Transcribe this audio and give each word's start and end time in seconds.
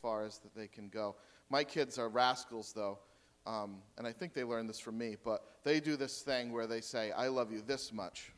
far 0.00 0.24
as 0.24 0.38
that 0.38 0.54
they 0.54 0.66
can 0.66 0.88
go. 0.88 1.16
My 1.50 1.64
kids 1.64 1.98
are 1.98 2.08
rascals, 2.08 2.72
though, 2.72 2.98
um, 3.46 3.78
and 3.96 4.06
I 4.06 4.12
think 4.12 4.34
they 4.34 4.44
learned 4.44 4.68
this 4.68 4.78
from 4.78 4.98
me, 4.98 5.16
but 5.24 5.42
they 5.64 5.80
do 5.80 5.96
this 5.96 6.20
thing 6.20 6.52
where 6.52 6.66
they 6.66 6.80
say, 6.80 7.12
I 7.12 7.28
love 7.28 7.50
you 7.50 7.62
this 7.66 7.92
much. 7.92 8.32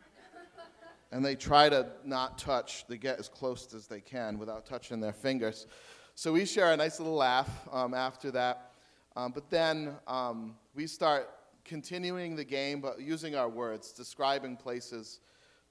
and 1.12 1.24
they 1.24 1.34
try 1.34 1.68
to 1.68 1.86
not 2.04 2.38
touch, 2.38 2.86
they 2.86 2.98
get 2.98 3.18
as 3.18 3.28
close 3.28 3.72
as 3.74 3.86
they 3.86 4.00
can 4.00 4.38
without 4.38 4.66
touching 4.66 5.00
their 5.00 5.12
fingers. 5.12 5.66
So 6.14 6.32
we 6.32 6.44
share 6.44 6.72
a 6.72 6.76
nice 6.76 6.98
little 6.98 7.16
laugh 7.16 7.68
um, 7.72 7.94
after 7.94 8.30
that. 8.32 8.72
Um, 9.16 9.32
but 9.32 9.48
then 9.48 9.94
um, 10.06 10.56
we 10.74 10.86
start 10.86 11.30
continuing 11.64 12.36
the 12.36 12.44
game, 12.44 12.80
but 12.80 13.00
using 13.00 13.34
our 13.34 13.48
words, 13.48 13.92
describing 13.92 14.56
places 14.56 15.20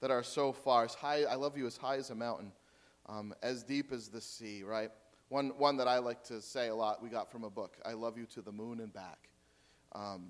that 0.02 0.12
are 0.12 0.24
so 0.24 0.52
far. 0.52 0.86
As 0.86 0.94
high, 0.94 1.24
I 1.24 1.36
love 1.36 1.58
you 1.58 1.66
as 1.66 1.78
high 1.78 1.96
as 1.98 2.10
a 2.10 2.16
mountain, 2.16 2.52
um, 3.08 3.34
as 3.42 3.64
deep 3.64 3.92
as 3.92 4.10
the 4.10 4.22
sea, 4.22 4.64
right? 4.64 4.92
One, 5.30 5.50
one 5.58 5.78
that 5.78 5.88
I 5.88 6.00
like 6.00 6.24
to 6.26 6.42
say 6.42 6.68
a 6.68 6.76
lot, 6.76 7.02
we 7.02 7.10
got 7.10 7.32
from 7.32 7.44
a 7.44 7.50
book 7.50 7.78
I 7.86 7.94
love 7.94 8.18
you 8.18 8.26
to 8.28 8.42
the 8.42 8.52
moon 8.52 8.80
and 8.80 8.94
back. 8.94 9.30
Um, 9.94 10.30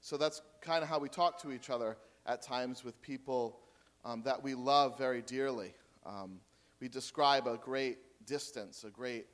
so 0.00 0.16
that's 0.16 0.42
kind 0.60 0.82
of 0.82 0.88
how 0.88 0.98
we 0.98 1.08
talk 1.08 1.40
to 1.42 1.52
each 1.52 1.70
other 1.70 1.96
at 2.26 2.42
times 2.42 2.84
with 2.84 3.00
people 3.02 3.60
um, 4.04 4.22
that 4.22 4.42
we 4.42 4.54
love 4.54 4.96
very 4.96 5.22
dearly. 5.22 5.74
Um, 6.06 6.40
we 6.80 6.88
describe 6.88 7.46
a 7.46 7.56
great 7.56 7.98
distance, 8.26 8.84
a 8.84 8.90
great 8.90 9.26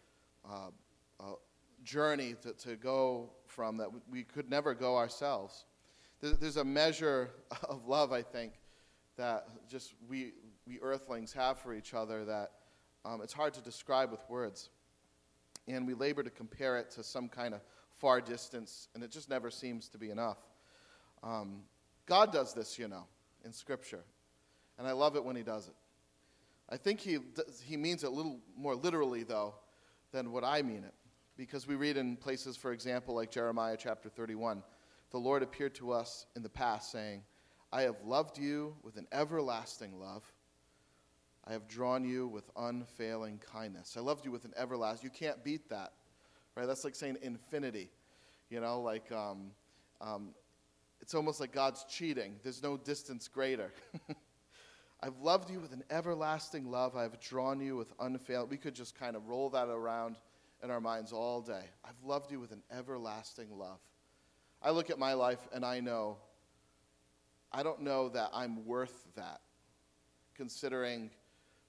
uh, 0.48 0.70
uh, 1.20 1.24
journey 1.84 2.34
to, 2.42 2.52
to 2.52 2.76
go 2.76 3.30
from 3.46 3.76
that 3.76 3.88
we 4.10 4.24
could 4.24 4.50
never 4.50 4.74
go 4.74 4.96
ourselves. 4.96 5.66
There's 6.20 6.56
a 6.56 6.64
measure 6.64 7.30
of 7.68 7.86
love, 7.86 8.12
I 8.12 8.22
think, 8.22 8.54
that 9.16 9.48
just 9.68 9.94
we, 10.08 10.32
we 10.66 10.80
earthlings 10.80 11.32
have 11.32 11.58
for 11.58 11.74
each 11.74 11.94
other 11.94 12.24
that 12.24 12.50
um, 13.06 13.20
it's 13.22 13.32
hard 13.32 13.54
to 13.54 13.60
describe 13.60 14.10
with 14.10 14.20
words. 14.28 14.70
And 15.68 15.86
we 15.86 15.94
labor 15.94 16.22
to 16.22 16.30
compare 16.30 16.76
it 16.78 16.90
to 16.92 17.04
some 17.04 17.28
kind 17.28 17.54
of 17.54 17.60
far 17.98 18.20
distance, 18.20 18.88
and 18.94 19.02
it 19.02 19.10
just 19.10 19.30
never 19.30 19.50
seems 19.50 19.88
to 19.88 19.98
be 19.98 20.10
enough. 20.10 20.38
Um, 21.22 21.62
God 22.06 22.32
does 22.32 22.52
this, 22.52 22.78
you 22.78 22.88
know, 22.88 23.04
in 23.44 23.52
Scripture. 23.52 24.04
And 24.78 24.86
I 24.86 24.92
love 24.92 25.16
it 25.16 25.24
when 25.24 25.36
He 25.36 25.42
does 25.42 25.68
it. 25.68 25.74
I 26.68 26.76
think 26.76 27.00
He, 27.00 27.18
he 27.64 27.76
means 27.76 28.04
it 28.04 28.08
a 28.08 28.10
little 28.10 28.40
more 28.56 28.74
literally, 28.74 29.22
though, 29.22 29.54
than 30.12 30.32
what 30.32 30.44
I 30.44 30.62
mean 30.62 30.84
it. 30.84 30.94
Because 31.36 31.66
we 31.66 31.74
read 31.74 31.96
in 31.96 32.16
places, 32.16 32.56
for 32.56 32.72
example, 32.72 33.14
like 33.14 33.30
Jeremiah 33.30 33.76
chapter 33.78 34.08
31, 34.08 34.62
the 35.10 35.18
Lord 35.18 35.42
appeared 35.42 35.74
to 35.76 35.92
us 35.92 36.26
in 36.34 36.42
the 36.42 36.48
past, 36.48 36.90
saying, 36.90 37.22
I 37.72 37.82
have 37.82 37.96
loved 38.04 38.38
you 38.38 38.74
with 38.82 38.96
an 38.96 39.06
everlasting 39.12 39.98
love. 39.98 40.22
I 41.46 41.52
have 41.52 41.68
drawn 41.68 42.04
you 42.04 42.26
with 42.26 42.50
unfailing 42.56 43.40
kindness. 43.52 43.94
I 43.96 44.00
loved 44.00 44.24
you 44.24 44.32
with 44.32 44.44
an 44.44 44.52
everlasting. 44.56 45.10
You 45.12 45.18
can't 45.26 45.42
beat 45.44 45.68
that, 45.70 45.92
right? 46.56 46.66
That's 46.66 46.84
like 46.84 46.94
saying 46.94 47.18
infinity. 47.22 47.90
You 48.50 48.60
know, 48.60 48.80
like 48.80 49.10
um, 49.12 49.52
um, 50.00 50.30
it's 51.00 51.14
almost 51.14 51.40
like 51.40 51.52
God's 51.52 51.84
cheating. 51.84 52.36
There's 52.42 52.62
no 52.62 52.76
distance 52.76 53.28
greater. 53.28 53.72
I've 55.00 55.18
loved 55.18 55.50
you 55.50 55.60
with 55.60 55.72
an 55.72 55.84
everlasting 55.90 56.70
love. 56.70 56.96
I've 56.96 57.20
drawn 57.20 57.60
you 57.60 57.76
with 57.76 57.92
unfailing. 58.00 58.48
We 58.48 58.56
could 58.56 58.74
just 58.74 58.98
kind 58.98 59.14
of 59.14 59.28
roll 59.28 59.50
that 59.50 59.68
around 59.68 60.16
in 60.62 60.70
our 60.70 60.80
minds 60.80 61.12
all 61.12 61.42
day. 61.42 61.64
I've 61.84 62.02
loved 62.04 62.32
you 62.32 62.40
with 62.40 62.50
an 62.50 62.62
everlasting 62.76 63.56
love. 63.56 63.78
I 64.62 64.70
look 64.70 64.90
at 64.90 64.98
my 64.98 65.12
life 65.12 65.46
and 65.52 65.64
I 65.64 65.80
know, 65.80 66.16
I 67.52 67.62
don't 67.62 67.82
know 67.82 68.08
that 68.08 68.30
I'm 68.32 68.64
worth 68.64 69.06
that, 69.16 69.40
considering 70.34 71.10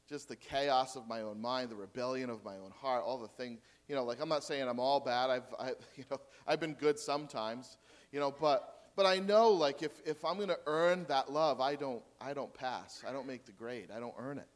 just 0.10 0.30
the 0.30 0.36
chaos 0.36 0.96
of 0.96 1.08
my 1.08 1.22
own 1.22 1.42
mind, 1.42 1.70
the 1.70 1.76
rebellion 1.76 2.30
of 2.30 2.44
my 2.44 2.56
own 2.56 2.72
heart, 2.82 3.04
all 3.06 3.18
the 3.18 3.28
things. 3.28 3.60
You 3.88 3.96
know, 3.96 4.04
like 4.04 4.22
I'm 4.22 4.30
not 4.30 4.44
saying 4.44 4.68
I'm 4.68 4.80
all 4.80 5.00
bad. 5.00 5.30
I've, 5.30 5.54
I, 5.60 5.70
you 5.96 6.06
know, 6.10 6.20
I've 6.48 6.60
been 6.60 6.74
good 6.74 7.00
sometimes. 7.00 7.78
You 8.12 8.20
know, 8.20 8.32
but 8.32 8.92
but 8.96 9.06
I 9.06 9.20
know 9.20 9.50
like 9.50 9.84
if 9.84 9.92
if 10.06 10.24
I'm 10.24 10.38
going 10.38 10.50
to 10.50 10.60
earn 10.66 11.06
that 11.10 11.32
love, 11.32 11.62
I 11.62 11.76
don't 11.76 12.02
I 12.22 12.34
don't 12.34 12.54
pass. 12.54 13.04
I 13.08 13.12
don't 13.12 13.28
make 13.28 13.46
the 13.46 13.52
grade. 13.52 13.90
I 13.96 14.00
don't 14.00 14.16
earn 14.18 14.38
it. 14.38 14.48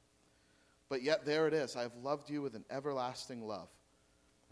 But 0.89 1.03
yet 1.03 1.25
there 1.25 1.47
it 1.47 1.53
is. 1.53 1.75
I've 1.75 1.95
loved 1.95 2.29
you 2.29 2.41
with 2.41 2.55
an 2.55 2.65
everlasting 2.69 3.47
love. 3.47 3.69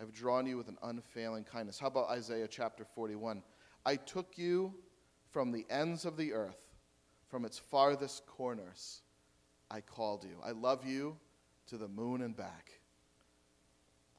I've 0.01 0.13
drawn 0.13 0.45
you 0.45 0.55
with 0.55 0.69
an 0.69 0.77
unfailing 0.81 1.43
kindness. 1.43 1.79
How 1.79 1.87
about 1.87 2.09
Isaiah 2.09 2.47
chapter 2.47 2.85
41? 2.95 3.43
I 3.85 3.97
took 3.97 4.37
you 4.37 4.73
from 5.31 5.51
the 5.51 5.65
ends 5.69 6.05
of 6.05 6.15
the 6.15 6.31
earth, 6.31 6.59
from 7.27 7.43
its 7.43 7.59
farthest 7.59 8.25
corners. 8.25 9.01
I 9.71 9.81
called 9.81 10.23
you. 10.23 10.37
I 10.43 10.51
love 10.51 10.85
you 10.85 11.17
to 11.67 11.77
the 11.77 11.87
moon 11.87 12.21
and 12.21 12.35
back. 12.35 12.71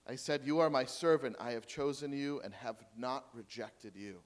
I 0.08 0.16
said, 0.16 0.42
You 0.44 0.60
are 0.60 0.70
my 0.70 0.84
servant. 0.84 1.36
I 1.40 1.52
have 1.52 1.66
chosen 1.66 2.12
you 2.12 2.40
and 2.42 2.54
have 2.54 2.76
not 2.96 3.26
rejected 3.34 3.96
you. 3.96 4.20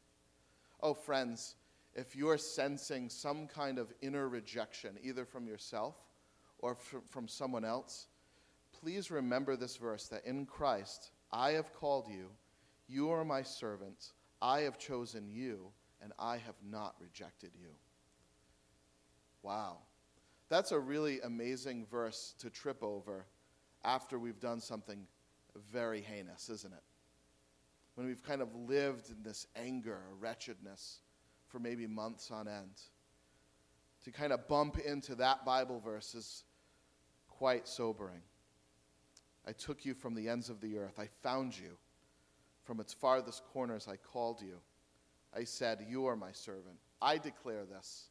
Oh, 0.80 0.94
friends, 0.94 1.56
if 1.94 2.16
you 2.16 2.28
are 2.28 2.38
sensing 2.38 3.08
some 3.08 3.46
kind 3.46 3.78
of 3.78 3.92
inner 4.02 4.28
rejection, 4.28 4.98
either 5.02 5.24
from 5.24 5.46
yourself 5.46 5.94
or 6.58 6.76
from 7.08 7.28
someone 7.28 7.64
else, 7.64 8.08
please 8.72 9.10
remember 9.10 9.56
this 9.56 9.76
verse 9.76 10.08
that 10.08 10.24
in 10.26 10.46
Christ, 10.46 11.12
I 11.32 11.52
have 11.52 11.72
called 11.72 12.08
you, 12.08 12.30
you 12.88 13.10
are 13.10 13.24
my 13.24 13.42
servant, 13.42 14.12
I 14.42 14.60
have 14.60 14.78
chosen 14.78 15.28
you, 15.28 15.70
and 16.02 16.12
I 16.18 16.36
have 16.36 16.56
not 16.68 16.96
rejected 17.00 17.50
you. 17.58 17.70
Wow. 19.42 19.78
That's 20.48 20.72
a 20.72 20.78
really 20.78 21.20
amazing 21.20 21.86
verse 21.90 22.34
to 22.38 22.50
trip 22.50 22.82
over 22.82 23.26
after 23.84 24.18
we've 24.18 24.40
done 24.40 24.60
something 24.60 25.06
very 25.72 26.00
heinous, 26.00 26.48
isn't 26.48 26.72
it? 26.72 26.82
When 27.94 28.06
we've 28.06 28.22
kind 28.22 28.42
of 28.42 28.54
lived 28.54 29.10
in 29.10 29.22
this 29.22 29.46
anger 29.56 29.92
or 29.92 30.16
wretchedness 30.18 31.00
for 31.46 31.58
maybe 31.58 31.86
months 31.86 32.30
on 32.30 32.48
end. 32.48 32.80
To 34.04 34.10
kind 34.10 34.32
of 34.32 34.48
bump 34.48 34.78
into 34.78 35.14
that 35.14 35.44
Bible 35.44 35.80
verse 35.80 36.14
is 36.14 36.44
quite 37.28 37.68
sobering. 37.68 38.22
I 39.46 39.52
took 39.52 39.84
you 39.84 39.94
from 39.94 40.14
the 40.14 40.28
ends 40.28 40.50
of 40.50 40.60
the 40.60 40.78
earth. 40.78 40.98
I 40.98 41.08
found 41.22 41.56
you. 41.56 41.76
From 42.64 42.80
its 42.80 42.94
farthest 42.94 43.44
corners, 43.52 43.86
I 43.88 43.96
called 43.96 44.40
you. 44.40 44.58
I 45.36 45.44
said, 45.44 45.84
You 45.88 46.06
are 46.06 46.16
my 46.16 46.32
servant. 46.32 46.78
I 47.00 47.18
declare 47.18 47.64
this. 47.64 48.08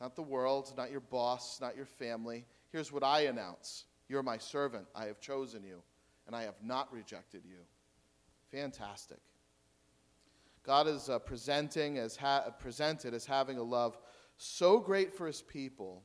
Not 0.00 0.16
the 0.16 0.22
world, 0.22 0.72
not 0.76 0.90
your 0.90 1.00
boss, 1.00 1.60
not 1.60 1.76
your 1.76 1.86
family. 1.86 2.46
Here's 2.72 2.92
what 2.92 3.04
I 3.04 3.22
announce 3.22 3.84
You're 4.08 4.22
my 4.22 4.38
servant. 4.38 4.86
I 4.94 5.06
have 5.06 5.20
chosen 5.20 5.62
you, 5.62 5.82
and 6.26 6.34
I 6.34 6.42
have 6.42 6.62
not 6.62 6.92
rejected 6.92 7.42
you. 7.44 7.58
Fantastic. 8.50 9.18
God 10.62 10.86
is 10.86 11.08
uh, 11.08 11.18
presenting 11.18 11.98
as 11.98 12.16
ha- 12.16 12.50
presented 12.58 13.14
as 13.14 13.24
having 13.24 13.58
a 13.58 13.62
love 13.62 13.96
so 14.36 14.78
great 14.78 15.14
for 15.14 15.26
his 15.26 15.42
people 15.42 16.02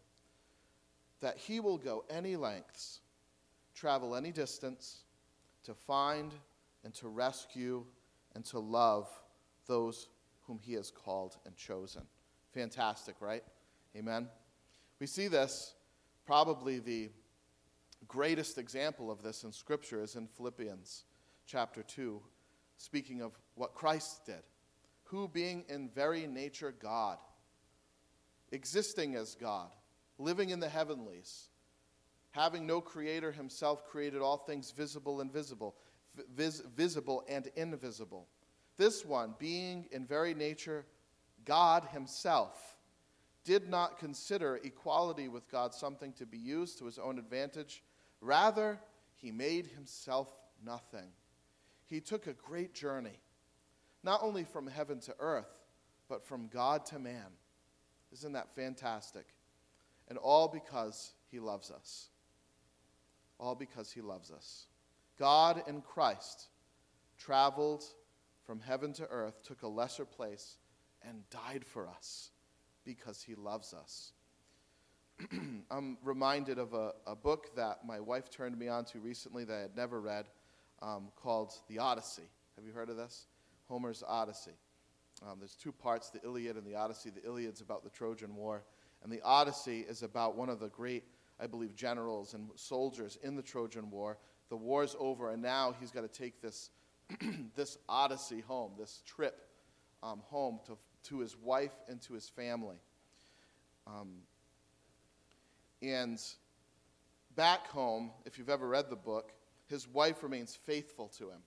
that 1.21 1.37
he 1.37 1.59
will 1.59 1.77
go 1.77 2.03
any 2.09 2.35
lengths 2.35 2.99
travel 3.75 4.15
any 4.15 4.31
distance 4.31 5.03
to 5.63 5.73
find 5.73 6.33
and 6.83 6.93
to 6.93 7.07
rescue 7.07 7.85
and 8.33 8.45
to 8.45 8.59
love 8.59 9.07
those 9.67 10.07
whom 10.47 10.59
he 10.59 10.73
has 10.73 10.91
called 10.91 11.37
and 11.45 11.55
chosen. 11.55 12.03
Fantastic, 12.53 13.15
right? 13.19 13.43
Amen. 13.95 14.27
We 14.99 15.07
see 15.07 15.29
this, 15.29 15.73
probably 16.25 16.79
the 16.79 17.09
greatest 18.07 18.57
example 18.57 19.09
of 19.09 19.23
this 19.23 19.43
in 19.43 19.53
Scripture 19.53 20.03
is 20.03 20.15
in 20.15 20.27
Philippians 20.27 21.05
chapter 21.45 21.81
2, 21.81 22.21
speaking 22.75 23.21
of 23.21 23.31
what 23.55 23.73
Christ 23.73 24.25
did, 24.25 24.43
who 25.03 25.29
being 25.29 25.63
in 25.69 25.89
very 25.89 26.27
nature 26.27 26.73
God, 26.77 27.17
existing 28.51 29.15
as 29.15 29.35
God, 29.35 29.69
living 30.17 30.49
in 30.49 30.59
the 30.59 30.67
heavenlies, 30.69 31.47
having 32.31 32.67
no 32.67 32.81
creator 32.81 33.31
himself 33.31 33.85
created 33.87 34.21
all 34.21 34.37
things 34.37 34.71
visible 34.71 35.21
and 35.21 35.31
visible, 35.31 35.75
vis- 36.35 36.63
visible 36.75 37.23
and 37.29 37.47
invisible. 37.55 38.27
This 38.75 39.05
one, 39.05 39.35
being 39.39 39.87
in 39.91 40.05
very 40.05 40.33
nature 40.33 40.85
God 41.45 41.85
himself, 41.93 42.74
did 43.45 43.69
not 43.69 43.99
consider 43.99 44.59
equality 44.63 45.27
with 45.27 45.49
God 45.49 45.73
something 45.73 46.11
to 46.13 46.25
be 46.25 46.37
used 46.37 46.79
to 46.79 46.85
his 46.85 46.99
own 46.99 47.17
advantage. 47.17 47.83
Rather, 48.19 48.79
he 49.15 49.31
made 49.31 49.67
himself 49.67 50.29
nothing. 50.63 51.07
He 51.85 52.01
took 52.01 52.27
a 52.27 52.33
great 52.33 52.73
journey, 52.73 53.19
not 54.03 54.21
only 54.23 54.43
from 54.43 54.67
heaven 54.67 54.99
to 55.01 55.15
earth, 55.19 55.53
but 56.09 56.25
from 56.25 56.47
God 56.47 56.85
to 56.87 56.99
man. 56.99 57.27
Isn't 58.11 58.33
that 58.33 58.53
fantastic? 58.55 59.27
And 60.09 60.17
all 60.17 60.47
because 60.47 61.13
he 61.31 61.39
loves 61.39 61.71
us 61.71 62.09
all 63.39 63.55
because 63.55 63.91
he 63.91 64.01
loves 64.01 64.31
us. 64.31 64.67
God 65.17 65.63
in 65.67 65.81
Christ 65.81 66.47
traveled 67.17 67.83
from 68.45 68.59
heaven 68.59 68.93
to 68.93 69.07
earth, 69.07 69.43
took 69.43 69.63
a 69.63 69.67
lesser 69.67 70.05
place, 70.05 70.57
and 71.07 71.27
died 71.29 71.65
for 71.65 71.87
us 71.87 72.31
because 72.85 73.21
he 73.21 73.35
loves 73.35 73.73
us. 73.73 74.13
I'm 75.71 75.97
reminded 76.03 76.59
of 76.59 76.73
a, 76.73 76.93
a, 77.07 77.15
book 77.15 77.55
that 77.55 77.79
my 77.85 77.99
wife 77.99 78.29
turned 78.29 78.57
me 78.57 78.67
on 78.67 78.85
to 78.85 78.99
recently 78.99 79.45
that 79.45 79.53
I 79.55 79.61
had 79.61 79.75
never 79.75 80.01
read 80.01 80.25
um, 80.81 81.07
called 81.15 81.53
The 81.69 81.79
Odyssey. 81.79 82.29
Have 82.55 82.65
you 82.65 82.73
heard 82.73 82.89
of 82.89 82.97
this? 82.97 83.27
Homer's 83.67 84.03
Odyssey. 84.05 84.51
Um, 85.25 85.37
there's 85.39 85.55
two 85.55 85.71
parts 85.71 86.09
the 86.09 86.21
Iliad 86.23 86.57
and 86.57 86.65
the 86.65 86.75
Odyssey. 86.75 87.09
The 87.09 87.23
Iliad's 87.25 87.61
about 87.61 87.83
the 87.83 87.89
Trojan 87.89 88.35
War, 88.35 88.63
and 89.03 89.11
the 89.11 89.21
Odyssey 89.21 89.85
is 89.87 90.03
about 90.03 90.35
one 90.35 90.49
of 90.49 90.59
the 90.59 90.67
great, 90.67 91.03
I 91.39 91.47
believe, 91.47 91.75
generals 91.75 92.33
and 92.33 92.49
soldiers 92.55 93.17
in 93.23 93.35
the 93.35 93.41
Trojan 93.41 93.89
War. 93.89 94.17
The 94.49 94.57
war's 94.57 94.95
over, 94.99 95.31
and 95.31 95.41
now 95.41 95.73
he's 95.79 95.91
got 95.91 96.01
to 96.01 96.07
take 96.07 96.41
this, 96.41 96.69
this 97.55 97.77
Odyssey 97.87 98.41
home, 98.41 98.73
this 98.77 99.01
trip 99.05 99.47
um, 100.03 100.21
home 100.25 100.59
to, 100.65 100.77
to 101.05 101.19
his 101.19 101.35
wife 101.37 101.75
and 101.87 102.01
to 102.03 102.13
his 102.13 102.29
family. 102.29 102.77
Um, 103.87 104.21
and 105.81 106.19
back 107.35 107.67
home, 107.67 108.11
if 108.25 108.37
you've 108.37 108.49
ever 108.49 108.67
read 108.67 108.89
the 108.89 108.95
book, 108.95 109.33
his 109.67 109.87
wife 109.87 110.23
remains 110.23 110.55
faithful 110.55 111.07
to 111.17 111.29
him. 111.29 111.39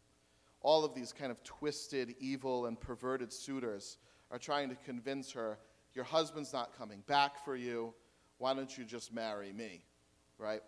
All 0.60 0.84
of 0.84 0.94
these 0.94 1.12
kind 1.12 1.30
of 1.30 1.42
twisted, 1.44 2.14
evil, 2.18 2.66
and 2.66 2.78
perverted 2.80 3.32
suitors 3.32 3.98
are 4.30 4.38
trying 4.38 4.68
to 4.68 4.74
convince 4.76 5.32
her, 5.32 5.58
Your 5.94 6.04
husband's 6.04 6.52
not 6.52 6.76
coming 6.76 7.02
back 7.06 7.44
for 7.44 7.56
you. 7.56 7.94
Why 8.38 8.54
don't 8.54 8.76
you 8.76 8.84
just 8.84 9.12
marry 9.12 9.52
me? 9.52 9.84
Right? 10.38 10.60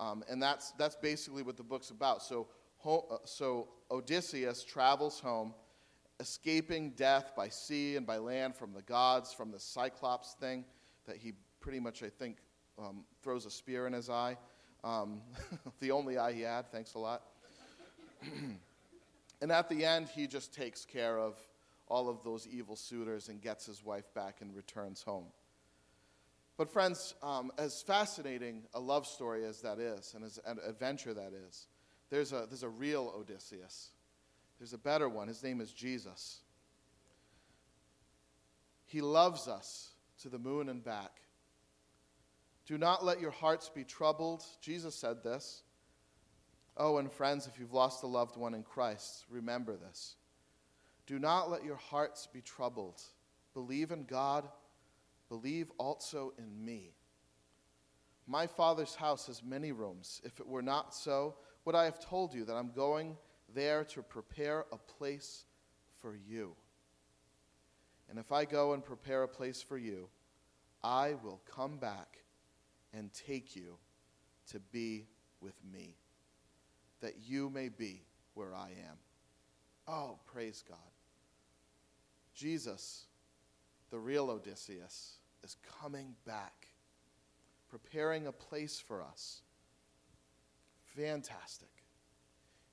Um, 0.00 0.24
and 0.28 0.42
that's, 0.42 0.72
that's 0.72 0.96
basically 0.96 1.42
what 1.42 1.56
the 1.56 1.62
book's 1.62 1.90
about. 1.90 2.22
So, 2.22 2.48
uh, 2.84 3.00
so 3.24 3.68
Odysseus 3.90 4.64
travels 4.64 5.20
home, 5.20 5.54
escaping 6.20 6.90
death 6.90 7.32
by 7.36 7.48
sea 7.48 7.96
and 7.96 8.06
by 8.06 8.18
land 8.18 8.54
from 8.54 8.72
the 8.72 8.82
gods, 8.82 9.32
from 9.32 9.50
the 9.50 9.58
Cyclops 9.58 10.34
thing 10.34 10.64
that 11.06 11.16
he 11.16 11.32
pretty 11.60 11.80
much, 11.80 12.02
I 12.02 12.08
think, 12.08 12.38
um, 12.78 13.04
throws 13.22 13.46
a 13.46 13.50
spear 13.50 13.86
in 13.86 13.92
his 13.92 14.10
eye. 14.10 14.36
Um, 14.82 15.20
the 15.80 15.90
only 15.90 16.18
eye 16.18 16.32
he 16.32 16.42
had, 16.42 16.70
thanks 16.70 16.94
a 16.94 16.98
lot. 16.98 17.22
and 19.42 19.52
at 19.52 19.68
the 19.68 19.84
end, 19.84 20.08
he 20.08 20.26
just 20.26 20.52
takes 20.54 20.84
care 20.84 21.18
of 21.18 21.36
all 21.88 22.08
of 22.08 22.22
those 22.22 22.46
evil 22.46 22.76
suitors 22.76 23.28
and 23.28 23.40
gets 23.40 23.66
his 23.66 23.84
wife 23.84 24.12
back 24.14 24.40
and 24.40 24.54
returns 24.54 25.02
home. 25.02 25.26
But, 26.56 26.70
friends, 26.70 27.14
um, 27.22 27.50
as 27.58 27.82
fascinating 27.82 28.62
a 28.74 28.80
love 28.80 29.06
story 29.06 29.44
as 29.44 29.60
that 29.62 29.78
is, 29.78 30.14
and 30.14 30.24
as 30.24 30.38
an 30.46 30.58
adventure 30.66 31.12
that 31.12 31.32
is, 31.48 31.66
there's 32.10 32.32
a, 32.32 32.46
there's 32.48 32.62
a 32.62 32.68
real 32.68 33.12
Odysseus. 33.18 33.90
There's 34.58 34.72
a 34.72 34.78
better 34.78 35.08
one. 35.08 35.28
His 35.28 35.42
name 35.42 35.60
is 35.60 35.72
Jesus. 35.72 36.40
He 38.86 39.00
loves 39.00 39.48
us 39.48 39.90
to 40.22 40.28
the 40.28 40.38
moon 40.38 40.68
and 40.68 40.82
back. 40.82 41.20
Do 42.66 42.78
not 42.78 43.04
let 43.04 43.20
your 43.20 43.30
hearts 43.30 43.68
be 43.68 43.84
troubled. 43.84 44.42
Jesus 44.60 44.94
said 44.94 45.22
this. 45.22 45.62
Oh, 46.76 46.98
and 46.98 47.10
friends, 47.10 47.46
if 47.46 47.58
you've 47.58 47.72
lost 47.72 48.02
a 48.02 48.06
loved 48.06 48.36
one 48.36 48.54
in 48.54 48.62
Christ, 48.62 49.24
remember 49.28 49.76
this. 49.76 50.16
Do 51.06 51.18
not 51.18 51.50
let 51.50 51.64
your 51.64 51.76
hearts 51.76 52.26
be 52.32 52.40
troubled. 52.40 53.00
Believe 53.52 53.92
in 53.92 54.04
God, 54.04 54.48
believe 55.28 55.70
also 55.78 56.32
in 56.38 56.64
me. 56.64 56.94
My 58.26 58.46
Father's 58.46 58.94
house 58.94 59.26
has 59.26 59.42
many 59.42 59.70
rooms. 59.70 60.20
If 60.24 60.40
it 60.40 60.46
were 60.46 60.62
not 60.62 60.94
so, 60.94 61.36
would 61.64 61.74
I 61.74 61.84
have 61.84 62.00
told 62.00 62.34
you 62.34 62.44
that 62.46 62.54
I'm 62.54 62.72
going 62.72 63.16
there 63.54 63.84
to 63.84 64.02
prepare 64.02 64.66
a 64.72 64.76
place 64.76 65.44
for 66.00 66.14
you? 66.14 66.54
And 68.10 68.18
if 68.18 68.32
I 68.32 68.44
go 68.44 68.74
and 68.74 68.84
prepare 68.84 69.22
a 69.22 69.28
place 69.28 69.62
for 69.62 69.78
you, 69.78 70.08
I 70.82 71.14
will 71.22 71.40
come 71.50 71.78
back 71.78 72.18
and 72.92 73.10
take 73.12 73.56
you 73.56 73.78
to 74.50 74.60
be 74.60 75.06
with 75.40 75.54
me, 75.72 75.96
that 77.00 77.14
you 77.26 77.48
may 77.50 77.68
be 77.68 78.02
where 78.34 78.54
I 78.54 78.68
am. 78.68 78.98
Oh, 79.88 80.18
praise 80.26 80.62
God. 80.68 80.78
Jesus, 82.34 83.06
the 83.90 83.98
real 83.98 84.30
Odysseus, 84.30 85.18
is 85.42 85.56
coming 85.80 86.14
back, 86.26 86.68
preparing 87.68 88.26
a 88.26 88.32
place 88.32 88.78
for 88.78 89.02
us. 89.02 89.42
Fantastic. 90.96 91.68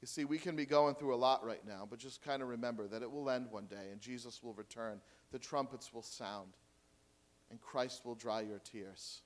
You 0.02 0.08
see, 0.08 0.26
we 0.26 0.40
can 0.40 0.56
be 0.56 0.66
going 0.66 0.96
through 0.96 1.14
a 1.14 1.18
lot 1.18 1.46
right 1.46 1.66
now, 1.66 1.88
but 1.88 2.00
just 2.00 2.24
kind 2.24 2.42
of 2.42 2.48
remember 2.48 2.88
that 2.88 3.04
it 3.04 3.12
will 3.12 3.30
end 3.30 3.48
one 3.52 3.66
day 3.66 3.90
and 3.92 4.02
Jesus 4.02 4.42
will 4.42 4.54
return. 4.54 5.00
The 5.32 5.40
trumpets 5.40 5.94
will 5.94 6.02
sound 6.02 6.50
and 7.52 7.62
Christ 7.62 8.04
will 8.04 8.16
dry 8.16 8.42
your 8.42 8.60
tears 8.60 9.22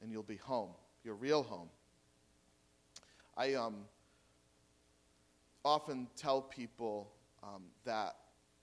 and 0.00 0.12
you'll 0.12 0.22
be 0.22 0.36
home, 0.36 0.70
your 1.04 1.14
real 1.14 1.42
home. 1.42 1.68
I 3.36 3.54
um, 3.54 3.76
often 5.64 6.08
tell 6.16 6.42
people 6.42 7.10
um, 7.42 7.62
that, 7.84 8.16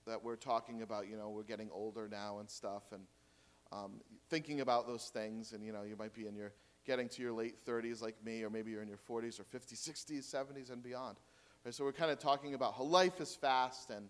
that 0.05 0.23
we're 0.23 0.35
talking 0.35 0.81
about, 0.81 1.09
you 1.09 1.17
know, 1.17 1.29
we're 1.29 1.43
getting 1.43 1.69
older 1.73 2.07
now 2.07 2.39
and 2.39 2.49
stuff, 2.49 2.83
and 2.91 3.01
um, 3.71 4.01
thinking 4.29 4.61
about 4.61 4.87
those 4.87 5.09
things, 5.13 5.53
and, 5.53 5.63
you 5.63 5.71
know, 5.71 5.83
you 5.83 5.95
might 5.95 6.13
be 6.13 6.27
in 6.27 6.35
your, 6.35 6.53
getting 6.89 7.07
to 7.07 7.21
your 7.21 7.33
late 7.33 7.63
30s 7.67 8.01
like 8.01 8.15
me, 8.25 8.41
or 8.41 8.49
maybe 8.49 8.71
you're 8.71 8.81
in 8.81 8.87
your 8.87 8.97
40s 8.97 9.39
or 9.39 9.43
50s, 9.43 9.87
60s, 9.87 10.33
70s, 10.33 10.71
and 10.71 10.81
beyond. 10.81 11.17
Right? 11.63 11.71
So 11.71 11.83
we're 11.83 11.91
kind 11.91 12.09
of 12.09 12.17
talking 12.17 12.55
about 12.55 12.73
how 12.73 12.83
life 12.83 13.21
is 13.21 13.35
fast, 13.35 13.91
and, 13.91 14.09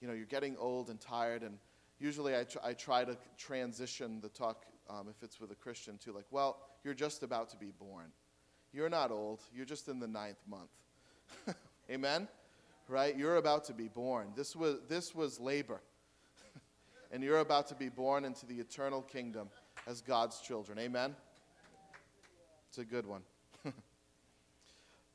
you 0.00 0.08
know, 0.08 0.14
you're 0.14 0.26
getting 0.26 0.56
old 0.56 0.90
and 0.90 0.98
tired, 0.98 1.44
and 1.44 1.56
usually 2.00 2.36
I, 2.36 2.42
tr- 2.42 2.58
I 2.64 2.72
try 2.72 3.04
to 3.04 3.16
transition 3.38 4.20
the 4.20 4.28
talk 4.28 4.66
um, 4.90 5.06
if 5.08 5.22
it's 5.22 5.40
with 5.40 5.52
a 5.52 5.54
Christian, 5.54 5.98
to 5.98 6.12
Like, 6.12 6.24
well, 6.32 6.58
you're 6.82 6.94
just 6.94 7.22
about 7.22 7.48
to 7.50 7.56
be 7.56 7.70
born. 7.78 8.06
You're 8.72 8.88
not 8.88 9.12
old, 9.12 9.42
you're 9.54 9.64
just 9.64 9.86
in 9.86 10.00
the 10.00 10.08
ninth 10.08 10.42
month. 10.48 10.70
Amen? 11.90 12.26
Right? 12.88 13.16
You're 13.16 13.36
about 13.36 13.66
to 13.66 13.72
be 13.72 13.86
born. 13.86 14.32
This 14.34 14.56
was, 14.56 14.78
this 14.88 15.14
was 15.14 15.38
labor. 15.38 15.80
and 17.12 17.22
you're 17.22 17.38
about 17.38 17.68
to 17.68 17.76
be 17.76 17.88
born 17.88 18.24
into 18.24 18.46
the 18.46 18.56
eternal 18.56 19.02
kingdom 19.02 19.48
as 19.86 20.00
God's 20.00 20.40
children. 20.40 20.80
Amen? 20.80 21.14
It's 22.76 22.82
a 22.82 22.94
good 22.94 23.06
one. 23.06 23.22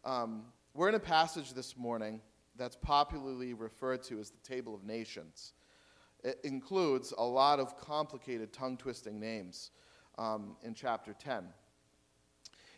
um, 0.03 0.45
we're 0.73 0.89
in 0.89 0.95
a 0.95 0.99
passage 0.99 1.53
this 1.53 1.77
morning 1.77 2.19
that's 2.57 2.75
popularly 2.75 3.53
referred 3.53 4.01
to 4.05 4.19
as 4.19 4.31
the 4.31 4.39
Table 4.39 4.73
of 4.73 4.83
Nations. 4.83 5.53
It 6.23 6.39
includes 6.43 7.13
a 7.15 7.23
lot 7.23 7.59
of 7.59 7.77
complicated, 7.77 8.51
tongue 8.51 8.77
twisting 8.77 9.19
names 9.19 9.69
um, 10.17 10.55
in 10.63 10.73
chapter 10.73 11.13
10. 11.13 11.49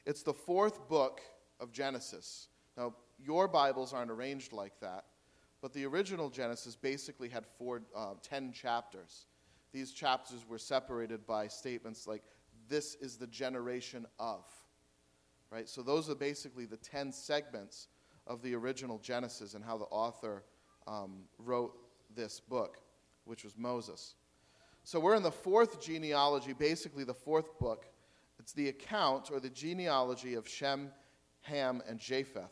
It's 0.06 0.22
the 0.22 0.34
fourth 0.34 0.90
book 0.90 1.22
of 1.62 1.72
Genesis. 1.72 2.50
Now, 2.76 2.94
your 3.18 3.48
Bibles 3.48 3.94
aren't 3.94 4.12
arranged 4.12 4.52
like 4.52 4.78
that, 4.82 5.06
but 5.62 5.72
the 5.72 5.86
original 5.86 6.30
Genesis 6.30 6.76
basically 6.76 7.30
had 7.30 7.46
four, 7.58 7.84
uh, 7.96 8.16
10 8.22 8.52
chapters. 8.52 9.28
These 9.72 9.94
chapters 9.94 10.46
were 10.46 10.60
separated 10.60 11.26
by 11.26 11.48
statements 11.48 12.06
like, 12.06 12.24
This 12.68 12.96
is 12.96 13.16
the 13.16 13.28
generation 13.28 14.06
of. 14.20 14.44
Right? 15.54 15.70
So, 15.70 15.84
those 15.84 16.10
are 16.10 16.16
basically 16.16 16.66
the 16.66 16.78
10 16.78 17.12
segments 17.12 17.88
of 18.26 18.42
the 18.42 18.56
original 18.56 18.98
Genesis 18.98 19.54
and 19.54 19.64
how 19.64 19.78
the 19.78 19.86
author 19.86 20.44
um, 20.88 21.26
wrote 21.38 21.78
this 22.16 22.40
book 22.40 22.80
which 23.26 23.44
was 23.44 23.58
Moses. 23.58 24.16
So 24.84 25.00
we're 25.00 25.16
in 25.16 25.24
the 25.24 25.32
fourth 25.32 25.82
genealogy, 25.82 26.54
basically 26.54 27.04
the 27.04 27.14
fourth 27.14 27.58
book. 27.60 27.86
It's 28.40 28.54
the 28.54 28.70
account 28.70 29.30
or 29.32 29.40
the 29.40 29.50
genealogy 29.50 30.34
of 30.34 30.48
Shem, 30.48 30.92
Ham, 31.42 31.82
and 31.88 32.00
Japheth. 32.00 32.52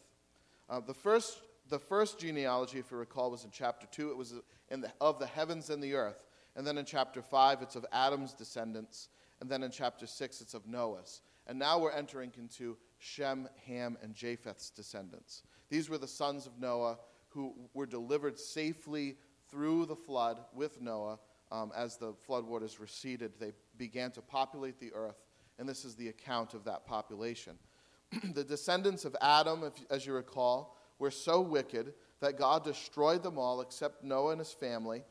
Uh, 0.70 0.80
the, 0.80 0.94
first, 0.94 1.42
the 1.70 1.80
first 1.80 2.20
genealogy, 2.20 2.80
if 2.80 2.92
you 2.92 2.98
recall, 2.98 3.32
was 3.32 3.44
in 3.44 3.52
chapter 3.52 3.88
2. 3.92 4.12
It 4.12 4.18
was 4.18 4.34
in 4.70 4.82
the, 4.82 4.92
of 5.02 5.20
the 5.20 5.26
heavens 5.26 5.70
and 5.70 5.84
the 5.84 5.94
earth. 5.96 6.24
And 6.56 6.66
then 6.66 6.78
in 6.78 6.86
chapter 6.86 7.22
5, 7.22 7.62
it's 7.62 7.76
of 7.76 7.86
Adam's 7.92 8.34
descendants. 8.34 9.10
And 9.42 9.50
then 9.50 9.64
in 9.64 9.72
chapter 9.72 10.08
6, 10.08 10.42
it's 10.42 10.54
of 10.54 10.66
Noah's. 10.68 11.22
And 11.48 11.60
now 11.60 11.80
we're 11.80 11.92
entering 11.92 12.32
into 12.38 12.78
Shem, 13.02 13.50
Ham, 13.66 13.98
and 14.04 14.14
Japheth's 14.14 14.70
descendants. 14.70 15.44
These 15.70 15.90
were 15.90 15.98
the 15.98 16.08
sons 16.08 16.46
of 16.46 16.60
Noah 16.60 17.00
who 17.30 17.54
were 17.74 17.86
delivered 17.86 18.38
safely 18.38 19.18
through 19.50 19.86
the 19.86 19.96
flood 19.96 20.40
with 20.54 20.80
Noah, 20.80 21.20
um, 21.52 21.72
as 21.76 21.98
the 21.98 22.14
floodwaters 22.14 22.80
receded, 22.80 23.34
they 23.40 23.52
began 23.78 24.12
to 24.12 24.22
populate 24.22 24.80
the 24.80 24.94
earth, 24.94 25.22
and 25.60 25.68
this 25.68 25.84
is 25.84 25.96
the 25.96 26.10
account 26.10 26.54
of 26.54 26.64
that 26.66 26.86
population. 26.86 27.58
the 28.34 28.44
descendants 28.44 29.04
of 29.04 29.16
Adam, 29.22 29.64
if, 29.64 29.74
as 29.90 30.06
you 30.06 30.14
recall, 30.14 30.78
were 31.00 31.12
so 31.12 31.42
wicked 31.42 31.94
that 32.20 32.38
God 32.38 32.64
destroyed 32.64 33.24
them 33.24 33.38
all 33.38 33.62
except 33.62 34.04
Noah 34.04 34.32
and 34.32 34.40
his 34.40 34.54
family, 34.54 35.04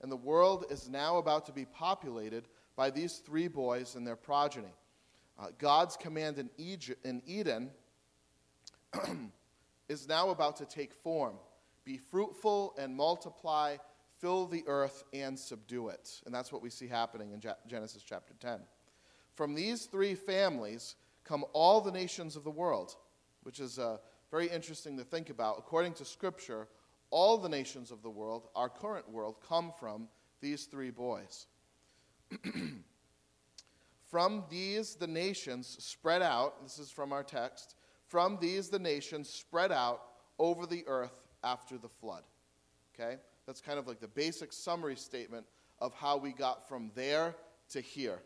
and 0.00 0.12
the 0.12 0.16
world 0.16 0.66
is 0.70 0.88
now 0.88 1.16
about 1.16 1.46
to 1.46 1.52
be 1.52 1.64
populated 1.64 2.46
by 2.76 2.90
these 2.90 3.16
three 3.16 3.48
boys 3.48 3.96
and 3.96 4.06
their 4.06 4.16
progeny. 4.16 4.74
Uh, 5.38 5.46
God's 5.58 5.96
command 5.96 6.38
in, 6.38 6.50
Egypt, 6.58 7.04
in 7.06 7.22
Eden 7.26 7.70
is 9.88 10.08
now 10.08 10.30
about 10.30 10.56
to 10.56 10.64
take 10.64 10.92
form. 10.92 11.36
Be 11.84 11.96
fruitful 11.96 12.74
and 12.78 12.94
multiply, 12.96 13.76
fill 14.18 14.46
the 14.46 14.64
earth 14.66 15.04
and 15.12 15.38
subdue 15.38 15.88
it. 15.88 16.20
And 16.26 16.34
that's 16.34 16.52
what 16.52 16.60
we 16.60 16.70
see 16.70 16.88
happening 16.88 17.32
in 17.32 17.40
Genesis 17.66 18.02
chapter 18.02 18.34
10. 18.40 18.60
From 19.34 19.54
these 19.54 19.84
three 19.86 20.14
families 20.14 20.96
come 21.24 21.44
all 21.52 21.80
the 21.80 21.92
nations 21.92 22.34
of 22.34 22.42
the 22.42 22.50
world, 22.50 22.96
which 23.44 23.60
is 23.60 23.78
uh, 23.78 23.98
very 24.30 24.48
interesting 24.48 24.96
to 24.96 25.04
think 25.04 25.30
about. 25.30 25.56
According 25.58 25.94
to 25.94 26.04
Scripture, 26.04 26.66
all 27.10 27.38
the 27.38 27.48
nations 27.48 27.90
of 27.90 28.02
the 28.02 28.10
world, 28.10 28.48
our 28.56 28.68
current 28.68 29.08
world, 29.08 29.36
come 29.46 29.72
from 29.78 30.08
these 30.40 30.64
three 30.64 30.90
boys. 30.90 31.46
from 34.10 34.44
these 34.48 34.94
the 34.94 35.06
nations 35.06 35.76
spread 35.80 36.22
out, 36.22 36.62
this 36.62 36.78
is 36.78 36.90
from 36.90 37.12
our 37.12 37.22
text, 37.22 37.76
from 38.06 38.38
these 38.40 38.68
the 38.68 38.78
nations 38.78 39.28
spread 39.28 39.70
out 39.70 40.02
over 40.38 40.66
the 40.66 40.84
earth 40.86 41.26
after 41.44 41.76
the 41.76 41.88
flood. 41.88 42.22
Okay? 42.94 43.16
That's 43.46 43.60
kind 43.60 43.78
of 43.78 43.86
like 43.86 44.00
the 44.00 44.08
basic 44.08 44.52
summary 44.52 44.96
statement 44.96 45.46
of 45.78 45.94
how 45.94 46.16
we 46.16 46.32
got 46.32 46.68
from 46.68 46.90
there 46.94 47.34
to 47.70 47.80
here 47.80 48.20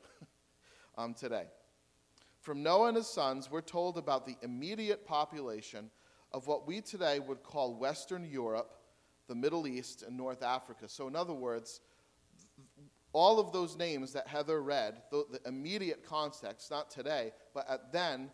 um, 0.98 1.14
today. 1.14 1.46
From 2.40 2.62
Noah 2.62 2.88
and 2.88 2.96
his 2.96 3.06
sons, 3.06 3.50
we're 3.50 3.60
told 3.60 3.98
about 3.98 4.26
the 4.26 4.36
immediate 4.42 5.06
population 5.06 5.90
of 6.32 6.46
what 6.46 6.66
we 6.66 6.80
today 6.80 7.20
would 7.20 7.42
call 7.42 7.74
Western 7.74 8.24
Europe, 8.24 8.78
the 9.28 9.34
Middle 9.34 9.66
East, 9.66 10.02
and 10.02 10.16
North 10.16 10.42
Africa. 10.42 10.88
So, 10.88 11.06
in 11.06 11.14
other 11.14 11.34
words, 11.34 11.80
all 13.12 13.38
of 13.38 13.52
those 13.52 13.76
names 13.76 14.12
that 14.12 14.26
Heather 14.26 14.62
read, 14.62 15.02
the, 15.10 15.24
the 15.30 15.48
immediate 15.48 16.04
context, 16.04 16.70
not 16.70 16.90
today, 16.90 17.32
but 17.54 17.68
at 17.68 17.92
then, 17.92 18.30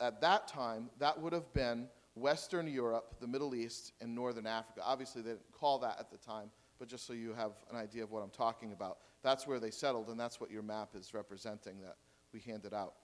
at 0.00 0.20
that 0.20 0.48
time, 0.48 0.88
that 0.98 1.20
would 1.20 1.32
have 1.32 1.52
been 1.52 1.88
Western 2.14 2.66
Europe, 2.66 3.16
the 3.20 3.26
Middle 3.26 3.54
East, 3.54 3.92
and 4.00 4.14
Northern 4.14 4.46
Africa. 4.46 4.80
Obviously, 4.84 5.22
they 5.22 5.30
didn't 5.30 5.52
call 5.52 5.78
that 5.80 5.98
at 5.98 6.10
the 6.10 6.18
time, 6.18 6.50
but 6.78 6.88
just 6.88 7.06
so 7.06 7.12
you 7.12 7.32
have 7.34 7.52
an 7.70 7.76
idea 7.76 8.02
of 8.02 8.10
what 8.10 8.22
I'm 8.22 8.30
talking 8.30 8.72
about, 8.72 8.98
that's 9.22 9.46
where 9.46 9.60
they 9.60 9.70
settled, 9.70 10.08
and 10.08 10.18
that's 10.18 10.40
what 10.40 10.50
your 10.50 10.62
map 10.62 10.90
is 10.94 11.14
representing 11.14 11.80
that 11.80 11.96
we 12.32 12.40
handed 12.40 12.74
out. 12.74 12.94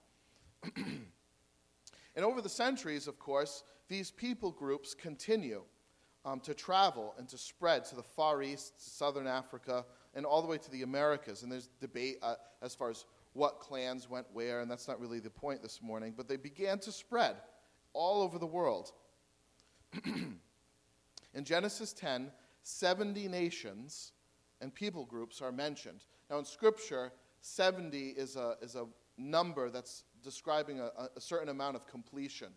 and 0.76 2.24
over 2.24 2.40
the 2.40 2.48
centuries, 2.48 3.06
of 3.06 3.18
course, 3.18 3.64
these 3.88 4.10
people 4.10 4.50
groups 4.50 4.94
continue 4.94 5.62
um, 6.24 6.40
to 6.40 6.54
travel 6.54 7.14
and 7.18 7.28
to 7.28 7.38
spread 7.38 7.84
to 7.86 7.96
the 7.96 8.02
Far 8.02 8.42
East, 8.42 8.84
to 8.84 8.90
Southern 8.90 9.26
Africa, 9.26 9.84
and 10.18 10.26
all 10.26 10.42
the 10.42 10.48
way 10.48 10.58
to 10.58 10.70
the 10.72 10.82
Americas. 10.82 11.44
And 11.44 11.52
there's 11.52 11.68
debate 11.80 12.18
uh, 12.22 12.34
as 12.60 12.74
far 12.74 12.90
as 12.90 13.04
what 13.34 13.60
clans 13.60 14.10
went 14.10 14.26
where, 14.32 14.60
and 14.60 14.68
that's 14.68 14.88
not 14.88 15.00
really 15.00 15.20
the 15.20 15.30
point 15.30 15.62
this 15.62 15.80
morning, 15.80 16.12
but 16.16 16.26
they 16.26 16.36
began 16.36 16.80
to 16.80 16.90
spread 16.90 17.36
all 17.92 18.20
over 18.20 18.36
the 18.36 18.46
world. 18.46 18.90
in 20.04 21.44
Genesis 21.44 21.92
10, 21.92 22.32
70 22.64 23.28
nations 23.28 24.10
and 24.60 24.74
people 24.74 25.04
groups 25.04 25.40
are 25.40 25.52
mentioned. 25.52 26.00
Now, 26.28 26.40
in 26.40 26.44
Scripture, 26.44 27.12
70 27.40 28.08
is 28.08 28.34
a, 28.34 28.56
is 28.60 28.74
a 28.74 28.86
number 29.16 29.70
that's 29.70 30.02
describing 30.24 30.80
a, 30.80 30.90
a 31.16 31.20
certain 31.20 31.48
amount 31.48 31.76
of 31.76 31.86
completion, 31.86 32.48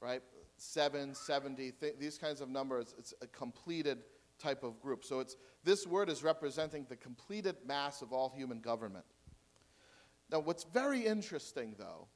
right? 0.00 0.20
7, 0.56 1.14
70, 1.14 1.70
th- 1.80 1.94
these 2.00 2.18
kinds 2.18 2.40
of 2.40 2.48
numbers, 2.48 2.92
it's 2.98 3.14
a 3.22 3.28
completed 3.28 3.98
type 4.38 4.62
of 4.62 4.80
group. 4.80 5.04
So 5.04 5.20
it's, 5.20 5.36
this 5.64 5.86
word 5.86 6.08
is 6.08 6.22
representing 6.22 6.86
the 6.88 6.96
completed 6.96 7.56
mass 7.66 8.02
of 8.02 8.12
all 8.12 8.32
human 8.34 8.60
government. 8.60 9.04
Now, 10.30 10.40
what's 10.40 10.64
very 10.64 11.04
interesting, 11.04 11.74
though, 11.78 12.08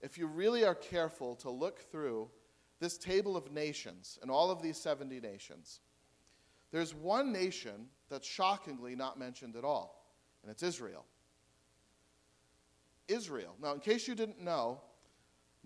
if 0.00 0.16
you 0.16 0.26
really 0.26 0.64
are 0.64 0.74
careful 0.74 1.34
to 1.36 1.50
look 1.50 1.80
through 1.90 2.30
this 2.78 2.96
table 2.96 3.36
of 3.36 3.50
nations 3.50 4.18
and 4.22 4.30
all 4.30 4.50
of 4.50 4.62
these 4.62 4.76
70 4.76 5.20
nations, 5.20 5.80
there's 6.70 6.94
one 6.94 7.32
nation 7.32 7.88
that's 8.08 8.26
shockingly 8.26 8.94
not 8.94 9.18
mentioned 9.18 9.56
at 9.56 9.64
all, 9.64 10.06
and 10.42 10.50
it's 10.50 10.62
Israel. 10.62 11.04
Israel. 13.08 13.54
Now, 13.62 13.72
in 13.72 13.80
case 13.80 14.06
you 14.06 14.14
didn't 14.14 14.40
know, 14.40 14.80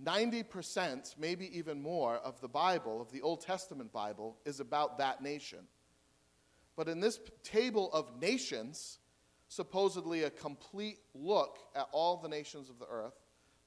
90%, 0.03 1.19
maybe 1.19 1.57
even 1.57 1.83
more, 1.83 2.17
of 2.17 2.41
the 2.41 2.49
Bible, 2.49 3.01
of 3.01 3.11
the 3.13 3.21
Old 3.21 3.41
Testament 3.41 3.93
Bible, 3.93 4.39
is 4.45 4.61
about 4.61 4.99
that 4.99 5.23
nation. 5.23 5.61
But 6.81 6.89
in 6.89 6.99
this 6.99 7.21
table 7.43 7.93
of 7.93 8.23
nations, 8.23 9.01
supposedly 9.49 10.23
a 10.23 10.31
complete 10.31 10.97
look 11.15 11.59
at 11.77 11.89
all 11.93 12.17
the 12.17 12.29
nations 12.31 12.71
of 12.71 12.79
the 12.79 12.87
earth 12.87 13.13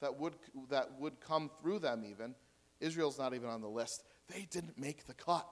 that 0.01 0.20
would, 0.20 0.34
that 0.72 1.00
would 1.00 1.22
come 1.22 1.51
through 1.62 1.77
them, 1.77 2.03
even, 2.10 2.34
Israel's 2.79 3.20
not 3.20 3.36
even 3.36 3.50
on 3.50 3.62
the 3.62 3.67
list. 3.67 4.03
They 4.34 4.48
didn't 4.50 4.79
make 4.79 5.05
the 5.05 5.13
cut. 5.13 5.46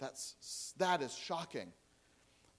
That's, 0.00 0.74
that 0.78 1.02
is 1.02 1.14
shocking. 1.14 1.72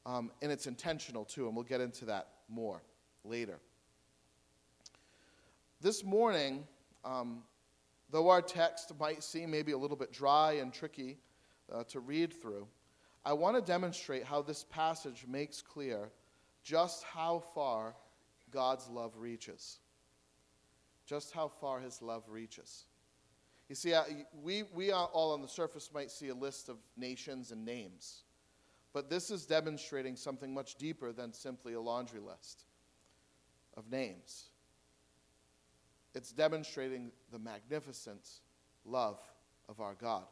Um, 0.05 0.31
and 0.41 0.53
it's 0.53 0.67
intentional, 0.67 1.25
too, 1.25 1.47
and 1.47 1.53
we'll 1.53 1.65
get 1.65 1.81
into 1.81 2.05
that 2.05 2.29
more 2.47 2.81
later. 3.25 3.59
This 5.81 6.05
morning, 6.05 6.63
um, 7.03 7.43
though 8.09 8.29
our 8.29 8.41
text 8.41 8.93
might 8.97 9.21
seem 9.21 9.51
maybe 9.51 9.73
a 9.73 9.77
little 9.77 9.97
bit 9.97 10.13
dry 10.13 10.53
and 10.61 10.71
tricky 10.71 11.17
uh, 11.69 11.83
to 11.89 11.99
read 11.99 12.31
through, 12.31 12.67
I 13.27 13.33
want 13.33 13.57
to 13.57 13.61
demonstrate 13.61 14.23
how 14.23 14.41
this 14.41 14.63
passage 14.63 15.25
makes 15.27 15.61
clear 15.61 16.11
just 16.63 17.03
how 17.03 17.39
far 17.53 17.93
God's 18.51 18.87
love 18.87 19.17
reaches. 19.17 19.79
Just 21.05 21.33
how 21.33 21.49
far 21.49 21.81
his 21.81 22.01
love 22.01 22.23
reaches. 22.29 22.85
You 23.67 23.75
see, 23.75 23.93
we, 24.41 24.63
we 24.73 24.91
all 24.91 25.33
on 25.33 25.41
the 25.41 25.47
surface 25.49 25.89
might 25.93 26.09
see 26.09 26.29
a 26.29 26.33
list 26.33 26.69
of 26.69 26.77
nations 26.95 27.51
and 27.51 27.65
names, 27.65 28.23
but 28.93 29.09
this 29.09 29.29
is 29.29 29.45
demonstrating 29.45 30.15
something 30.15 30.53
much 30.53 30.75
deeper 30.75 31.11
than 31.11 31.33
simply 31.33 31.73
a 31.73 31.81
laundry 31.81 32.21
list 32.21 32.63
of 33.75 33.91
names. 33.91 34.45
It's 36.15 36.31
demonstrating 36.31 37.11
the 37.33 37.39
magnificent 37.39 38.25
love 38.85 39.19
of 39.67 39.81
our 39.81 39.95
God. 39.95 40.23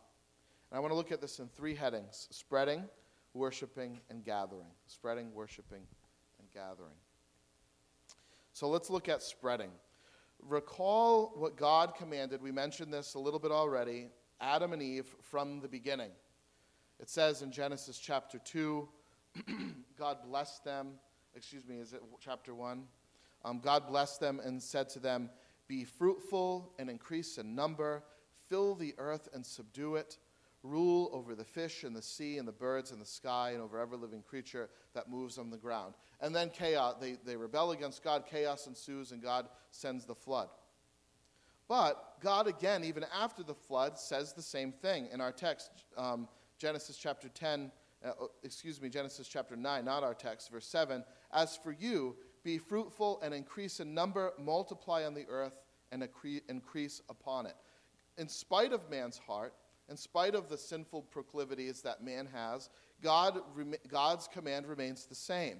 And 0.75 0.79
I 0.79 0.81
want 0.81 0.91
to 0.91 0.97
look 0.97 1.13
at 1.13 1.21
this 1.21 1.39
in 1.39 1.47
three 1.47 1.73
headings 1.73 2.27
spreading, 2.31 2.83
worshiping, 3.33 4.01
and 4.09 4.25
gathering. 4.25 4.67
Spreading, 4.87 5.33
worshiping, 5.33 5.83
and 6.37 6.51
gathering. 6.53 6.97
So 8.51 8.67
let's 8.67 8.89
look 8.89 9.07
at 9.07 9.23
spreading. 9.23 9.69
Recall 10.41 11.31
what 11.37 11.55
God 11.55 11.95
commanded. 11.95 12.41
We 12.41 12.51
mentioned 12.51 12.93
this 12.93 13.13
a 13.13 13.19
little 13.19 13.39
bit 13.39 13.51
already 13.51 14.09
Adam 14.41 14.73
and 14.73 14.81
Eve 14.81 15.05
from 15.21 15.61
the 15.61 15.69
beginning. 15.69 16.11
It 16.99 17.09
says 17.09 17.41
in 17.41 17.53
Genesis 17.53 17.97
chapter 17.97 18.37
2, 18.37 18.89
God 19.97 20.17
blessed 20.27 20.65
them. 20.65 20.95
Excuse 21.35 21.65
me, 21.65 21.77
is 21.77 21.93
it 21.93 22.01
chapter 22.19 22.53
1? 22.53 22.83
Um, 23.45 23.61
God 23.61 23.87
blessed 23.87 24.19
them 24.19 24.41
and 24.43 24.61
said 24.61 24.89
to 24.89 24.99
them, 24.99 25.29
Be 25.69 25.85
fruitful 25.85 26.73
and 26.77 26.89
increase 26.89 27.37
in 27.37 27.55
number, 27.55 28.03
fill 28.49 28.75
the 28.75 28.93
earth 28.97 29.29
and 29.33 29.45
subdue 29.45 29.95
it 29.95 30.17
rule 30.65 31.09
over 31.13 31.35
the 31.35 31.43
fish 31.43 31.83
and 31.83 31.95
the 31.95 32.01
sea 32.01 32.37
and 32.37 32.47
the 32.47 32.51
birds 32.51 32.91
and 32.91 33.01
the 33.01 33.05
sky 33.05 33.51
and 33.51 33.61
over 33.61 33.79
every 33.79 33.97
living 33.97 34.21
creature 34.21 34.69
that 34.93 35.09
moves 35.09 35.37
on 35.37 35.49
the 35.49 35.57
ground. 35.57 35.93
And 36.21 36.35
then 36.35 36.49
chaos, 36.49 36.95
they, 36.99 37.17
they 37.25 37.35
rebel 37.35 37.71
against 37.71 38.03
God, 38.03 38.25
chaos 38.29 38.67
ensues, 38.67 39.11
and 39.11 39.21
God 39.21 39.47
sends 39.71 40.05
the 40.05 40.15
flood. 40.15 40.49
But 41.67 42.17
God, 42.21 42.47
again, 42.47 42.83
even 42.83 43.05
after 43.17 43.43
the 43.43 43.53
flood, 43.53 43.97
says 43.97 44.33
the 44.33 44.41
same 44.41 44.71
thing 44.71 45.07
in 45.11 45.21
our 45.21 45.31
text, 45.31 45.71
um, 45.97 46.27
Genesis 46.57 46.97
chapter 46.97 47.27
10, 47.29 47.71
uh, 48.03 48.11
oh, 48.21 48.31
excuse 48.43 48.81
me, 48.81 48.89
Genesis 48.89 49.27
chapter 49.27 49.55
9, 49.55 49.83
not 49.83 50.03
our 50.03 50.13
text, 50.13 50.51
verse 50.51 50.67
7. 50.67 51.03
As 51.33 51.57
for 51.57 51.71
you, 51.71 52.15
be 52.43 52.57
fruitful 52.59 53.19
and 53.23 53.33
increase 53.33 53.79
in 53.79 53.93
number, 53.93 54.33
multiply 54.39 55.05
on 55.05 55.15
the 55.15 55.25
earth, 55.27 55.63
and 55.91 56.07
increase 56.47 57.01
upon 57.09 57.45
it. 57.45 57.55
In 58.17 58.27
spite 58.27 58.71
of 58.71 58.89
man's 58.89 59.17
heart, 59.17 59.53
in 59.89 59.97
spite 59.97 60.35
of 60.35 60.49
the 60.49 60.57
sinful 60.57 61.03
proclivities 61.03 61.81
that 61.81 62.03
man 62.03 62.27
has, 62.33 62.69
God, 63.01 63.39
God's 63.87 64.27
command 64.27 64.67
remains 64.67 65.05
the 65.05 65.15
same. 65.15 65.57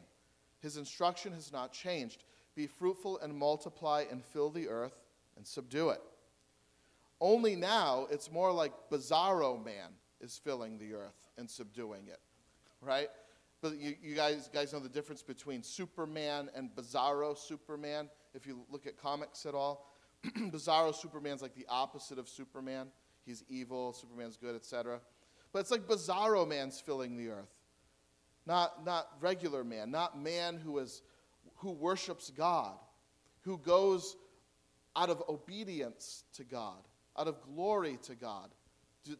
His 0.59 0.77
instruction 0.77 1.31
has 1.33 1.51
not 1.51 1.71
changed. 1.71 2.23
Be 2.55 2.67
fruitful 2.67 3.19
and 3.19 3.35
multiply 3.35 4.05
and 4.09 4.23
fill 4.23 4.49
the 4.49 4.67
earth 4.67 4.97
and 5.37 5.45
subdue 5.45 5.89
it. 5.89 6.01
Only 7.21 7.55
now 7.55 8.07
it's 8.09 8.31
more 8.31 8.51
like 8.51 8.73
Bizarro 8.89 9.63
Man 9.63 9.89
is 10.21 10.39
filling 10.43 10.77
the 10.77 10.93
earth 10.93 11.15
and 11.37 11.49
subduing 11.49 12.07
it, 12.07 12.19
right? 12.81 13.09
But 13.61 13.79
you, 13.79 13.95
you 14.01 14.15
guys, 14.15 14.49
guys 14.53 14.73
know 14.73 14.79
the 14.79 14.89
difference 14.89 15.21
between 15.21 15.63
Superman 15.63 16.49
and 16.55 16.69
Bizarro 16.75 17.37
Superman, 17.37 18.09
if 18.33 18.45
you 18.45 18.65
look 18.69 18.85
at 18.85 18.97
comics 18.97 19.45
at 19.45 19.53
all. 19.53 19.91
Bizarro 20.25 20.93
Superman's 20.93 21.41
like 21.41 21.55
the 21.55 21.65
opposite 21.69 22.19
of 22.19 22.27
Superman 22.27 22.87
he's 23.25 23.43
evil, 23.49 23.93
Superman's 23.93 24.37
good, 24.37 24.55
etc. 24.55 24.99
But 25.51 25.59
it's 25.59 25.71
like 25.71 25.87
bizarro 25.87 26.47
man's 26.47 26.79
filling 26.79 27.17
the 27.17 27.29
earth. 27.29 27.53
Not, 28.45 28.85
not 28.85 29.07
regular 29.21 29.63
man, 29.63 29.89
not 29.89 30.21
man 30.21 30.57
who, 30.57 30.77
is, 30.77 31.01
who 31.55 31.71
worships 31.71 32.31
God, 32.35 32.75
who 33.41 33.57
goes 33.57 34.15
out 34.95 35.09
of 35.09 35.23
obedience 35.27 36.23
to 36.33 36.43
God, 36.43 36.87
out 37.17 37.27
of 37.27 37.41
glory 37.41 37.97
to 38.03 38.15
God, 38.15 38.49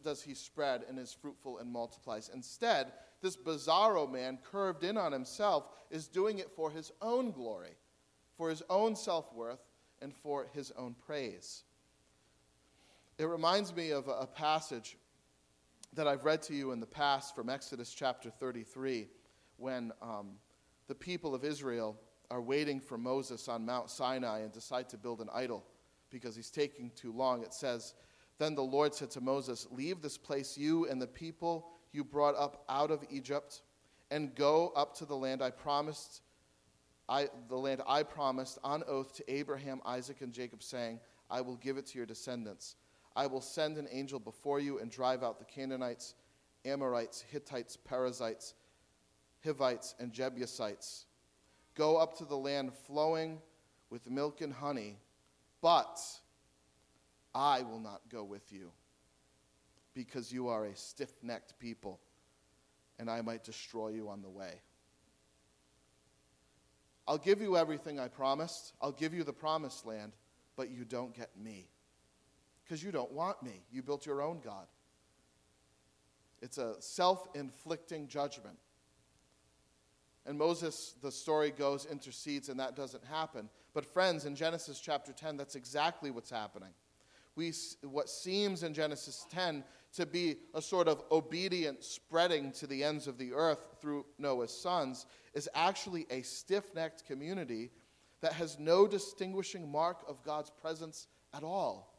does 0.02 0.22
he 0.22 0.34
spread 0.34 0.84
and 0.88 0.98
is 0.98 1.12
fruitful 1.12 1.58
and 1.58 1.72
multiplies. 1.72 2.30
Instead, 2.32 2.92
this 3.22 3.36
bizarro 3.36 4.10
man, 4.10 4.38
curved 4.50 4.84
in 4.84 4.96
on 4.96 5.12
himself, 5.12 5.64
is 5.90 6.08
doing 6.08 6.38
it 6.38 6.50
for 6.54 6.70
his 6.70 6.92
own 7.00 7.30
glory, 7.30 7.76
for 8.36 8.50
his 8.50 8.62
own 8.68 8.96
self 8.96 9.32
worth 9.32 9.60
and 10.02 10.14
for 10.14 10.46
his 10.52 10.72
own 10.72 10.94
praise. 11.06 11.62
It 13.18 13.24
reminds 13.24 13.74
me 13.74 13.92
of 13.92 14.08
a 14.08 14.26
passage 14.26 14.98
that 15.94 16.06
I've 16.06 16.26
read 16.26 16.42
to 16.42 16.54
you 16.54 16.72
in 16.72 16.80
the 16.80 16.86
past 16.86 17.34
from 17.34 17.48
Exodus 17.48 17.94
chapter 17.94 18.28
33 18.28 19.08
when 19.56 19.90
um, 20.02 20.32
the 20.86 20.94
people 20.94 21.34
of 21.34 21.42
Israel 21.42 21.98
are 22.30 22.42
waiting 22.42 22.78
for 22.78 22.98
Moses 22.98 23.48
on 23.48 23.64
Mount 23.64 23.88
Sinai 23.88 24.40
and 24.40 24.52
decide 24.52 24.90
to 24.90 24.98
build 24.98 25.22
an 25.22 25.30
idol 25.32 25.64
because 26.10 26.36
he's 26.36 26.50
taking 26.50 26.90
too 26.90 27.10
long. 27.10 27.42
It 27.42 27.54
says, 27.54 27.94
Then 28.36 28.54
the 28.54 28.62
Lord 28.62 28.94
said 28.94 29.10
to 29.12 29.22
Moses, 29.22 29.66
Leave 29.70 30.02
this 30.02 30.18
place, 30.18 30.58
you 30.58 30.86
and 30.86 31.00
the 31.00 31.06
people 31.06 31.70
you 31.92 32.04
brought 32.04 32.36
up 32.36 32.64
out 32.68 32.90
of 32.90 33.02
Egypt, 33.08 33.62
and 34.10 34.34
go 34.34 34.74
up 34.76 34.94
to 34.96 35.06
the 35.06 35.16
land 35.16 35.40
I 35.40 35.52
promised. 35.52 36.20
I, 37.08 37.28
the 37.48 37.56
land 37.56 37.80
I 37.88 38.02
promised 38.02 38.58
on 38.62 38.82
oath 38.86 39.14
to 39.14 39.32
Abraham, 39.32 39.80
Isaac, 39.86 40.20
and 40.20 40.34
Jacob, 40.34 40.62
saying, 40.62 41.00
I 41.30 41.40
will 41.40 41.56
give 41.56 41.78
it 41.78 41.86
to 41.86 41.98
your 41.98 42.06
descendants. 42.06 42.76
I 43.16 43.26
will 43.26 43.40
send 43.40 43.78
an 43.78 43.88
angel 43.90 44.20
before 44.20 44.60
you 44.60 44.78
and 44.78 44.90
drive 44.90 45.24
out 45.24 45.38
the 45.38 45.46
Canaanites, 45.46 46.14
Amorites, 46.66 47.24
Hittites, 47.30 47.74
Perizzites, 47.74 48.52
Hivites, 49.42 49.94
and 49.98 50.12
Jebusites. 50.12 51.06
Go 51.74 51.96
up 51.96 52.18
to 52.18 52.26
the 52.26 52.36
land 52.36 52.74
flowing 52.74 53.40
with 53.88 54.10
milk 54.10 54.42
and 54.42 54.52
honey, 54.52 54.98
but 55.62 55.98
I 57.34 57.62
will 57.62 57.80
not 57.80 58.02
go 58.10 58.22
with 58.22 58.52
you, 58.52 58.70
because 59.94 60.30
you 60.30 60.48
are 60.48 60.66
a 60.66 60.76
stiff 60.76 61.12
necked 61.22 61.58
people, 61.58 62.00
and 62.98 63.10
I 63.10 63.22
might 63.22 63.44
destroy 63.44 63.88
you 63.88 64.10
on 64.10 64.20
the 64.20 64.28
way. 64.28 64.60
I'll 67.08 67.16
give 67.16 67.40
you 67.40 67.56
everything 67.56 67.98
I 67.98 68.08
promised. 68.08 68.74
I'll 68.82 68.92
give 68.92 69.14
you 69.14 69.22
the 69.24 69.32
promised 69.32 69.86
land, 69.86 70.12
but 70.54 70.70
you 70.70 70.84
don't 70.84 71.14
get 71.14 71.30
me 71.38 71.68
because 72.66 72.82
you 72.82 72.90
don't 72.90 73.12
want 73.12 73.42
me. 73.42 73.62
You 73.70 73.82
built 73.82 74.06
your 74.06 74.22
own 74.22 74.40
God. 74.44 74.66
It's 76.42 76.58
a 76.58 76.80
self 76.80 77.28
inflicting 77.34 78.08
judgment. 78.08 78.58
And 80.26 80.36
Moses, 80.36 80.94
the 81.02 81.12
story 81.12 81.52
goes, 81.52 81.86
intercedes, 81.86 82.48
and 82.48 82.58
that 82.58 82.74
doesn't 82.74 83.04
happen. 83.04 83.48
But, 83.72 83.84
friends, 83.84 84.24
in 84.24 84.34
Genesis 84.34 84.80
chapter 84.80 85.12
10, 85.12 85.36
that's 85.36 85.54
exactly 85.54 86.10
what's 86.10 86.30
happening. 86.30 86.70
We, 87.36 87.52
what 87.82 88.08
seems 88.08 88.62
in 88.64 88.74
Genesis 88.74 89.26
10 89.30 89.62
to 89.94 90.06
be 90.06 90.36
a 90.54 90.60
sort 90.60 90.88
of 90.88 91.02
obedient 91.12 91.84
spreading 91.84 92.50
to 92.52 92.66
the 92.66 92.82
ends 92.82 93.06
of 93.06 93.18
the 93.18 93.32
earth 93.32 93.76
through 93.80 94.06
Noah's 94.18 94.50
sons 94.50 95.06
is 95.34 95.48
actually 95.54 96.06
a 96.10 96.22
stiff 96.22 96.74
necked 96.74 97.06
community 97.06 97.70
that 98.22 98.32
has 98.32 98.58
no 98.58 98.88
distinguishing 98.88 99.70
mark 99.70 99.98
of 100.08 100.22
God's 100.24 100.50
presence 100.50 101.06
at 101.34 101.44
all. 101.44 101.95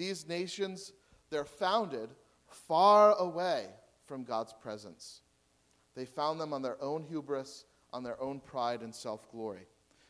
These 0.00 0.26
nations, 0.26 0.94
they're 1.28 1.44
founded 1.44 2.08
far 2.46 3.14
away 3.18 3.66
from 4.06 4.24
God's 4.24 4.54
presence. 4.54 5.20
They 5.94 6.06
found 6.06 6.40
them 6.40 6.54
on 6.54 6.62
their 6.62 6.82
own 6.82 7.02
hubris, 7.02 7.66
on 7.92 8.02
their 8.02 8.18
own 8.18 8.40
pride 8.40 8.80
and 8.80 8.94
self 8.94 9.30
glory. 9.30 9.66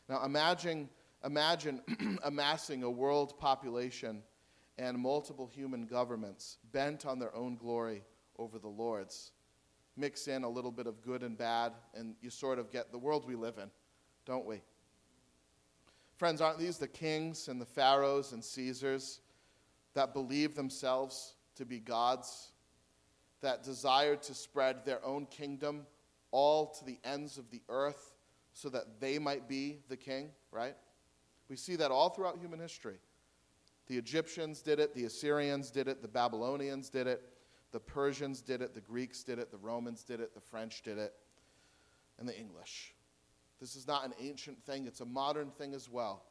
Now 0.07 0.23
imagine, 0.23 0.87
imagine 1.25 1.81
amassing 2.23 2.83
a 2.83 2.89
world 2.89 3.37
population 3.37 4.23
and 4.77 4.97
multiple 4.97 5.45
human 5.45 5.85
governments 5.85 6.59
bent 6.71 7.05
on 7.05 7.19
their 7.19 7.35
own 7.35 7.57
glory 7.57 8.01
over 8.39 8.59
the 8.59 8.69
Lord's. 8.69 9.33
Mix 9.97 10.29
in 10.29 10.45
a 10.45 10.49
little 10.49 10.71
bit 10.71 10.87
of 10.87 11.01
good 11.01 11.21
and 11.21 11.37
bad, 11.37 11.73
and 11.93 12.15
you 12.21 12.29
sort 12.29 12.59
of 12.59 12.71
get 12.71 12.93
the 12.93 12.97
world 12.97 13.27
we 13.27 13.35
live 13.35 13.57
in, 13.57 13.69
don't 14.25 14.45
we? 14.45 14.61
Friends, 16.15 16.39
aren't 16.39 16.59
these 16.59 16.77
the 16.77 16.87
kings 16.87 17.49
and 17.49 17.59
the 17.59 17.65
pharaohs 17.65 18.31
and 18.31 18.41
Caesars 18.41 19.19
that 19.93 20.13
believe 20.13 20.55
themselves 20.55 21.35
to 21.55 21.65
be 21.65 21.79
gods, 21.79 22.51
that 23.41 23.63
desired 23.63 24.21
to 24.23 24.33
spread 24.33 24.85
their 24.85 25.03
own 25.05 25.25
kingdom 25.25 25.85
all 26.31 26.67
to 26.67 26.85
the 26.85 26.99
ends 27.03 27.37
of 27.37 27.49
the 27.51 27.61
earth 27.69 28.13
so 28.53 28.69
that 28.69 28.99
they 28.99 29.19
might 29.19 29.47
be 29.47 29.79
the 29.89 29.97
king, 29.97 30.29
right? 30.51 30.75
We 31.49 31.55
see 31.55 31.75
that 31.77 31.91
all 31.91 32.09
throughout 32.09 32.37
human 32.39 32.59
history. 32.59 32.99
The 33.87 33.97
Egyptians 33.97 34.61
did 34.61 34.79
it, 34.79 34.93
the 34.93 35.05
Assyrians 35.05 35.71
did 35.71 35.87
it, 35.87 36.01
the 36.01 36.07
Babylonians 36.07 36.89
did 36.89 37.07
it, 37.07 37.21
the 37.71 37.79
Persians 37.79 38.41
did 38.41 38.61
it, 38.61 38.73
the 38.73 38.81
Greeks 38.81 39.23
did 39.23 39.39
it, 39.39 39.51
the 39.51 39.57
Romans 39.57 40.03
did 40.03 40.21
it, 40.21 40.33
the 40.33 40.41
French 40.41 40.81
did 40.81 40.97
it, 40.97 41.13
and 42.19 42.27
the 42.27 42.37
English. 42.37 42.93
This 43.59 43.75
is 43.75 43.87
not 43.87 44.05
an 44.05 44.13
ancient 44.19 44.63
thing, 44.63 44.87
it's 44.87 45.01
a 45.01 45.05
modern 45.05 45.49
thing 45.51 45.73
as 45.73 45.89
well 45.89 46.23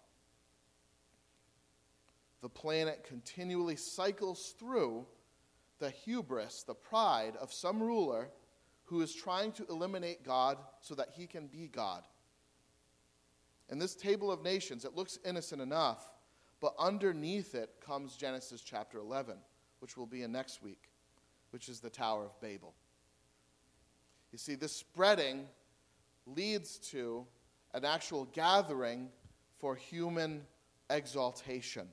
the 2.43 2.49
planet 2.49 3.05
continually 3.05 3.77
cycles 3.77 4.55
through 4.59 5.07
the 5.79 5.91
hubris, 5.91 6.63
the 6.63 6.75
pride 6.75 7.35
of 7.41 7.53
some 7.53 7.83
ruler 7.83 8.31
who 8.85 9.01
is 9.01 9.15
trying 9.15 9.53
to 9.53 9.67
eliminate 9.69 10.25
God 10.25 10.59
so 10.81 10.95
that 10.95 11.11
he 11.17 11.27
can 11.27 11.47
be 11.47 11.69
God. 11.69 12.03
And 13.69 13.81
this 13.81 13.95
table 13.95 14.33
of 14.33 14.43
nations, 14.43 14.85
it 14.85 14.97
looks 14.97 15.19
innocent 15.25 15.63
enough, 15.63 16.11
but 16.61 16.75
underneath 16.79 17.55
it 17.55 17.71
comes 17.81 18.17
Genesis 18.17 18.63
chapter 18.63 18.99
11, 18.99 19.37
which 19.79 19.97
will 19.97 20.07
be 20.07 20.23
in 20.23 20.33
next 20.33 20.63
week, 20.63 20.91
which 21.51 21.69
is 21.69 21.81
the 21.81 21.89
Tower 21.89 22.25
of 22.25 22.41
Babel. 22.41 22.75
You 24.33 24.39
see, 24.39 24.55
this 24.55 24.75
spreading 24.75 25.47
leads 26.27 26.79
to 26.91 27.27
an 27.75 27.85
actual 27.85 28.25
gathering 28.27 29.09
for 29.59 29.77
human 29.77 30.43
exaltation. 30.89 31.89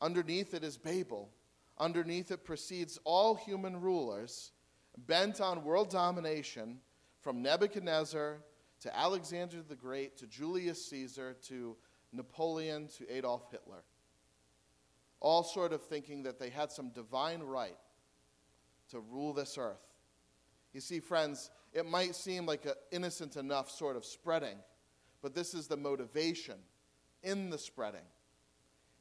Underneath 0.00 0.54
it 0.54 0.64
is 0.64 0.76
Babel. 0.76 1.30
Underneath 1.78 2.30
it 2.30 2.44
proceeds 2.44 2.98
all 3.04 3.34
human 3.34 3.80
rulers 3.80 4.52
bent 5.06 5.40
on 5.40 5.64
world 5.64 5.90
domination 5.90 6.78
from 7.20 7.42
Nebuchadnezzar 7.42 8.38
to 8.80 8.98
Alexander 8.98 9.62
the 9.62 9.76
Great 9.76 10.16
to 10.18 10.26
Julius 10.26 10.84
Caesar 10.86 11.36
to 11.48 11.76
Napoleon 12.12 12.88
to 12.98 13.10
Adolf 13.12 13.50
Hitler. 13.50 13.82
All 15.20 15.42
sort 15.42 15.72
of 15.72 15.82
thinking 15.82 16.22
that 16.22 16.38
they 16.38 16.48
had 16.48 16.72
some 16.72 16.90
divine 16.90 17.42
right 17.42 17.76
to 18.90 19.00
rule 19.00 19.32
this 19.32 19.58
earth. 19.58 19.86
You 20.72 20.80
see, 20.80 21.00
friends, 21.00 21.50
it 21.72 21.86
might 21.86 22.14
seem 22.14 22.46
like 22.46 22.64
an 22.64 22.72
innocent 22.90 23.36
enough 23.36 23.70
sort 23.70 23.96
of 23.96 24.04
spreading, 24.04 24.56
but 25.22 25.34
this 25.34 25.52
is 25.52 25.66
the 25.66 25.76
motivation 25.76 26.56
in 27.22 27.50
the 27.50 27.58
spreading. 27.58 28.00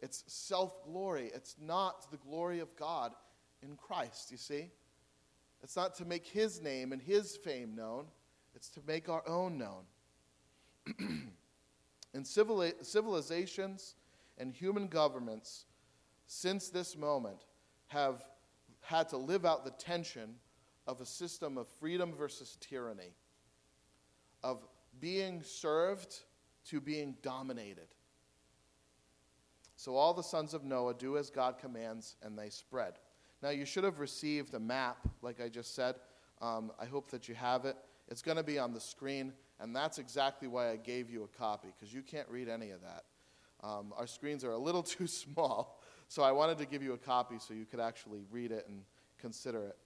It's 0.02 0.24
self 0.28 0.84
glory. 0.84 1.32
It's 1.34 1.56
not 1.60 2.10
the 2.12 2.18
glory 2.18 2.60
of 2.60 2.76
God 2.76 3.14
in 3.62 3.76
Christ, 3.76 4.32
you 4.32 4.38
see? 4.38 4.70
It's 5.62 5.76
not 5.76 5.96
to 5.96 6.06
make 6.06 6.26
his 6.26 6.62
name 6.62 6.94
and 6.94 7.02
his 7.02 7.36
fame 7.36 7.76
known, 7.76 8.06
it's 8.56 8.70
to 8.70 8.82
make 8.88 9.10
our 9.10 9.28
own 9.28 9.58
known. 9.58 9.84
and 12.14 12.26
civilizations 12.26 13.96
and 14.38 14.54
human 14.54 14.88
governments 14.88 15.66
since 16.28 16.70
this 16.70 16.96
moment 16.96 17.46
have 17.88 18.24
had 18.82 19.10
to 19.10 19.18
live 19.18 19.46
out 19.46 19.66
the 19.66 19.72
tension 19.72 20.36
of 20.88 21.02
a 21.02 21.06
system 21.06 21.58
of 21.58 21.68
freedom 21.68 22.14
versus 22.14 22.58
tyranny, 22.62 23.14
of 24.44 24.66
being 25.00 25.44
served 25.44 26.22
to 26.66 26.80
being 26.80 27.16
dominated. 27.22 27.88
So 29.80 29.96
all 29.96 30.14
the 30.14 30.22
sons 30.22 30.54
of 30.54 30.66
Noah 30.66 30.94
do 30.94 31.16
as 31.16 31.30
God 31.30 31.58
commands, 31.58 32.18
and 32.22 32.38
they 32.38 32.50
spread. 32.50 32.96
Now, 33.42 33.52
you 33.52 33.64
should 33.64 33.86
have 33.86 34.02
received 34.02 34.54
a 34.54 34.60
map, 34.60 34.98
like 35.22 35.40
I 35.40 35.48
just 35.48 35.74
said. 35.74 35.96
Um, 36.42 36.74
I 36.78 36.84
hope 36.84 37.10
that 37.12 37.30
you 37.30 37.36
have 37.36 37.64
it. 37.64 37.78
It's 38.10 38.22
going 38.22 38.36
to 38.36 38.44
be 38.44 38.60
on 38.60 38.74
the 38.74 38.82
screen, 38.82 39.32
and 39.58 39.74
that's 39.74 39.98
exactly 39.98 40.50
why 40.50 40.70
I 40.70 40.76
gave 40.76 41.10
you 41.10 41.24
a 41.24 41.30
copy, 41.30 41.70
because 41.74 41.94
you 41.94 42.02
can't 42.02 42.28
read 42.28 42.50
any 42.50 42.72
of 42.72 42.82
that. 42.82 43.06
Um, 43.64 43.94
our 43.98 44.06
screens 44.06 44.44
are 44.44 44.52
a 44.52 44.58
little 44.58 44.84
too 44.98 45.08
small, 45.08 45.82
so 46.10 46.24
I 46.24 46.34
wanted 46.34 46.58
to 46.58 46.66
give 46.66 46.84
you 46.84 46.92
a 46.92 46.98
copy 46.98 47.36
so 47.40 47.54
you 47.54 47.64
could 47.64 47.80
actually 47.80 48.24
read 48.30 48.52
it 48.52 48.66
and 48.68 48.82
consider 49.18 49.64
it. 49.64 49.78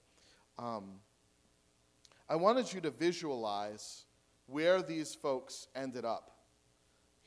Um, 0.58 0.94
I 2.28 2.34
wanted 2.34 2.72
you 2.72 2.80
to 2.80 2.90
visualize 2.90 4.06
where 4.48 4.82
these 4.82 5.14
folks 5.14 5.68
ended 5.76 6.04
up 6.04 6.32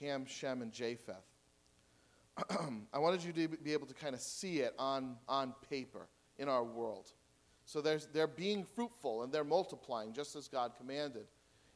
Ham, 0.01 0.25
Shem, 0.25 0.61
and 0.61 0.73
Japheth. 0.73 1.26
I 2.93 2.99
wanted 2.99 3.23
you 3.23 3.33
to 3.33 3.57
be 3.57 3.73
able 3.73 3.87
to 3.87 3.93
kind 3.93 4.13
of 4.13 4.21
see 4.21 4.59
it 4.59 4.73
on, 4.77 5.17
on 5.27 5.53
paper 5.69 6.07
in 6.37 6.49
our 6.49 6.63
world. 6.63 7.11
So 7.65 7.81
they're 7.81 8.27
being 8.27 8.63
fruitful 8.63 9.23
and 9.23 9.31
they're 9.31 9.43
multiplying 9.43 10.13
just 10.13 10.35
as 10.35 10.47
God 10.47 10.71
commanded. 10.77 11.25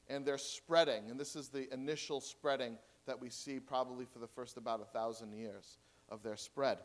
And 0.08 0.26
they're 0.26 0.38
spreading. 0.38 1.10
And 1.10 1.19
this 1.19 1.36
is 1.36 1.50
the 1.50 1.71
initial 1.74 2.21
spreading 2.21 2.78
that 3.06 3.19
we 3.19 3.30
see 3.30 3.60
probably 3.60 4.06
for 4.06 4.19
the 4.19 4.28
first 4.28 4.58
about 4.58 4.82
a 4.82 4.86
thousand 4.86 5.34
years 5.34 5.78
of 6.10 6.24
their 6.24 6.38
spread. 6.38 6.80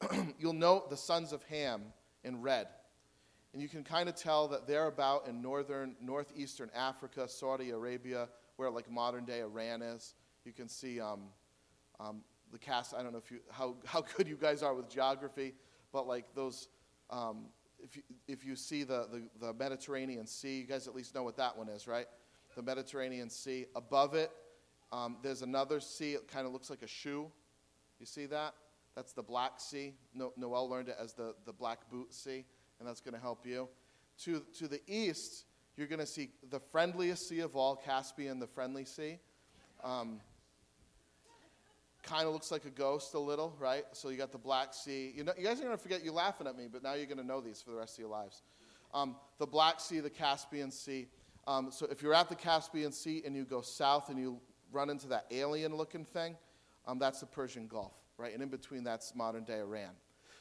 You'll 0.38 0.52
note 0.52 0.90
the 0.90 0.96
sons 0.96 1.32
of 1.32 1.42
Ham 1.44 1.82
in 2.24 2.40
red. 2.40 2.66
And 3.52 3.60
you 3.60 3.68
can 3.68 3.84
kind 3.84 4.08
of 4.08 4.14
tell 4.14 4.48
that 4.48 4.66
they're 4.66 4.86
about 4.86 5.26
in 5.26 5.42
northern, 5.42 5.96
northeastern 6.00 6.70
Africa, 6.74 7.28
Saudi 7.28 7.70
Arabia, 7.70 8.28
where 8.56 8.70
like 8.70 8.90
modern 8.90 9.24
day 9.24 9.40
Iran 9.40 9.82
is. 9.82 10.14
You 10.44 10.52
can 10.52 10.68
see 10.68 11.00
um, 11.00 11.22
um, 12.00 12.22
the 12.52 12.58
cast. 12.58 12.94
I 12.94 13.02
don't 13.02 13.12
know 13.12 13.18
if 13.18 13.30
you, 13.30 13.40
how, 13.50 13.76
how 13.84 14.02
good 14.16 14.26
you 14.26 14.36
guys 14.36 14.62
are 14.62 14.74
with 14.74 14.88
geography, 14.88 15.54
but 15.92 16.06
like 16.06 16.34
those, 16.34 16.68
um, 17.10 17.46
if, 17.78 17.96
you, 17.96 18.02
if 18.26 18.44
you 18.44 18.56
see 18.56 18.82
the, 18.82 19.06
the, 19.10 19.46
the 19.46 19.54
Mediterranean 19.54 20.26
Sea, 20.26 20.60
you 20.60 20.66
guys 20.66 20.86
at 20.86 20.94
least 20.94 21.14
know 21.14 21.22
what 21.22 21.36
that 21.36 21.56
one 21.56 21.68
is, 21.68 21.86
right? 21.86 22.06
The 22.56 22.62
Mediterranean 22.62 23.30
Sea. 23.30 23.66
Above 23.76 24.14
it, 24.14 24.30
um, 24.92 25.18
there's 25.22 25.42
another 25.42 25.80
sea. 25.80 26.14
It 26.14 26.28
kind 26.28 26.46
of 26.46 26.52
looks 26.52 26.70
like 26.70 26.82
a 26.82 26.88
shoe. 26.88 27.30
You 27.98 28.06
see 28.06 28.26
that? 28.26 28.54
That's 28.96 29.12
the 29.12 29.22
Black 29.22 29.60
Sea. 29.60 29.94
No, 30.14 30.32
Noel 30.36 30.68
learned 30.68 30.88
it 30.88 30.96
as 31.00 31.12
the, 31.12 31.34
the 31.46 31.52
Black 31.52 31.88
Boot 31.90 32.12
Sea, 32.12 32.44
and 32.78 32.88
that's 32.88 33.00
going 33.00 33.14
to 33.14 33.20
help 33.20 33.46
you. 33.46 33.68
To, 34.24 34.42
to 34.58 34.68
the 34.68 34.80
east, 34.86 35.44
you're 35.76 35.86
going 35.86 36.00
to 36.00 36.06
see 36.06 36.30
the 36.50 36.60
friendliest 36.60 37.28
sea 37.28 37.40
of 37.40 37.56
all, 37.56 37.76
Caspian, 37.76 38.38
the 38.40 38.46
friendly 38.46 38.84
sea. 38.84 39.18
Um, 39.84 40.20
kind 42.02 42.26
of 42.26 42.32
looks 42.32 42.50
like 42.50 42.64
a 42.64 42.70
ghost 42.70 43.14
a 43.14 43.18
little, 43.18 43.54
right? 43.58 43.84
So 43.92 44.08
you 44.08 44.16
got 44.16 44.32
the 44.32 44.38
Black 44.38 44.74
Sea. 44.74 45.12
You, 45.14 45.24
know, 45.24 45.32
you 45.36 45.44
guys 45.44 45.58
are 45.60 45.64
going 45.64 45.76
to 45.76 45.82
forget, 45.82 46.04
you're 46.04 46.14
laughing 46.14 46.46
at 46.46 46.56
me, 46.56 46.66
but 46.70 46.82
now 46.82 46.94
you're 46.94 47.06
going 47.06 47.18
to 47.18 47.26
know 47.26 47.40
these 47.40 47.60
for 47.60 47.70
the 47.70 47.76
rest 47.76 47.94
of 47.94 48.00
your 48.00 48.08
lives. 48.08 48.42
Um, 48.92 49.16
the 49.38 49.46
Black 49.46 49.80
Sea, 49.80 50.00
the 50.00 50.10
Caspian 50.10 50.70
Sea. 50.70 51.08
Um, 51.46 51.70
so 51.70 51.86
if 51.90 52.02
you're 52.02 52.14
at 52.14 52.28
the 52.28 52.34
Caspian 52.34 52.92
Sea 52.92 53.22
and 53.24 53.34
you 53.34 53.44
go 53.44 53.60
south 53.60 54.08
and 54.08 54.18
you 54.18 54.40
run 54.72 54.90
into 54.90 55.08
that 55.08 55.26
alien 55.30 55.74
looking 55.74 56.04
thing, 56.04 56.36
um, 56.86 56.98
that's 56.98 57.20
the 57.20 57.26
Persian 57.26 57.66
Gulf, 57.66 57.92
right? 58.16 58.32
And 58.32 58.42
in 58.42 58.48
between, 58.48 58.84
that's 58.84 59.14
modern 59.14 59.44
day 59.44 59.60
Iran. 59.60 59.90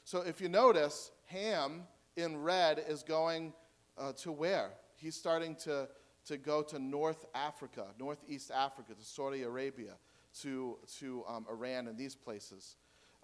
So 0.03 0.21
if 0.21 0.41
you 0.41 0.49
notice, 0.49 1.11
Ham 1.27 1.83
in 2.15 2.37
red 2.41 2.83
is 2.87 3.03
going 3.03 3.53
uh, 3.97 4.13
to 4.13 4.31
where? 4.31 4.71
He's 4.95 5.15
starting 5.15 5.55
to, 5.63 5.87
to 6.25 6.37
go 6.37 6.61
to 6.63 6.79
North 6.79 7.25
Africa, 7.35 7.85
Northeast 7.99 8.51
Africa, 8.51 8.93
to 8.93 9.05
Saudi 9.05 9.43
Arabia, 9.43 9.93
to, 10.41 10.77
to 10.99 11.23
um, 11.27 11.45
Iran 11.49 11.87
and 11.87 11.97
these 11.97 12.15
places. 12.15 12.75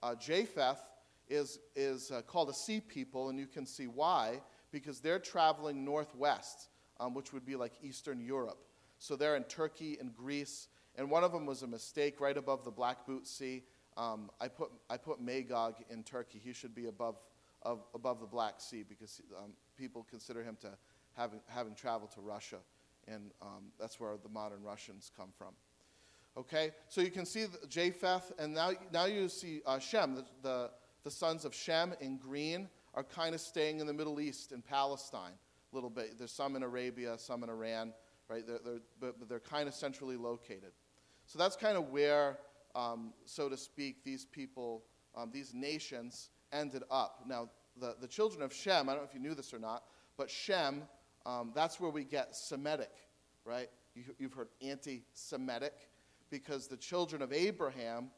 Uh, 0.03 0.15
Japheth 0.15 0.83
is, 1.29 1.59
is 1.75 2.11
uh, 2.11 2.21
called 2.21 2.49
a 2.49 2.53
sea 2.53 2.79
people, 2.79 3.29
and 3.29 3.39
you 3.39 3.47
can 3.47 3.65
see 3.65 3.87
why, 3.87 4.41
because 4.71 4.99
they're 4.99 5.19
traveling 5.19 5.85
northwest, 5.85 6.69
um, 6.99 7.13
which 7.13 7.33
would 7.33 7.45
be 7.45 7.55
like 7.55 7.73
Eastern 7.81 8.19
Europe. 8.19 8.65
So 8.97 9.15
they're 9.15 9.35
in 9.35 9.43
Turkey 9.43 9.97
and 9.99 10.15
Greece 10.15 10.67
and 10.97 11.09
one 11.09 11.23
of 11.23 11.31
them 11.31 11.45
was 11.45 11.61
a 11.61 11.67
mistake 11.67 12.21
right 12.21 12.37
above 12.37 12.63
the 12.63 12.71
Black 12.71 13.05
Boot 13.05 13.27
Sea. 13.27 13.63
Um, 13.97 14.29
I, 14.39 14.47
put, 14.47 14.71
I 14.89 14.97
put 14.97 15.21
Magog 15.21 15.75
in 15.89 16.03
Turkey. 16.03 16.39
He 16.43 16.53
should 16.53 16.73
be 16.73 16.87
above, 16.87 17.15
of, 17.63 17.83
above 17.93 18.19
the 18.19 18.27
Black 18.27 18.55
Sea 18.59 18.83
because 18.87 19.21
um, 19.37 19.51
people 19.77 20.05
consider 20.09 20.43
him 20.43 20.57
to 20.61 20.69
having, 21.13 21.41
having 21.47 21.75
traveled 21.75 22.11
to 22.11 22.21
Russia. 22.21 22.57
And 23.07 23.31
um, 23.41 23.71
that's 23.79 23.99
where 23.99 24.15
the 24.21 24.29
modern 24.29 24.63
Russians 24.63 25.11
come 25.15 25.29
from. 25.37 25.53
Okay, 26.37 26.71
so 26.89 26.99
you 26.99 27.11
can 27.11 27.25
see 27.25 27.45
Japheth, 27.69 28.33
and 28.37 28.53
now, 28.53 28.71
now 28.91 29.05
you 29.05 29.29
see 29.29 29.61
uh, 29.65 29.79
Shem. 29.79 30.15
The, 30.15 30.25
the, 30.41 30.71
the 31.05 31.11
sons 31.11 31.45
of 31.45 31.55
Shem 31.55 31.93
in 32.01 32.17
green 32.17 32.67
are 32.93 33.03
kind 33.03 33.33
of 33.33 33.39
staying 33.39 33.79
in 33.79 33.87
the 33.87 33.93
Middle 33.93 34.19
East 34.19 34.51
in 34.51 34.61
Palestine 34.61 35.31
a 35.71 35.75
little 35.75 35.89
bit. 35.89 36.17
There's 36.17 36.31
some 36.31 36.55
in 36.55 36.63
Arabia, 36.63 37.17
some 37.17 37.43
in 37.43 37.49
Iran, 37.49 37.93
right? 38.29 38.45
They're, 38.45 38.59
they're, 38.63 38.79
but 38.99 39.29
they're 39.29 39.39
kind 39.39 39.67
of 39.67 39.73
centrally 39.73 40.17
located. 40.17 40.71
So 41.25 41.39
that's 41.39 41.55
kind 41.55 41.77
of 41.77 41.89
where, 41.89 42.37
um, 42.75 43.13
so 43.25 43.49
to 43.49 43.57
speak, 43.57 44.03
these 44.03 44.25
people, 44.25 44.83
um, 45.15 45.31
these 45.33 45.53
nations 45.53 46.29
ended 46.51 46.83
up. 46.91 47.23
Now, 47.27 47.49
the, 47.79 47.95
the 47.99 48.07
children 48.07 48.41
of 48.41 48.53
Shem, 48.53 48.89
I 48.89 48.93
don't 48.93 49.03
know 49.03 49.07
if 49.07 49.13
you 49.13 49.19
knew 49.19 49.35
this 49.35 49.53
or 49.53 49.59
not, 49.59 49.83
but 50.17 50.29
Shem, 50.29 50.83
um, 51.25 51.51
that's 51.55 51.79
where 51.79 51.91
we 51.91 52.03
get 52.03 52.35
Semitic, 52.35 52.91
right? 53.43 53.69
You, 53.95 54.03
you've 54.17 54.33
heard 54.33 54.49
anti 54.61 55.03
Semitic, 55.13 55.73
because 56.29 56.67
the 56.67 56.77
children 56.77 57.21
of 57.21 57.31
Abraham 57.31 58.09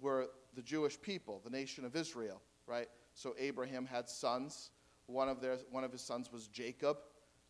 were 0.00 0.28
the 0.54 0.62
Jewish 0.62 1.00
people, 1.00 1.40
the 1.44 1.50
nation 1.50 1.84
of 1.84 1.96
Israel, 1.96 2.40
right? 2.66 2.88
So 3.14 3.34
Abraham 3.38 3.86
had 3.86 4.08
sons. 4.08 4.70
One 5.06 5.28
of, 5.28 5.40
their, 5.40 5.56
one 5.70 5.84
of 5.84 5.92
his 5.92 6.02
sons 6.02 6.32
was 6.32 6.48
Jacob, 6.48 6.98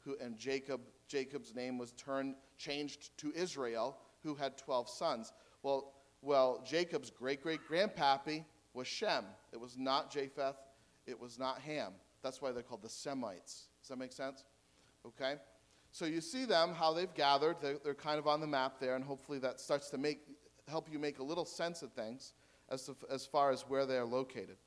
who, 0.00 0.16
and 0.20 0.36
Jacob, 0.36 0.80
Jacob's 1.08 1.54
name 1.54 1.78
was 1.78 1.92
turned, 1.92 2.34
changed 2.58 3.16
to 3.18 3.32
Israel, 3.34 3.96
who 4.22 4.34
had 4.34 4.58
12 4.58 4.88
sons. 4.88 5.32
Well, 5.62 5.92
well 6.22 6.62
Jacob's 6.64 7.10
great 7.10 7.42
great 7.42 7.60
grandpappy 7.68 8.44
was 8.74 8.86
Shem. 8.86 9.24
It 9.52 9.60
was 9.60 9.76
not 9.78 10.10
Japheth, 10.10 10.56
it 11.06 11.18
was 11.18 11.38
not 11.38 11.60
Ham. 11.60 11.92
That's 12.22 12.42
why 12.42 12.52
they're 12.52 12.62
called 12.62 12.82
the 12.82 12.88
Semites. 12.88 13.68
Does 13.80 13.88
that 13.88 13.98
make 13.98 14.12
sense? 14.12 14.44
Okay? 15.06 15.36
So 15.96 16.04
you 16.04 16.20
see 16.20 16.44
them, 16.44 16.74
how 16.74 16.92
they've 16.92 17.14
gathered. 17.14 17.56
They're, 17.62 17.78
they're 17.82 17.94
kind 17.94 18.18
of 18.18 18.26
on 18.26 18.42
the 18.42 18.46
map 18.46 18.74
there, 18.78 18.96
and 18.96 19.02
hopefully 19.02 19.38
that 19.38 19.58
starts 19.58 19.88
to 19.88 19.96
make, 19.96 20.20
help 20.68 20.92
you 20.92 20.98
make 20.98 21.20
a 21.20 21.22
little 21.22 21.46
sense 21.46 21.80
of 21.80 21.90
things 21.92 22.34
as, 22.68 22.82
to, 22.84 22.96
as 23.10 23.24
far 23.24 23.50
as 23.50 23.62
where 23.62 23.86
they 23.86 23.96
are 23.96 24.04
located. 24.04 24.58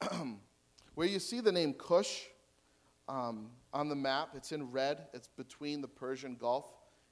where 0.94 1.08
you 1.08 1.18
see 1.18 1.40
the 1.40 1.50
name 1.50 1.74
Cush 1.74 2.26
um, 3.08 3.50
on 3.72 3.88
the 3.88 3.96
map, 3.96 4.28
it's 4.36 4.52
in 4.52 4.70
red, 4.70 5.08
it's 5.12 5.26
between 5.26 5.80
the 5.80 5.88
Persian 5.88 6.36
Gulf 6.36 6.66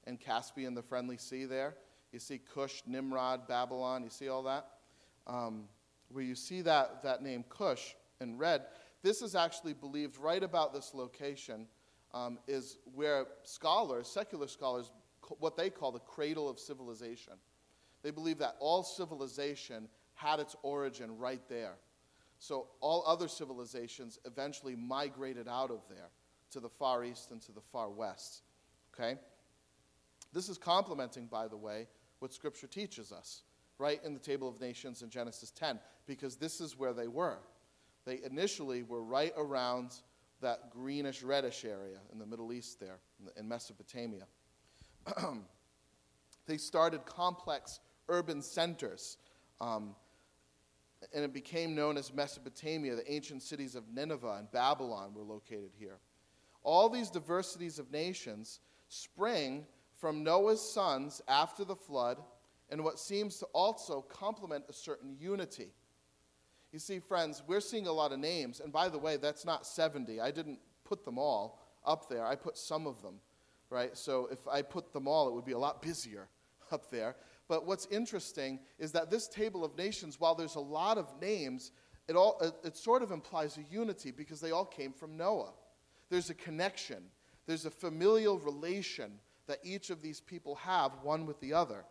and 0.05 0.21
Caspian, 0.21 0.73
the 0.73 0.83
friendly 0.83 1.17
sea 1.17 1.47
there. 1.47 1.75
You 2.13 2.21
see 2.21 2.39
Cush, 2.55 2.83
Nimrod, 2.87 3.49
Babylon. 3.49 4.05
You 4.05 4.11
see 4.11 4.29
all 4.29 4.45
that? 4.45 4.69
Um, 5.27 5.65
where 6.13 6.23
you 6.23 6.37
see 6.37 6.63
that, 6.63 7.03
that 7.03 7.21
name 7.21 7.45
Cush 7.49 7.97
in 8.21 8.39
red, 8.39 8.67
this 9.03 9.23
is 9.23 9.35
actually 9.35 9.73
believed 9.73 10.19
right 10.19 10.45
about 10.45 10.73
this 10.73 10.93
location 10.95 11.67
um, 12.12 12.38
is 12.46 12.79
where 12.94 13.27
scholars, 13.44 14.09
secular 14.09 14.49
scholars, 14.49 14.90
what 15.38 15.57
they 15.57 15.70
call 15.70 15.92
the 15.92 16.01
cradle 16.01 16.49
of 16.49 16.59
civilization. 16.59 17.35
They 18.03 18.11
believe 18.11 18.38
that 18.38 18.57
all 18.59 18.83
civilization 18.83 19.88
had 20.14 20.40
its 20.40 20.57
origin 20.62 21.16
right 21.18 21.42
there. 21.49 21.75
So 22.38 22.68
all 22.81 23.05
other 23.07 23.29
civilizations 23.29 24.18
eventually 24.25 24.75
migrated 24.75 25.46
out 25.46 25.70
of 25.70 25.83
there 25.88 26.09
to 26.53 26.61
the 26.61 26.68
far 26.68 27.05
east 27.05 27.31
and 27.31 27.40
to 27.42 27.53
the 27.53 27.61
far 27.61 27.90
west. 27.90 28.42
Okay? 28.94 29.18
This 30.33 30.49
is 30.49 30.59
complementing, 30.59 31.27
by 31.27 31.49
the 31.49 31.57
way, 31.57 31.87
what 32.18 32.33
Scripture 32.33 32.66
teaches 32.66 33.12
us, 33.12 33.42
right 33.79 34.01
in 34.05 34.14
the 34.14 34.20
Table 34.20 34.49
of 34.49 34.61
Nations 34.61 35.03
in 35.03 35.11
Genesis 35.11 35.51
10, 35.51 35.79
because 36.07 36.37
this 36.37 36.61
is 36.61 36.79
where 36.79 36.92
they 36.92 37.09
were. 37.09 37.38
They 38.05 38.20
initially 38.25 38.83
were 38.83 39.03
right 39.03 39.33
around 39.37 39.92
that 40.40 40.70
greenish 40.70 41.22
reddish 41.22 41.64
area 41.64 41.98
in 42.12 42.18
the 42.18 42.26
Middle 42.26 42.53
East 42.53 42.81
there, 42.81 42.98
in 43.37 43.48
Mesopotamia. 43.48 44.24
they 46.46 46.57
started 46.57 47.05
complex 47.05 47.81
urban 48.09 48.42
centers, 48.42 49.18
um, 49.61 49.94
and 51.14 51.24
it 51.24 51.33
became 51.33 51.74
known 51.74 51.96
as 51.96 52.12
Mesopotamia. 52.12 52.96
The 52.96 53.11
ancient 53.12 53.42
cities 53.42 53.74
of 53.74 53.85
Nineveh 53.92 54.37
and 54.38 54.50
Babylon 54.50 55.14
were 55.14 55.22
located 55.22 55.70
here. 55.79 55.98
All 56.62 56.88
these 56.88 57.11
diversities 57.11 57.79
of 57.79 57.90
nations 57.90 58.61
spring 58.88 59.66
from 59.96 60.22
Noah's 60.22 60.61
sons 60.61 61.22
after 61.29 61.64
the 61.64 61.76
flood 61.76 62.18
and 62.70 62.85
what 62.85 62.98
seems 62.98 63.38
to 63.38 63.46
also 63.46 64.03
complement 64.03 64.64
a 64.68 64.72
certain 64.72 65.16
unity. 65.18 65.72
You 66.73 66.79
see, 66.79 67.01
friends, 67.01 67.43
we're 67.47 67.61
seeing 67.61 67.87
a 67.87 67.93
lot 67.93 68.13
of 68.13 68.21
names, 68.21 68.61
and 68.61 68.73
by 68.73 68.89
the 68.89 68.99
way, 68.99 69.17
that's 69.17 69.45
not 69.45 69.67
70. 69.67 70.21
I 70.21 70.31
didn't 70.31 70.61
put 70.85 71.05
them 71.05 71.19
all 71.19 71.61
up 71.85 72.09
there, 72.09 72.25
I 72.25 72.37
put 72.37 72.57
some 72.57 72.87
of 72.87 73.03
them, 73.03 73.15
right? 73.71 73.97
So 73.97 74.29
if 74.31 74.39
I 74.47 74.63
put 74.63 74.93
them 74.93 75.09
all, 75.09 75.29
it 75.29 75.35
would 75.35 75.45
be 75.45 75.53
a 75.53 75.59
lot 75.59 75.83
busier 75.83 76.29
up 76.73 76.91
there. 76.91 77.17
But 77.49 77.67
what's 77.67 77.87
interesting 77.87 78.61
is 78.79 78.93
that 78.93 79.11
this 79.11 79.27
table 79.27 79.65
of 79.65 79.77
nations, 79.77 80.21
while 80.21 80.35
there's 80.35 80.55
a 80.55 80.61
lot 80.61 80.99
of 80.99 81.07
names, 81.21 81.73
it, 82.07 82.15
all, 82.15 82.39
it, 82.41 82.55
it 82.65 82.77
sort 82.77 83.03
of 83.03 83.11
implies 83.11 83.57
a 83.57 83.63
unity 83.73 84.13
because 84.13 84.41
they 84.41 84.53
all 84.53 84.65
came 84.65 84.93
from 84.93 85.17
Noah. 85.17 85.53
There's 86.11 86.31
a 86.31 86.35
connection, 86.35 87.03
there's 87.47 87.67
a 87.67 87.71
familial 87.71 88.39
relation 88.39 89.19
that 89.49 89.59
each 89.65 89.91
of 89.91 90.03
these 90.03 90.21
people 90.21 90.55
have 90.57 90.93
one 91.03 91.27
with 91.27 91.41
the 91.41 91.53
other. 91.53 91.85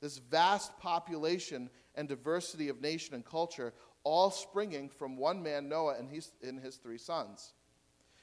This 0.00 0.18
vast 0.18 0.76
population 0.80 1.70
and 1.94 2.08
diversity 2.08 2.68
of 2.68 2.80
nation 2.80 3.14
and 3.14 3.24
culture, 3.24 3.72
all 4.04 4.30
springing 4.30 4.88
from 4.88 5.16
one 5.16 5.42
man, 5.42 5.68
Noah, 5.68 5.96
and 5.98 6.08
his, 6.08 6.32
and 6.42 6.60
his 6.60 6.76
three 6.76 6.98
sons. 6.98 7.52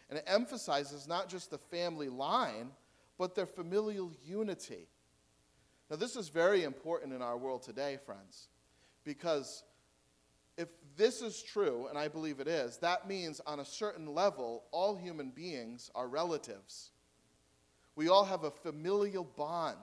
And 0.09 0.17
it 0.17 0.25
emphasizes 0.27 1.07
not 1.07 1.29
just 1.29 1.51
the 1.51 1.57
family 1.57 2.09
line, 2.09 2.71
but 3.17 3.35
their 3.35 3.45
familial 3.45 4.11
unity. 4.25 4.87
Now, 5.89 5.97
this 5.97 6.15
is 6.15 6.29
very 6.29 6.63
important 6.63 7.13
in 7.13 7.21
our 7.21 7.37
world 7.37 7.63
today, 7.63 7.97
friends, 8.05 8.47
because 9.03 9.63
if 10.57 10.67
this 10.97 11.21
is 11.21 11.41
true, 11.41 11.87
and 11.87 11.97
I 11.97 12.07
believe 12.07 12.39
it 12.39 12.47
is, 12.47 12.77
that 12.77 13.07
means 13.07 13.39
on 13.45 13.59
a 13.59 13.65
certain 13.65 14.13
level, 14.13 14.63
all 14.71 14.95
human 14.95 15.29
beings 15.29 15.89
are 15.95 16.07
relatives. 16.07 16.91
We 17.95 18.09
all 18.09 18.25
have 18.25 18.43
a 18.43 18.51
familial 18.51 19.23
bond, 19.23 19.77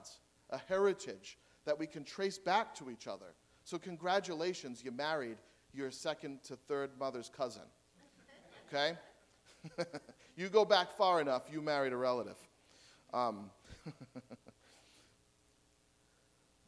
a 0.49 0.57
heritage 0.57 1.37
that 1.65 1.77
we 1.77 1.87
can 1.87 2.03
trace 2.03 2.37
back 2.37 2.73
to 2.75 2.89
each 2.89 3.07
other. 3.07 3.33
So, 3.63 3.77
congratulations, 3.77 4.83
you 4.83 4.91
married 4.91 5.37
your 5.73 5.91
second 5.91 6.43
to 6.45 6.55
third 6.55 6.91
mother's 6.99 7.29
cousin. 7.29 7.63
Okay? 8.67 8.97
you 10.35 10.49
go 10.49 10.65
back 10.65 10.91
far 10.97 11.21
enough, 11.21 11.43
you 11.51 11.61
married 11.61 11.93
a 11.93 11.97
relative. 11.97 12.37
Um, 13.13 13.49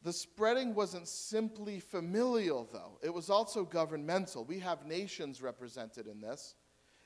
the 0.03 0.13
spreading 0.13 0.73
wasn't 0.73 1.07
simply 1.07 1.79
familial, 1.79 2.69
though, 2.71 2.97
it 3.01 3.13
was 3.13 3.29
also 3.29 3.63
governmental. 3.63 4.45
We 4.45 4.59
have 4.59 4.85
nations 4.85 5.41
represented 5.41 6.07
in 6.07 6.21
this. 6.21 6.55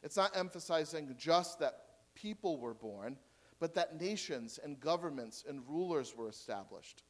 It's 0.03 0.17
not 0.17 0.35
emphasizing 0.35 1.15
just 1.17 1.59
that 1.59 1.85
people 2.15 2.59
were 2.59 2.73
born, 2.73 3.17
but 3.59 3.73
that 3.75 3.99
nations 3.99 4.59
and 4.63 4.79
governments 4.79 5.45
and 5.47 5.61
rulers 5.67 6.15
were 6.15 6.27
established. 6.27 7.03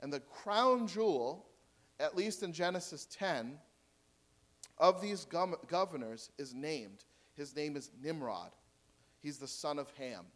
And 0.00 0.12
the 0.12 0.20
crown 0.20 0.86
jewel, 0.86 1.46
at 2.00 2.16
least 2.16 2.42
in 2.42 2.52
Genesis 2.52 3.06
10, 3.12 3.58
of 4.78 5.00
these 5.00 5.26
governors 5.68 6.30
is 6.38 6.54
named. 6.54 7.04
His 7.34 7.54
name 7.54 7.76
is 7.76 7.90
Nimrod. 8.02 8.50
He's 9.20 9.38
the 9.38 9.48
son 9.48 9.78
of 9.78 9.90
Ham. 9.98 10.26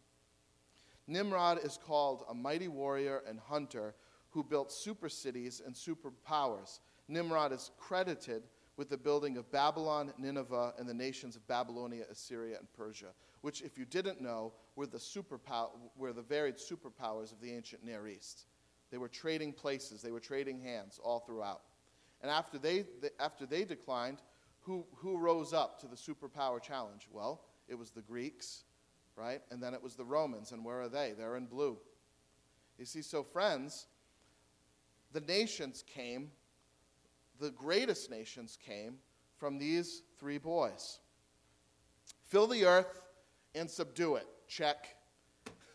Nimrod 1.07 1.59
is 1.63 1.79
called 1.85 2.23
a 2.29 2.33
mighty 2.33 2.67
warrior 2.67 3.23
and 3.27 3.39
hunter 3.39 3.95
who 4.29 4.43
built 4.43 4.71
super 4.71 5.09
cities 5.09 5.61
and 5.65 5.73
superpowers. 5.73 6.79
Nimrod 7.07 7.51
is 7.51 7.71
credited 7.79 8.43
with 8.77 8.89
the 8.89 8.97
building 8.97 9.35
of 9.35 9.51
Babylon, 9.51 10.13
Nineveh, 10.17 10.73
and 10.77 10.87
the 10.87 10.93
nations 10.93 11.35
of 11.35 11.45
Babylonia, 11.47 12.05
Assyria, 12.09 12.57
and 12.59 12.71
Persia, 12.71 13.07
which, 13.41 13.61
if 13.61 13.77
you 13.77 13.85
didn't 13.85 14.21
know, 14.21 14.53
were 14.75 14.85
the, 14.85 14.97
superpow- 14.97 15.71
were 15.97 16.13
the 16.13 16.21
varied 16.21 16.55
superpowers 16.55 17.31
of 17.31 17.41
the 17.41 17.51
ancient 17.51 17.83
Near 17.83 18.07
East. 18.07 18.45
They 18.91 18.97
were 18.97 19.09
trading 19.09 19.51
places, 19.51 20.01
they 20.01 20.11
were 20.11 20.19
trading 20.19 20.61
hands 20.61 20.99
all 21.03 21.19
throughout. 21.19 21.61
And 22.21 22.29
after 22.29 22.57
they, 22.57 22.85
after 23.19 23.45
they 23.45 23.63
declined, 23.63 24.17
who, 24.61 24.85
who 24.95 25.17
rose 25.17 25.53
up 25.53 25.79
to 25.81 25.87
the 25.87 25.95
superpower 25.95 26.61
challenge? 26.61 27.07
Well, 27.11 27.41
it 27.67 27.75
was 27.75 27.91
the 27.91 28.01
Greeks, 28.01 28.63
right? 29.15 29.41
And 29.51 29.61
then 29.61 29.73
it 29.73 29.81
was 29.81 29.95
the 29.95 30.05
Romans. 30.05 30.51
And 30.51 30.65
where 30.65 30.81
are 30.81 30.89
they? 30.89 31.13
They're 31.17 31.37
in 31.37 31.45
blue. 31.45 31.77
You 32.77 32.85
see, 32.85 33.01
so 33.01 33.23
friends, 33.23 33.87
the 35.11 35.21
nations 35.21 35.83
came, 35.87 36.31
the 37.39 37.51
greatest 37.51 38.09
nations 38.09 38.57
came 38.63 38.95
from 39.37 39.57
these 39.57 40.03
three 40.19 40.37
boys. 40.37 40.99
Fill 42.27 42.47
the 42.47 42.65
earth 42.65 43.01
and 43.55 43.69
subdue 43.69 44.15
it. 44.15 44.27
Check. 44.47 44.95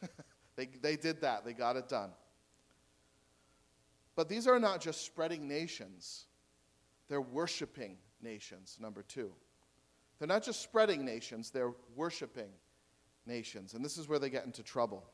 they, 0.57 0.67
they 0.83 0.97
did 0.97 1.21
that, 1.23 1.45
they 1.45 1.53
got 1.53 1.77
it 1.77 1.89
done. 1.89 2.11
But 4.17 4.29
these 4.29 4.47
are 4.47 4.61
not 4.61 4.81
just 4.81 5.05
spreading 5.05 5.49
nations, 5.49 6.27
they're 7.09 7.21
worshiping 7.21 7.97
nations, 8.23 8.79
number 8.81 9.03
two. 9.03 9.31
They're 10.19 10.29
not 10.29 10.43
just 10.43 10.63
spreading 10.63 11.05
nations, 11.05 11.51
they're 11.51 11.75
worshiping 11.97 12.51
nations. 13.27 13.75
And 13.75 13.85
this 13.85 13.99
is 13.99 14.09
where 14.09 14.19
they 14.19 14.31
get 14.31 14.45
into 14.45 14.63
trouble 14.63 15.05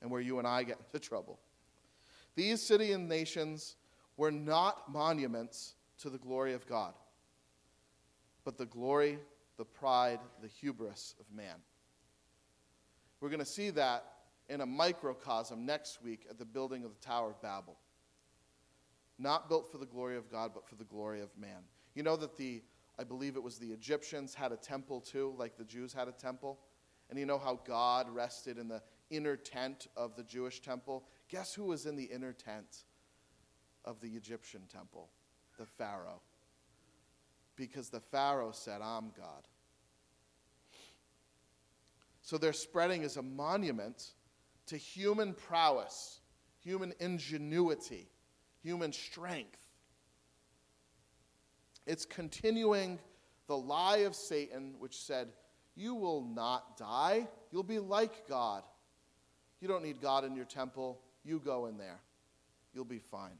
and 0.00 0.10
where 0.10 0.20
you 0.20 0.38
and 0.38 0.46
I 0.46 0.62
get 0.62 0.78
into 0.92 0.98
trouble. 0.98 1.38
These 2.34 2.62
city 2.62 2.92
and 2.92 3.08
nations 3.08 3.76
were 4.16 4.30
not 4.30 4.92
monuments 4.92 5.74
to 6.00 6.10
the 6.10 6.18
glory 6.18 6.54
of 6.54 6.66
God, 6.66 6.94
but 8.44 8.58
the 8.58 8.66
glory, 8.66 9.18
the 9.56 9.64
pride, 9.64 10.20
the 10.40 10.48
hubris 10.48 11.14
of 11.18 11.26
man. 11.34 11.56
We're 13.20 13.30
going 13.30 13.40
to 13.40 13.46
see 13.46 13.70
that 13.70 14.04
in 14.48 14.60
a 14.60 14.66
microcosm 14.66 15.66
next 15.66 16.02
week 16.02 16.26
at 16.30 16.38
the 16.38 16.44
building 16.44 16.84
of 16.84 16.92
the 16.94 17.06
Tower 17.06 17.30
of 17.30 17.42
Babel. 17.42 17.76
Not 19.18 19.48
built 19.48 19.70
for 19.70 19.78
the 19.78 19.86
glory 19.86 20.16
of 20.16 20.30
God, 20.30 20.52
but 20.54 20.68
for 20.68 20.76
the 20.76 20.84
glory 20.84 21.20
of 21.20 21.30
man. 21.36 21.62
You 21.94 22.02
know 22.02 22.16
that 22.16 22.36
the, 22.36 22.62
I 22.98 23.04
believe 23.04 23.36
it 23.36 23.42
was 23.42 23.58
the 23.58 23.72
Egyptians 23.72 24.34
had 24.34 24.52
a 24.52 24.56
temple 24.56 25.00
too, 25.00 25.34
like 25.36 25.56
the 25.56 25.64
Jews 25.64 25.92
had 25.92 26.08
a 26.08 26.12
temple? 26.12 26.60
And 27.10 27.18
you 27.18 27.26
know 27.26 27.38
how 27.38 27.60
God 27.64 28.08
rested 28.10 28.58
in 28.58 28.68
the 28.68 28.82
inner 29.10 29.36
tent 29.36 29.88
of 29.96 30.14
the 30.14 30.22
Jewish 30.22 30.60
temple? 30.60 31.04
Guess 31.28 31.54
who 31.54 31.64
was 31.64 31.86
in 31.86 31.96
the 31.96 32.04
inner 32.04 32.32
tent 32.32 32.84
of 33.84 34.00
the 34.00 34.10
Egyptian 34.10 34.62
temple? 34.72 35.10
The 35.58 35.66
Pharaoh. 35.66 36.20
Because 37.56 37.88
the 37.88 38.00
Pharaoh 38.00 38.52
said, 38.52 38.80
I'm 38.82 39.10
God. 39.16 39.48
So 42.22 42.38
their 42.38 42.52
spreading 42.52 43.02
is 43.02 43.16
a 43.16 43.22
monument 43.22 44.12
to 44.66 44.76
human 44.76 45.32
prowess, 45.32 46.20
human 46.60 46.92
ingenuity, 47.00 48.10
human 48.68 48.92
strength. 48.92 49.56
It's 51.86 52.04
continuing 52.04 52.98
the 53.46 53.56
lie 53.56 53.98
of 53.98 54.14
Satan, 54.14 54.74
which 54.78 54.94
said, 54.94 55.28
You 55.74 55.94
will 55.94 56.20
not 56.20 56.76
die. 56.76 57.26
You'll 57.50 57.62
be 57.62 57.78
like 57.78 58.28
God. 58.28 58.62
You 59.62 59.68
don't 59.68 59.82
need 59.82 60.02
God 60.02 60.26
in 60.26 60.36
your 60.36 60.44
temple. 60.44 61.00
You 61.24 61.40
go 61.42 61.64
in 61.64 61.78
there. 61.78 61.98
You'll 62.74 62.84
be 62.84 62.98
fine. 62.98 63.38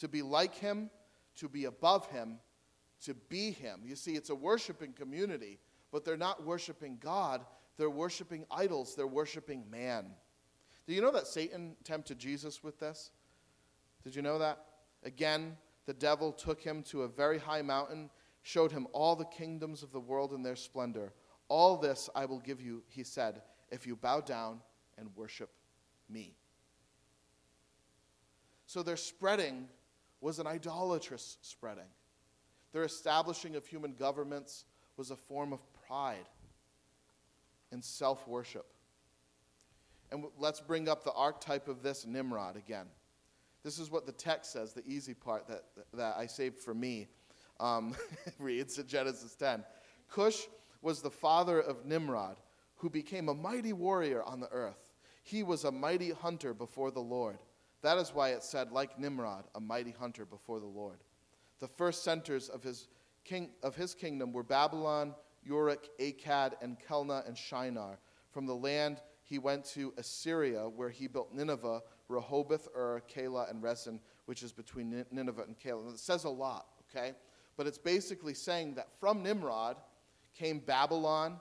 To 0.00 0.08
be 0.08 0.20
like 0.20 0.54
Him, 0.54 0.90
to 1.36 1.48
be 1.48 1.64
above 1.64 2.06
Him, 2.10 2.36
to 3.04 3.14
be 3.14 3.50
Him. 3.50 3.80
You 3.82 3.96
see, 3.96 4.12
it's 4.12 4.28
a 4.28 4.34
worshiping 4.34 4.92
community, 4.92 5.58
but 5.90 6.04
they're 6.04 6.18
not 6.18 6.44
worshiping 6.44 6.98
God. 7.00 7.46
They're 7.78 7.88
worshiping 7.88 8.44
idols. 8.50 8.94
They're 8.94 9.06
worshiping 9.06 9.64
man. 9.70 10.10
Do 10.86 10.92
you 10.92 11.00
know 11.00 11.12
that 11.12 11.26
Satan 11.26 11.76
tempted 11.82 12.18
Jesus 12.18 12.62
with 12.62 12.78
this? 12.78 13.10
Did 14.06 14.14
you 14.14 14.22
know 14.22 14.38
that? 14.38 14.64
Again, 15.02 15.56
the 15.84 15.92
devil 15.92 16.30
took 16.30 16.60
him 16.60 16.84
to 16.84 17.02
a 17.02 17.08
very 17.08 17.38
high 17.38 17.62
mountain, 17.62 18.08
showed 18.44 18.70
him 18.70 18.86
all 18.92 19.16
the 19.16 19.24
kingdoms 19.24 19.82
of 19.82 19.90
the 19.90 19.98
world 19.98 20.32
in 20.32 20.44
their 20.44 20.54
splendor. 20.54 21.12
All 21.48 21.76
this 21.76 22.08
I 22.14 22.24
will 22.24 22.38
give 22.38 22.60
you, 22.60 22.84
he 22.86 23.02
said, 23.02 23.42
if 23.68 23.84
you 23.84 23.96
bow 23.96 24.20
down 24.20 24.60
and 24.96 25.08
worship 25.16 25.50
me. 26.08 26.36
So 28.66 28.84
their 28.84 28.96
spreading 28.96 29.66
was 30.20 30.38
an 30.38 30.46
idolatrous 30.46 31.38
spreading. 31.42 31.90
Their 32.70 32.84
establishing 32.84 33.56
of 33.56 33.66
human 33.66 33.94
governments 33.94 34.66
was 34.96 35.10
a 35.10 35.16
form 35.16 35.52
of 35.52 35.58
pride 35.84 36.28
and 37.72 37.84
self 37.84 38.28
worship. 38.28 38.66
And 40.12 40.26
let's 40.38 40.60
bring 40.60 40.88
up 40.88 41.02
the 41.02 41.12
archetype 41.12 41.66
of 41.66 41.82
this 41.82 42.06
Nimrod 42.06 42.54
again. 42.54 42.86
This 43.66 43.80
is 43.80 43.90
what 43.90 44.06
the 44.06 44.12
text 44.12 44.52
says, 44.52 44.72
the 44.72 44.86
easy 44.86 45.12
part 45.12 45.48
that, 45.48 45.64
that 45.92 46.14
I 46.16 46.26
saved 46.26 46.56
for 46.60 46.72
me 46.72 47.08
um, 47.58 47.96
reads 48.38 48.78
in 48.78 48.86
Genesis 48.86 49.34
10. 49.34 49.64
Cush 50.08 50.42
was 50.82 51.02
the 51.02 51.10
father 51.10 51.58
of 51.58 51.84
Nimrod, 51.84 52.36
who 52.76 52.88
became 52.88 53.28
a 53.28 53.34
mighty 53.34 53.72
warrior 53.72 54.22
on 54.22 54.38
the 54.38 54.48
earth. 54.52 54.92
He 55.24 55.42
was 55.42 55.64
a 55.64 55.72
mighty 55.72 56.12
hunter 56.12 56.54
before 56.54 56.92
the 56.92 57.00
Lord. 57.00 57.38
That 57.82 57.98
is 57.98 58.14
why 58.14 58.28
it 58.28 58.44
said, 58.44 58.70
like 58.70 59.00
Nimrod, 59.00 59.46
a 59.56 59.60
mighty 59.60 59.90
hunter 59.90 60.24
before 60.24 60.60
the 60.60 60.66
Lord. 60.66 60.98
The 61.58 61.66
first 61.66 62.04
centers 62.04 62.48
of 62.48 62.62
his, 62.62 62.86
king, 63.24 63.50
of 63.64 63.74
his 63.74 63.96
kingdom 63.96 64.32
were 64.32 64.44
Babylon, 64.44 65.12
Uruk, 65.42 65.88
Akkad, 65.98 66.52
and 66.62 66.76
Kalneh, 66.78 67.26
and 67.26 67.36
Shinar. 67.36 67.98
From 68.30 68.46
the 68.46 68.54
land 68.54 69.00
he 69.24 69.40
went 69.40 69.64
to 69.64 69.92
Assyria, 69.96 70.68
where 70.68 70.88
he 70.88 71.08
built 71.08 71.34
Nineveh, 71.34 71.82
Rehoboth, 72.08 72.68
Ur, 72.76 73.02
Calah, 73.12 73.50
and 73.50 73.62
Resen, 73.62 73.98
which 74.26 74.42
is 74.42 74.52
between 74.52 75.04
Nineveh 75.10 75.42
and 75.42 75.58
Calah. 75.58 75.92
It 75.92 75.98
says 75.98 76.24
a 76.24 76.30
lot, 76.30 76.66
okay? 76.88 77.12
But 77.56 77.66
it's 77.66 77.78
basically 77.78 78.34
saying 78.34 78.74
that 78.74 78.88
from 79.00 79.22
Nimrod 79.22 79.76
came 80.34 80.58
Babylon, 80.58 81.40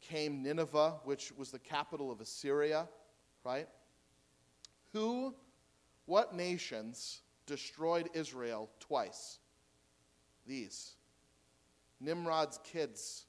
came 0.00 0.42
Nineveh, 0.42 1.00
which 1.04 1.32
was 1.36 1.50
the 1.50 1.58
capital 1.58 2.10
of 2.10 2.20
Assyria, 2.20 2.88
right? 3.44 3.68
Who, 4.92 5.34
what 6.06 6.34
nations 6.34 7.20
destroyed 7.46 8.10
Israel 8.14 8.68
twice? 8.80 9.38
These. 10.46 10.96
Nimrod's 12.00 12.58
kids. 12.64 13.26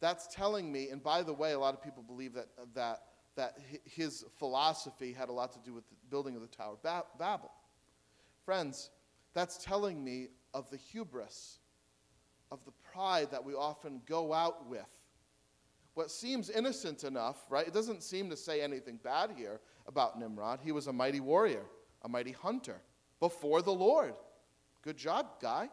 That's 0.00 0.26
telling 0.26 0.70
me, 0.70 0.90
and 0.90 1.02
by 1.02 1.22
the 1.22 1.32
way, 1.32 1.52
a 1.52 1.58
lot 1.58 1.72
of 1.72 1.82
people 1.82 2.02
believe 2.02 2.34
that, 2.34 2.48
that 2.74 3.02
that 3.36 3.58
his 3.84 4.24
philosophy 4.38 5.12
had 5.12 5.28
a 5.28 5.32
lot 5.32 5.52
to 5.52 5.58
do 5.60 5.74
with 5.74 5.88
the 5.88 5.96
building 6.10 6.36
of 6.36 6.42
the 6.42 6.48
Tower 6.48 6.74
of 6.74 7.18
Babel. 7.18 7.50
Friends, 8.44 8.90
that's 9.32 9.56
telling 9.58 10.02
me 10.02 10.28
of 10.52 10.70
the 10.70 10.76
hubris, 10.76 11.58
of 12.50 12.64
the 12.64 12.72
pride 12.92 13.30
that 13.32 13.44
we 13.44 13.54
often 13.54 14.00
go 14.06 14.32
out 14.32 14.68
with. 14.68 14.88
What 15.94 16.10
seems 16.10 16.50
innocent 16.50 17.04
enough, 17.04 17.38
right? 17.50 17.66
It 17.66 17.74
doesn't 17.74 18.02
seem 18.02 18.30
to 18.30 18.36
say 18.36 18.60
anything 18.60 18.98
bad 19.02 19.30
here 19.36 19.60
about 19.86 20.18
Nimrod. 20.18 20.60
He 20.62 20.72
was 20.72 20.86
a 20.86 20.92
mighty 20.92 21.20
warrior, 21.20 21.64
a 22.02 22.08
mighty 22.08 22.32
hunter 22.32 22.80
before 23.20 23.62
the 23.62 23.72
Lord. 23.72 24.14
Good 24.82 24.96
job, 24.96 25.26
guy. 25.40 25.70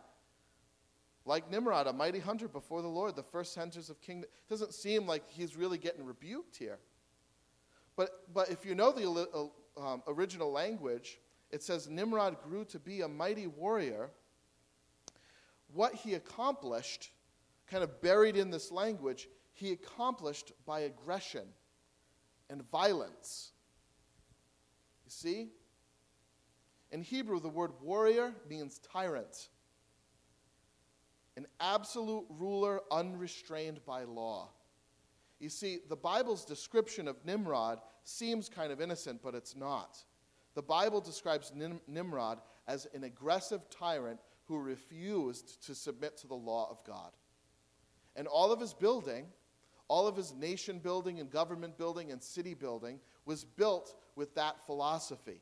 Like 1.26 1.52
Nimrod, 1.52 1.88
a 1.88 1.94
mighty 1.94 2.20
hunter 2.20 2.48
before 2.48 2.82
the 2.82 2.88
Lord, 2.88 3.16
the 3.16 3.24
first 3.24 3.54
centers 3.54 3.90
of 3.90 4.02
kingdom. 4.02 4.30
It 4.48 4.50
doesn't 4.50 4.74
seem 4.74 5.06
like 5.06 5.24
he's 5.30 5.56
really 5.56 5.78
getting 5.78 6.04
rebuked 6.04 6.56
here. 6.56 6.80
But, 7.96 8.10
but 8.34 8.50
if 8.50 8.66
you 8.66 8.76
know 8.76 8.92
the 8.92 9.52
uh, 9.78 9.82
um, 9.82 10.04
original 10.08 10.52
language, 10.52 11.20
it 11.52 11.62
says 11.64 11.90
Nimrod 11.90 12.42
grew 12.42 12.66
to 12.66 12.80
be 12.80 13.02
a 13.02 13.08
mighty 13.08 13.48
warrior. 13.48 14.10
What 15.74 15.94
he 15.96 16.14
accomplished 16.14 17.12
kind 17.70 17.84
of 17.84 18.02
buried 18.02 18.36
in 18.36 18.50
this 18.50 18.72
language, 18.72 19.28
he 19.54 19.72
accomplished 19.72 20.52
by 20.66 20.82
aggression 20.82 21.46
and 22.50 22.70
violence. 22.70 23.52
You 25.06 25.12
see? 25.12 25.50
In 26.92 27.02
Hebrew, 27.02 27.40
the 27.40 27.50
word 27.50 27.72
warrior 27.82 28.34
means 28.50 28.80
tyrant, 28.92 29.48
an 31.38 31.48
absolute 31.62 32.26
ruler 32.30 32.82
unrestrained 32.92 33.80
by 33.86 34.04
law. 34.04 34.50
You 35.42 35.50
see, 35.50 35.80
the 35.90 35.96
Bible's 35.96 36.46
description 36.46 37.08
of 37.08 37.26
Nimrod 37.26 37.82
seems 38.04 38.48
kind 38.48 38.72
of 38.72 38.80
innocent, 38.80 39.22
but 39.24 39.34
it's 39.34 39.56
not. 39.56 39.98
The 40.54 40.62
Bible 40.62 41.02
describes 41.02 41.52
Nim- 41.56 41.82
Nimrod 41.88 42.40
as 42.68 42.88
an 42.94 43.04
aggressive 43.04 43.68
tyrant 43.72 44.20
who 44.46 44.60
refused 44.60 45.66
to 45.66 45.74
submit 45.74 46.16
to 46.18 46.28
the 46.28 46.36
law 46.36 46.70
of 46.70 46.84
God. 46.86 47.12
And 48.16 48.28
all 48.28 48.52
of 48.52 48.60
his 48.60 48.76
building, 48.76 49.26
all 49.88 50.08
of 50.08 50.16
his 50.16 50.32
nation 50.32 50.78
building 50.78 51.20
and 51.20 51.32
government 51.32 51.76
building 51.76 52.12
and 52.12 52.22
city 52.22 52.54
building 52.54 53.00
was 53.26 53.44
built 53.44 53.96
with 54.16 54.36
that 54.36 54.64
philosophy. 54.68 55.42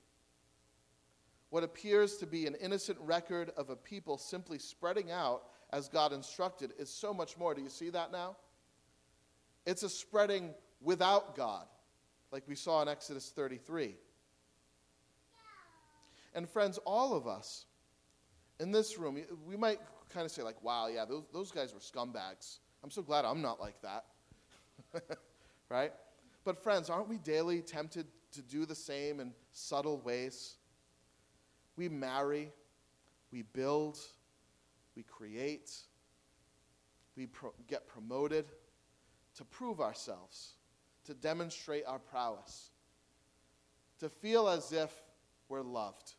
What 1.49 1.63
appears 1.63 2.15
to 2.17 2.25
be 2.25 2.47
an 2.47 2.55
innocent 2.55 2.99
record 3.01 3.51
of 3.57 3.69
a 3.69 3.75
people 3.75 4.17
simply 4.17 4.59
spreading 4.59 5.11
out 5.11 5.43
as 5.73 5.89
God 5.89 6.13
instructed 6.13 6.71
is 6.79 6.89
so 6.89 7.13
much 7.13 7.37
more. 7.37 7.53
Do 7.53 7.61
you 7.61 7.69
see 7.69 7.89
that 7.89 8.13
now? 8.13 8.37
It's 9.69 9.83
a 9.83 9.89
spreading 9.89 10.55
without 10.81 11.35
God, 11.35 11.67
like 12.31 12.41
we 12.47 12.55
saw 12.55 12.81
in 12.81 12.87
Exodus 12.87 13.29
33. 13.29 13.93
And 16.33 16.49
friends, 16.49 16.79
all 16.85 17.13
of 17.13 17.27
us 17.27 17.65
in 18.59 18.71
this 18.71 18.97
room, 18.97 19.21
we 19.45 19.55
might 19.55 19.79
kind 20.11 20.25
of 20.25 20.31
say, 20.31 20.41
like, 20.41 20.59
wow, 20.63 20.87
yeah, 20.87 21.05
those, 21.05 21.25
those 21.31 21.51
guys 21.51 21.71
were 21.71 21.79
scumbags. 21.79 22.57
I'm 22.83 22.89
so 22.89 23.03
glad 23.03 23.25
I'm 23.25 23.43
not 23.43 23.59
like 23.59 23.79
that. 23.83 24.05
right? 25.69 25.93
But, 26.45 26.63
friends, 26.63 26.89
aren't 26.89 27.07
we 27.07 27.19
daily 27.19 27.61
tempted 27.61 28.07
to 28.31 28.41
do 28.41 28.65
the 28.65 28.73
same 28.73 29.19
in 29.19 29.33
subtle 29.51 29.99
ways? 29.99 30.55
We 31.75 31.89
marry, 31.89 32.51
we 33.31 33.43
build, 33.43 33.99
we 34.95 35.03
create, 35.03 35.71
we 37.15 37.27
pro- 37.27 37.53
get 37.67 37.87
promoted 37.87 38.45
to 39.39 39.45
prove 39.45 39.79
ourselves, 39.79 40.55
to 41.05 41.13
demonstrate 41.13 41.85
our 41.87 41.97
prowess, 41.97 42.71
to 43.97 44.09
feel 44.09 44.49
as 44.49 44.73
if 44.73 44.91
we're 45.47 45.61
loved. 45.61 46.15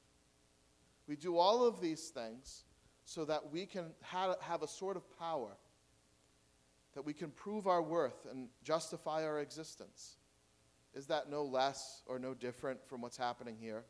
We 1.07 1.17
do 1.17 1.37
all 1.37 1.67
of 1.67 1.83
these 1.83 2.09
things 2.09 2.65
so 3.05 3.27
that 3.27 3.53
we 3.53 3.67
can 3.67 3.93
have, 4.01 4.63
a 4.63 4.67
sort 4.67 4.97
of 4.97 5.03
power, 5.19 5.55
that 6.95 7.05
we 7.05 7.13
can 7.13 7.31
prove 7.31 7.67
our 7.67 7.83
worth 7.83 8.27
and 8.31 8.49
justify 8.65 9.23
our 9.27 9.41
existence. 9.41 10.17
Is 10.95 11.07
that 11.09 11.29
no 11.29 11.45
less 11.45 12.03
or 12.07 12.19
no 12.19 12.33
different 12.33 12.83
from 12.89 13.03
what's 13.03 13.19
happening 13.19 13.59
here? 13.61 13.85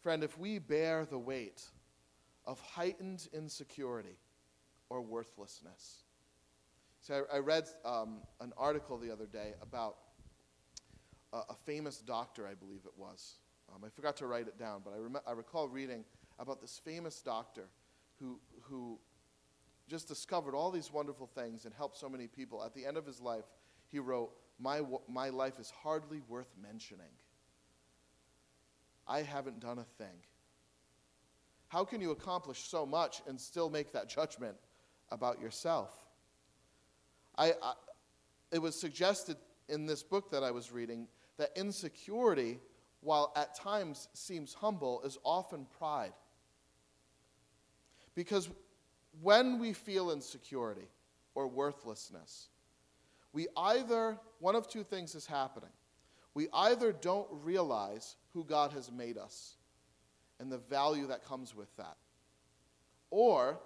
Friend, 0.00 0.24
if 0.24 0.36
we 0.36 0.58
bear 0.58 1.04
the 1.04 1.16
weight 1.16 1.62
of 2.44 2.60
heightened 2.60 3.28
insecurity 3.32 4.18
or 4.88 5.00
worthlessness, 5.00 6.02
so 7.02 7.24
I, 7.32 7.36
I 7.36 7.38
read 7.40 7.68
um, 7.84 8.20
an 8.40 8.52
article 8.56 8.96
the 8.96 9.12
other 9.12 9.26
day 9.26 9.54
about 9.60 9.96
a, 11.32 11.38
a 11.50 11.54
famous 11.66 11.98
doctor, 11.98 12.46
I 12.46 12.54
believe 12.54 12.80
it 12.84 12.92
was, 12.96 13.34
um, 13.74 13.82
I 13.84 13.88
forgot 13.88 14.16
to 14.18 14.26
write 14.26 14.46
it 14.46 14.58
down, 14.58 14.82
but 14.84 14.94
I, 14.94 14.98
rem- 14.98 15.22
I 15.26 15.32
recall 15.32 15.68
reading 15.68 16.04
about 16.38 16.60
this 16.60 16.80
famous 16.84 17.20
doctor 17.20 17.64
who, 18.20 18.38
who 18.62 18.98
just 19.88 20.06
discovered 20.06 20.54
all 20.54 20.70
these 20.70 20.92
wonderful 20.92 21.26
things 21.26 21.64
and 21.64 21.74
helped 21.74 21.96
so 21.96 22.08
many 22.08 22.28
people. 22.28 22.62
At 22.62 22.74
the 22.74 22.86
end 22.86 22.96
of 22.96 23.04
his 23.04 23.20
life, 23.20 23.44
he 23.88 23.98
wrote, 23.98 24.30
My, 24.60 24.80
my 25.08 25.28
life 25.28 25.58
is 25.58 25.72
hardly 25.82 26.20
worth 26.28 26.54
mentioning. 26.62 27.10
I 29.08 29.22
haven't 29.22 29.60
done 29.60 29.78
a 29.78 29.84
thing. 29.84 30.16
How 31.66 31.84
can 31.84 32.00
you 32.00 32.12
accomplish 32.12 32.60
so 32.68 32.86
much 32.86 33.22
and 33.26 33.40
still 33.40 33.68
make 33.70 33.92
that 33.92 34.08
judgment 34.08 34.56
about 35.10 35.40
yourself? 35.40 36.01
I, 37.36 37.52
I, 37.62 37.74
it 38.52 38.60
was 38.60 38.78
suggested 38.78 39.36
in 39.68 39.86
this 39.86 40.02
book 40.02 40.30
that 40.30 40.42
I 40.42 40.50
was 40.50 40.72
reading 40.72 41.08
that 41.38 41.50
insecurity 41.56 42.58
while 43.00 43.32
at 43.34 43.54
times 43.54 44.08
seems 44.12 44.54
humble, 44.54 45.02
is 45.02 45.18
often 45.24 45.66
pride. 45.78 46.12
Because 48.14 48.48
when 49.20 49.58
we 49.58 49.72
feel 49.72 50.12
insecurity 50.12 50.88
or 51.34 51.48
worthlessness, 51.48 52.48
we 53.32 53.48
either, 53.56 54.18
one 54.38 54.54
of 54.54 54.68
two 54.68 54.84
things 54.84 55.14
is 55.14 55.26
happening. 55.26 55.70
We 56.34 56.48
either 56.52 56.92
don't 56.92 57.28
realize 57.30 58.16
who 58.32 58.44
God 58.44 58.72
has 58.72 58.90
made 58.90 59.18
us 59.18 59.56
and 60.38 60.50
the 60.50 60.58
value 60.58 61.06
that 61.08 61.24
comes 61.24 61.54
with 61.54 61.74
that, 61.76 61.96
or 63.10 63.58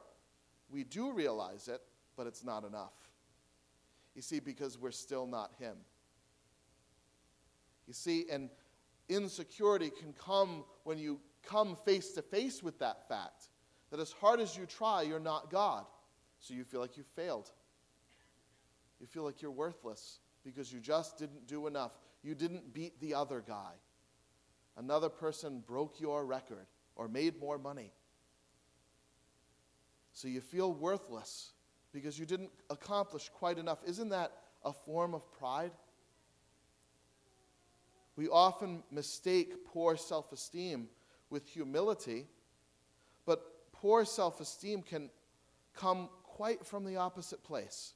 we 0.71 0.85
do 0.85 1.13
realize 1.13 1.69
it, 1.69 1.81
but 2.17 2.27
it's 2.27 2.43
not 2.43 2.65
enough. 2.65 2.93
You 4.17 4.23
see, 4.23 4.41
because 4.41 4.79
we're 4.79 4.91
still 4.91 5.27
not 5.27 5.53
Him. 5.61 5.77
You 7.87 7.93
see, 7.93 8.25
and 8.33 8.51
insecurity 9.09 9.91
can 9.91 10.13
come 10.15 10.65
when 10.83 10.99
you 10.99 11.21
come 11.45 11.77
face 11.85 12.13
to 12.13 12.23
face 12.23 12.63
with 12.63 12.79
that 12.81 13.09
fact 13.09 13.49
that 13.91 14.01
as 14.01 14.11
hard 14.11 14.41
as 14.41 14.57
you 14.57 14.67
try, 14.67 15.03
you're 15.03 15.21
not 15.21 15.51
God. 15.51 15.85
So 16.41 16.55
you 16.55 16.65
feel 16.65 16.81
like 16.81 16.97
you 16.97 17.05
failed. 17.15 17.51
You 19.01 19.07
feel 19.07 19.23
like 19.23 19.43
you're 19.43 19.51
worthless 19.51 20.19
because 20.45 20.73
you 20.73 20.81
just 20.81 21.19
didn't 21.19 21.47
do 21.47 21.67
enough. 21.67 21.93
You 22.23 22.35
didn't 22.35 22.73
beat 22.73 22.99
the 23.01 23.15
other 23.15 23.45
guy. 23.47 23.73
Another 24.77 25.09
person 25.09 25.63
broke 25.67 26.01
your 26.01 26.25
record 26.25 26.67
or 26.97 27.07
made 27.07 27.39
more 27.39 27.59
money. 27.59 27.93
So 30.13 30.29
you 30.29 30.41
feel 30.41 30.73
worthless 30.73 31.53
because 31.97 32.19
you 32.19 32.27
didn't 32.27 32.51
accomplish 32.69 33.31
quite 33.31 33.57
enough. 33.57 33.79
Isn't 33.87 34.11
that 34.11 34.31
a 34.67 34.71
form 34.71 35.15
of 35.15 35.23
pride? 35.33 35.71
We 38.17 38.29
often 38.29 38.83
mistake 38.91 39.65
poor 39.65 39.97
self 39.97 40.31
esteem 40.31 40.89
with 41.31 41.49
humility, 41.49 42.27
but 43.25 43.73
poor 43.73 44.05
self 44.05 44.43
esteem 44.43 44.83
can 44.83 45.09
come 45.75 46.11
quite 46.23 46.67
from 46.67 46.85
the 46.85 46.97
opposite 46.97 47.43
place. 47.43 47.95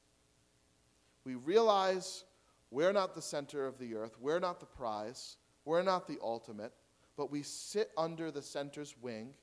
We 1.25 1.35
realize 1.35 2.25
we're 2.71 2.95
not 2.95 3.15
the 3.15 3.21
center 3.21 3.67
of 3.67 3.79
the 3.79 3.97
earth, 3.97 4.17
we're 4.19 4.41
not 4.41 4.61
the 4.61 4.67
prize, 4.67 5.37
we're 5.67 5.83
not 5.83 6.09
the 6.09 6.17
ultimate, 6.23 6.73
but 7.19 7.31
we 7.31 7.43
sit 7.43 7.91
under 7.99 8.31
the 8.31 8.41
center's 8.41 8.95
wing, 9.03 9.35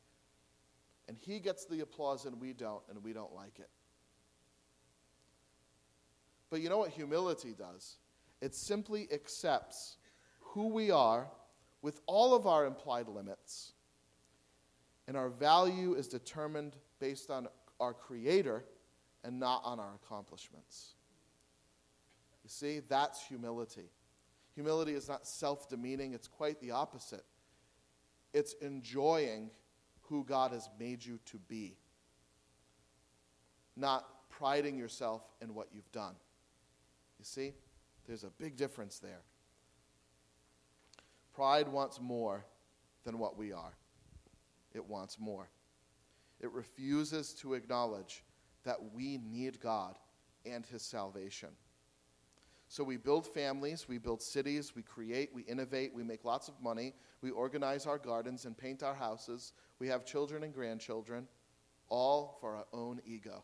and 1.07 1.15
he 1.15 1.39
gets 1.39 1.65
the 1.65 1.81
applause 1.81 2.25
and 2.25 2.41
we 2.41 2.53
don't, 2.53 2.81
and 2.89 3.03
we 3.03 3.13
don't 3.13 3.35
like 3.35 3.59
it. 3.59 3.69
But 6.49 6.61
you 6.61 6.69
know 6.69 6.77
what 6.77 6.91
humility 6.91 7.53
does? 7.57 7.97
It 8.41 8.55
simply 8.55 9.07
accepts 9.11 9.97
who 10.39 10.67
we 10.67 10.91
are 10.91 11.27
with 11.81 12.01
all 12.05 12.35
of 12.35 12.47
our 12.47 12.65
implied 12.65 13.07
limits. 13.07 13.73
And 15.07 15.15
our 15.15 15.29
value 15.29 15.93
is 15.93 16.07
determined 16.07 16.75
based 16.99 17.29
on 17.29 17.47
our 17.79 17.93
Creator 17.93 18.65
and 19.23 19.39
not 19.39 19.61
on 19.63 19.79
our 19.79 19.95
accomplishments. 19.95 20.95
You 22.43 22.49
see, 22.49 22.81
that's 22.87 23.21
humility. 23.25 23.89
Humility 24.55 24.93
is 24.93 25.07
not 25.07 25.27
self 25.27 25.69
demeaning, 25.69 26.13
it's 26.13 26.27
quite 26.27 26.59
the 26.59 26.71
opposite. 26.71 27.25
It's 28.33 28.53
enjoying 28.61 29.49
who 30.01 30.23
God 30.23 30.51
has 30.51 30.69
made 30.79 31.03
you 31.03 31.19
to 31.25 31.37
be, 31.47 31.77
not 33.75 34.05
priding 34.29 34.77
yourself 34.77 35.23
in 35.41 35.53
what 35.53 35.67
you've 35.73 35.91
done. 35.91 36.15
You 37.19 37.25
see, 37.25 37.53
there's 38.07 38.23
a 38.23 38.29
big 38.29 38.55
difference 38.55 38.99
there. 38.99 39.21
Pride 41.33 41.67
wants 41.67 41.99
more 42.01 42.45
than 43.03 43.19
what 43.19 43.37
we 43.37 43.53
are, 43.53 43.73
it 44.73 44.85
wants 44.85 45.19
more. 45.19 45.49
It 46.39 46.51
refuses 46.51 47.33
to 47.35 47.55
acknowledge 47.55 48.23
that 48.63 48.77
we 48.93 49.17
need 49.17 49.59
God 49.59 49.97
and 50.45 50.65
His 50.65 50.83
salvation. 50.83 51.49
So 52.69 52.83
we 52.83 52.97
build 52.97 53.25
families, 53.25 53.87
we 53.87 53.97
build 53.97 54.21
cities, 54.21 54.75
we 54.75 54.81
create, 54.81 55.31
we 55.33 55.43
innovate, 55.43 55.93
we 55.93 56.03
make 56.03 56.25
lots 56.25 56.47
of 56.47 56.61
money, 56.61 56.93
we 57.21 57.31
organize 57.31 57.85
our 57.85 57.97
gardens 57.97 58.45
and 58.45 58.57
paint 58.57 58.83
our 58.83 58.93
houses, 58.93 59.53
we 59.79 59.87
have 59.87 60.05
children 60.05 60.43
and 60.43 60.53
grandchildren, 60.53 61.27
all 61.87 62.37
for 62.41 62.55
our 62.55 62.67
own 62.73 62.99
ego. 63.05 63.43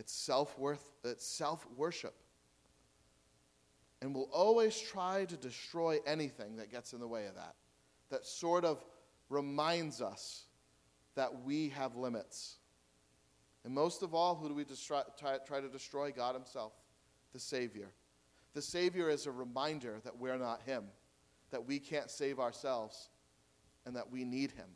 It's 0.00 0.12
self 0.12 0.58
worth, 0.58 0.90
it's 1.04 1.24
self 1.24 1.64
worship 1.76 2.14
and 4.02 4.14
will 4.14 4.28
always 4.32 4.78
try 4.78 5.24
to 5.26 5.36
destroy 5.36 5.98
anything 6.06 6.56
that 6.56 6.70
gets 6.70 6.92
in 6.92 7.00
the 7.00 7.06
way 7.06 7.26
of 7.26 7.34
that, 7.34 7.54
that 8.10 8.26
sort 8.26 8.64
of 8.64 8.82
reminds 9.28 10.00
us 10.00 10.44
that 11.16 11.44
we 11.44 11.68
have 11.70 11.96
limits. 11.96 12.56
And 13.64 13.74
most 13.74 14.02
of 14.02 14.14
all, 14.14 14.34
who 14.34 14.48
do 14.48 14.54
we 14.54 14.64
try, 14.64 15.36
try 15.46 15.60
to 15.60 15.68
destroy? 15.68 16.12
God 16.12 16.34
Himself, 16.34 16.72
the 17.34 17.38
Savior. 17.38 17.90
The 18.54 18.62
Savior 18.62 19.10
is 19.10 19.26
a 19.26 19.30
reminder 19.30 20.00
that 20.04 20.18
we're 20.18 20.38
not 20.38 20.62
Him, 20.62 20.84
that 21.50 21.66
we 21.66 21.78
can't 21.78 22.10
save 22.10 22.40
ourselves, 22.40 23.10
and 23.84 23.94
that 23.96 24.10
we 24.10 24.24
need 24.24 24.52
Him. 24.52 24.68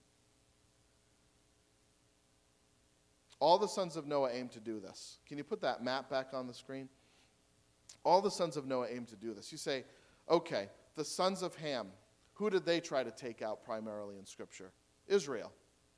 All 3.41 3.59
the 3.59 3.68
sons 3.68 3.97
of 3.97 4.07
Noah 4.07 4.30
aim 4.32 4.49
to 4.51 4.61
do 4.61 4.80
this. 4.80 5.18
Can 5.26 5.39
you 5.39 5.45
put 5.45 5.61
that 5.62 5.82
map 5.82 6.09
back 6.09 6.28
on 6.32 6.47
the 6.47 6.55
screen? 6.55 6.89
All 8.05 8.20
the 8.20 8.30
sons 8.30 8.57
of 8.57 8.66
Noah 8.66 8.89
aim 8.91 9.07
to 9.07 9.16
do 9.16 9.35
this. 9.35 9.51
You 9.51 9.59
say, 9.59 9.85
okay, 10.30 10.68
the 10.95 11.05
sons 11.05 11.43
of 11.43 11.55
Ham, 11.57 11.89
who 12.35 12.51
did 12.51 12.64
they 12.64 12.80
try 12.80 13.03
to 13.03 13.11
take 13.11 13.43
out 13.43 13.64
primarily 13.64 14.18
in 14.18 14.26
Scripture? 14.26 14.72
Israel, 15.07 15.53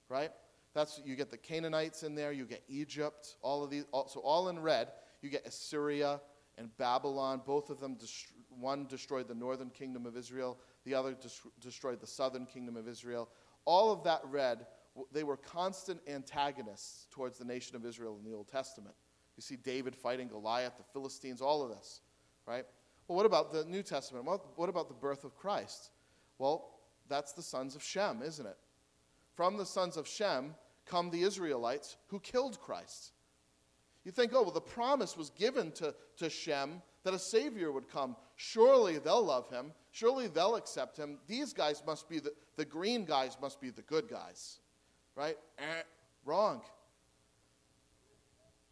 right? 0.09 0.31
That's 0.75 1.01
you 1.05 1.17
get 1.17 1.31
the 1.31 1.39
Canaanites 1.39 2.03
in 2.03 2.15
there, 2.15 2.33
you 2.33 2.45
get 2.45 2.63
Egypt, 2.69 3.37
all 3.41 3.65
of 3.65 3.71
these. 3.71 3.85
All, 3.93 4.09
so 4.09 4.21
all 4.21 4.49
in 4.49 4.59
red, 4.59 4.89
you 5.23 5.31
get 5.31 5.47
Assyria 5.47 6.21
and 6.59 6.77
Babylon. 6.77 7.41
Both 7.45 7.71
of 7.71 7.81
them, 7.81 7.95
dest- 7.95 8.33
one 8.49 8.87
destroyed 8.87 9.29
the 9.29 9.35
northern 9.35 9.71
kingdom 9.71 10.07
of 10.07 10.17
Israel, 10.17 10.59
the 10.85 10.95
other 10.95 11.15
des- 11.15 11.51
destroyed 11.61 12.01
the 12.01 12.07
southern 12.07 12.47
kingdom 12.47 12.77
of 12.77 12.89
Israel. 12.89 13.31
All 13.65 13.91
of 13.91 14.05
that 14.05 14.21
red, 14.25 14.67
they 15.13 15.25
were 15.25 15.37
constant 15.37 16.01
antagonists 16.09 17.07
towards 17.11 17.39
the 17.39 17.45
nation 17.45 17.77
of 17.77 17.85
Israel 17.85 18.19
in 18.19 18.29
the 18.29 18.37
Old 18.37 18.49
Testament. 18.49 18.95
You 19.37 19.43
see 19.43 19.57
David 19.57 19.95
fighting 19.95 20.29
Goliath, 20.29 20.77
the 20.79 20.85
Philistines, 20.93 21.41
all 21.41 21.63
of 21.63 21.71
this, 21.71 22.01
right? 22.47 22.65
Well, 23.07 23.17
what 23.17 23.27
about 23.27 23.53
the 23.53 23.65
New 23.65 23.83
Testament? 23.83 24.25
What 24.25 24.69
about 24.69 24.89
the 24.89 24.95
birth 24.95 25.25
of 25.25 25.37
Christ? 25.37 25.91
Well, 26.39 26.81
that's 27.09 27.33
the 27.33 27.43
sons 27.43 27.77
of 27.77 27.83
Shem, 27.83 28.23
isn't 28.23 28.47
it? 28.47 28.57
From 29.35 29.57
the 29.57 29.67
sons 29.67 29.97
of 29.97 30.09
Shem 30.09 30.55
come 30.87 31.11
the 31.11 31.23
Israelites 31.23 31.97
who 32.09 32.21
killed 32.21 32.61
Christ. 32.61 33.13
You 34.05 34.13
think, 34.13 34.33
oh, 34.35 34.43
well, 34.43 34.53
the 34.53 34.61
promise 34.61 35.17
was 35.17 35.31
given 35.31 35.73
to, 35.73 35.95
to 36.19 36.31
Shem 36.31 36.81
that 37.03 37.13
a 37.13 37.19
Savior 37.19 37.73
would 37.73 37.89
come. 37.89 38.17
Surely 38.37 38.99
they'll 38.99 39.25
love 39.25 39.49
him. 39.51 39.73
Surely 39.91 40.29
they'll 40.29 40.57
accept 40.57 40.97
him. 40.97 41.19
These 41.27 41.53
guys 41.53 41.83
must 41.87 42.09
be 42.09 42.19
the, 42.21 42.33
the 42.57 42.65
green 42.65 43.05
guys, 43.05 43.37
must 43.41 43.61
be 43.61 43.71
the 43.71 43.83
good 43.83 44.09
guys. 44.09 44.59
Right? 45.17 45.37
Eh, 45.59 45.83
wrong. 46.25 46.61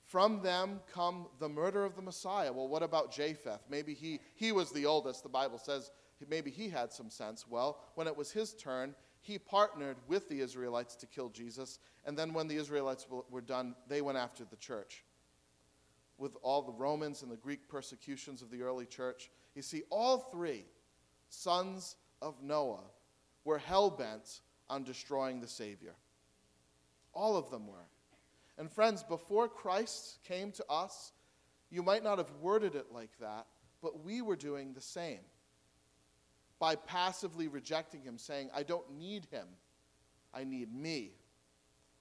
From 0.04 0.42
them 0.42 0.80
come 0.92 1.26
the 1.40 1.48
murder 1.48 1.84
of 1.84 1.96
the 1.96 2.02
Messiah. 2.02 2.52
Well, 2.52 2.68
what 2.68 2.82
about 2.82 3.10
Japheth? 3.10 3.64
Maybe 3.68 3.94
he, 3.94 4.20
he 4.36 4.52
was 4.52 4.70
the 4.70 4.86
oldest. 4.86 5.22
The 5.22 5.28
Bible 5.28 5.58
says 5.58 5.90
maybe 6.28 6.50
he 6.50 6.68
had 6.68 6.92
some 6.92 7.10
sense. 7.10 7.46
Well, 7.48 7.80
when 7.94 8.06
it 8.06 8.16
was 8.16 8.30
his 8.30 8.54
turn, 8.54 8.94
he 9.20 9.38
partnered 9.38 9.96
with 10.06 10.28
the 10.28 10.40
Israelites 10.40 10.94
to 10.96 11.06
kill 11.06 11.30
Jesus. 11.30 11.78
And 12.04 12.16
then 12.16 12.34
when 12.34 12.46
the 12.46 12.56
Israelites 12.56 13.06
were 13.30 13.40
done, 13.40 13.74
they 13.88 14.02
went 14.02 14.18
after 14.18 14.44
the 14.44 14.56
church. 14.56 15.02
With 16.18 16.36
all 16.42 16.62
the 16.62 16.72
Romans 16.72 17.22
and 17.22 17.32
the 17.32 17.36
Greek 17.36 17.66
persecutions 17.66 18.42
of 18.42 18.50
the 18.50 18.62
early 18.62 18.86
church. 18.86 19.30
You 19.54 19.62
see, 19.62 19.82
all 19.90 20.18
three 20.18 20.66
sons 21.28 21.96
of 22.20 22.42
Noah 22.42 22.84
were 23.44 23.58
hell 23.58 23.90
bent 23.90 24.42
on 24.68 24.84
destroying 24.84 25.40
the 25.40 25.48
Savior. 25.48 25.94
All 27.14 27.36
of 27.36 27.50
them 27.50 27.66
were. 27.66 27.86
And 28.58 28.70
friends, 28.70 29.02
before 29.02 29.48
Christ 29.48 30.18
came 30.24 30.52
to 30.52 30.64
us, 30.68 31.12
you 31.70 31.82
might 31.82 32.04
not 32.04 32.18
have 32.18 32.30
worded 32.40 32.74
it 32.74 32.92
like 32.92 33.10
that, 33.20 33.46
but 33.82 34.04
we 34.04 34.22
were 34.22 34.36
doing 34.36 34.72
the 34.72 34.80
same. 34.80 35.20
By 36.58 36.76
passively 36.76 37.48
rejecting 37.48 38.02
him, 38.02 38.16
saying, 38.16 38.50
I 38.54 38.62
don't 38.62 38.96
need 38.96 39.26
him, 39.30 39.46
I 40.32 40.44
need 40.44 40.72
me. 40.72 41.12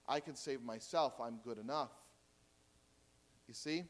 I 0.08 0.20
can 0.20 0.36
save 0.36 0.62
myself, 0.62 1.20
I'm 1.20 1.40
good 1.44 1.58
enough. 1.58 1.92
You 3.48 3.54
see? 3.54 3.84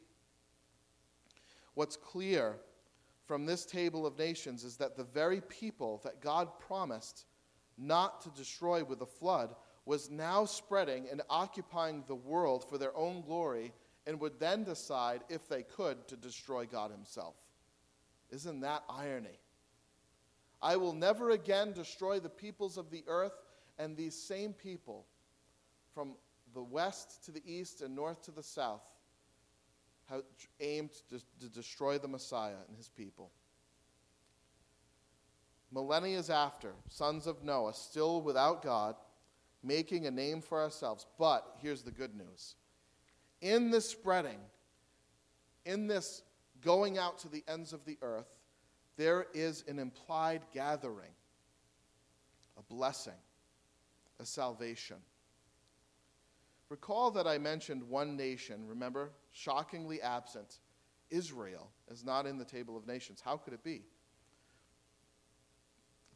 What's 1.73 1.97
clear 1.97 2.57
from 3.25 3.45
this 3.45 3.65
table 3.65 4.05
of 4.05 4.17
nations 4.17 4.63
is 4.63 4.77
that 4.77 4.95
the 4.95 5.03
very 5.03 5.41
people 5.41 6.01
that 6.03 6.21
God 6.21 6.59
promised 6.59 7.25
not 7.77 8.21
to 8.21 8.29
destroy 8.29 8.83
with 8.83 9.01
a 9.01 9.05
flood 9.05 9.55
was 9.85 10.09
now 10.09 10.45
spreading 10.45 11.07
and 11.11 11.21
occupying 11.29 12.03
the 12.07 12.15
world 12.15 12.67
for 12.69 12.77
their 12.77 12.95
own 12.95 13.21
glory 13.21 13.73
and 14.05 14.19
would 14.19 14.39
then 14.39 14.63
decide, 14.63 15.21
if 15.29 15.47
they 15.47 15.63
could, 15.63 16.07
to 16.07 16.15
destroy 16.15 16.65
God 16.65 16.91
Himself. 16.91 17.35
Isn't 18.31 18.61
that 18.61 18.83
irony? 18.89 19.39
I 20.61 20.77
will 20.77 20.93
never 20.93 21.31
again 21.31 21.73
destroy 21.73 22.19
the 22.19 22.29
peoples 22.29 22.77
of 22.77 22.89
the 22.89 23.03
earth, 23.07 23.33
and 23.77 23.95
these 23.95 24.15
same 24.15 24.53
people, 24.53 25.05
from 25.93 26.13
the 26.53 26.63
west 26.63 27.25
to 27.25 27.31
the 27.31 27.43
east 27.45 27.81
and 27.81 27.95
north 27.95 28.23
to 28.23 28.31
the 28.31 28.43
south, 28.43 28.83
have 30.09 30.23
aimed 30.59 30.91
to, 31.09 31.19
to 31.39 31.49
destroy 31.49 31.97
the 31.97 32.07
Messiah 32.07 32.55
and 32.67 32.77
his 32.77 32.89
people. 32.89 33.31
Millennia 35.71 36.21
after, 36.29 36.73
sons 36.87 37.25
of 37.25 37.43
Noah, 37.43 37.73
still 37.73 38.21
without 38.21 38.61
God, 38.61 38.95
making 39.63 40.05
a 40.05 40.11
name 40.11 40.41
for 40.41 40.61
ourselves. 40.61 41.05
But 41.17 41.45
here's 41.61 41.83
the 41.83 41.91
good 41.91 42.15
news 42.15 42.55
in 43.41 43.71
this 43.71 43.89
spreading, 43.89 44.39
in 45.65 45.87
this 45.87 46.21
going 46.61 46.97
out 46.97 47.17
to 47.19 47.29
the 47.29 47.43
ends 47.47 47.73
of 47.73 47.83
the 47.85 47.97
earth, 48.01 48.29
there 48.95 49.27
is 49.33 49.63
an 49.67 49.79
implied 49.79 50.41
gathering, 50.53 51.11
a 52.57 52.63
blessing, 52.63 53.13
a 54.19 54.25
salvation. 54.25 54.97
Recall 56.69 57.11
that 57.11 57.27
I 57.27 57.37
mentioned 57.37 57.83
one 57.83 58.15
nation, 58.15 58.65
remember? 58.67 59.11
Shockingly 59.33 60.01
absent. 60.01 60.59
Israel 61.09 61.69
is 61.91 62.03
not 62.03 62.25
in 62.25 62.37
the 62.37 62.45
table 62.45 62.77
of 62.77 62.87
nations. 62.87 63.21
How 63.23 63.37
could 63.37 63.53
it 63.53 63.63
be? 63.63 63.83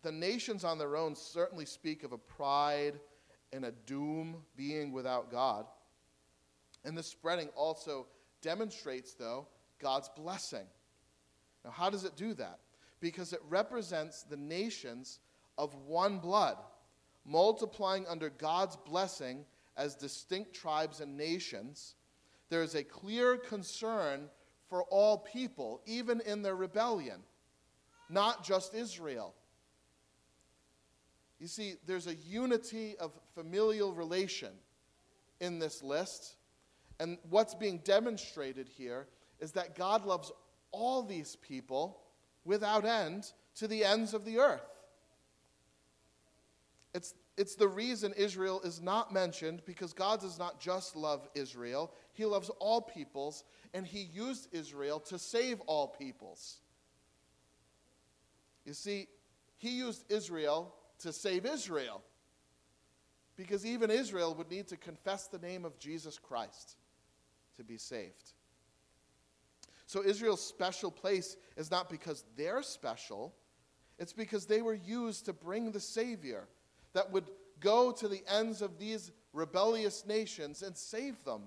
The 0.01 0.11
nations 0.11 0.63
on 0.63 0.77
their 0.77 0.95
own 0.95 1.15
certainly 1.15 1.65
speak 1.65 2.03
of 2.03 2.13
a 2.13 2.17
pride 2.17 2.99
and 3.53 3.65
a 3.65 3.71
doom 3.85 4.37
being 4.55 4.91
without 4.91 5.31
God. 5.31 5.65
And 6.85 6.97
the 6.97 7.03
spreading 7.03 7.49
also 7.55 8.07
demonstrates, 8.41 9.13
though, 9.13 9.47
God's 9.79 10.09
blessing. 10.15 10.65
Now, 11.65 11.71
how 11.71 11.89
does 11.89 12.03
it 12.03 12.15
do 12.15 12.33
that? 12.35 12.59
Because 12.99 13.33
it 13.33 13.41
represents 13.49 14.23
the 14.23 14.37
nations 14.37 15.19
of 15.57 15.75
one 15.75 16.19
blood, 16.19 16.57
multiplying 17.25 18.05
under 18.07 18.29
God's 18.29 18.75
blessing 18.75 19.45
as 19.75 19.95
distinct 19.95 20.53
tribes 20.53 21.01
and 21.01 21.17
nations. 21.17 21.95
There 22.49 22.63
is 22.63 22.75
a 22.75 22.83
clear 22.83 23.37
concern 23.37 24.29
for 24.69 24.83
all 24.83 25.19
people, 25.19 25.81
even 25.85 26.21
in 26.21 26.41
their 26.41 26.55
rebellion, 26.55 27.21
not 28.09 28.43
just 28.43 28.73
Israel. 28.73 29.33
You 31.39 31.47
see, 31.47 31.75
there's 31.85 32.07
a 32.07 32.15
unity 32.15 32.95
of 32.99 33.11
familial 33.35 33.93
relation 33.93 34.51
in 35.39 35.59
this 35.59 35.83
list. 35.83 36.35
And 36.99 37.17
what's 37.29 37.53
being 37.53 37.79
demonstrated 37.79 38.67
here 38.67 39.07
is 39.39 39.51
that 39.51 39.75
God 39.75 40.05
loves 40.05 40.31
all 40.71 41.03
these 41.03 41.35
people 41.35 41.99
without 42.43 42.85
end 42.85 43.31
to 43.55 43.67
the 43.67 43.83
ends 43.83 44.13
of 44.13 44.25
the 44.25 44.39
earth. 44.39 44.61
It's, 46.93 47.13
it's 47.37 47.55
the 47.55 47.67
reason 47.67 48.13
Israel 48.17 48.61
is 48.61 48.81
not 48.81 49.13
mentioned 49.13 49.61
because 49.65 49.93
God 49.93 50.21
does 50.21 50.39
not 50.39 50.59
just 50.59 50.95
love 50.95 51.27
Israel, 51.35 51.93
He 52.13 52.25
loves 52.25 52.49
all 52.59 52.81
peoples, 52.81 53.43
and 53.75 53.85
He 53.85 54.01
used 54.01 54.47
Israel 54.51 54.99
to 55.01 55.19
save 55.19 55.59
all 55.61 55.87
peoples. 55.87 56.61
You 58.65 58.73
see, 58.73 59.07
He 59.57 59.77
used 59.77 60.11
Israel 60.11 60.73
to 60.99 61.13
save 61.13 61.45
Israel. 61.45 62.01
Because 63.35 63.65
even 63.65 63.91
Israel 63.91 64.33
would 64.35 64.49
need 64.49 64.67
to 64.69 64.77
confess 64.77 65.27
the 65.27 65.37
name 65.39 65.63
of 65.63 65.77
Jesus 65.77 66.17
Christ 66.17 66.75
to 67.55 67.63
be 67.63 67.77
saved. 67.77 68.33
So 69.85 70.03
Israel's 70.03 70.45
special 70.45 70.91
place 70.91 71.37
is 71.55 71.71
not 71.71 71.89
because 71.89 72.25
they're 72.35 72.63
special, 72.63 73.33
it's 73.99 74.13
because 74.13 74.45
they 74.45 74.61
were 74.61 74.73
used 74.73 75.25
to 75.25 75.33
bring 75.33 75.71
the 75.71 75.79
Savior 75.79 76.47
that 76.93 77.11
would 77.11 77.29
go 77.59 77.91
to 77.91 78.07
the 78.07 78.23
ends 78.27 78.61
of 78.61 78.77
these 78.77 79.11
rebellious 79.33 80.05
nations 80.05 80.61
and 80.61 80.75
save 80.75 81.23
them. 81.23 81.43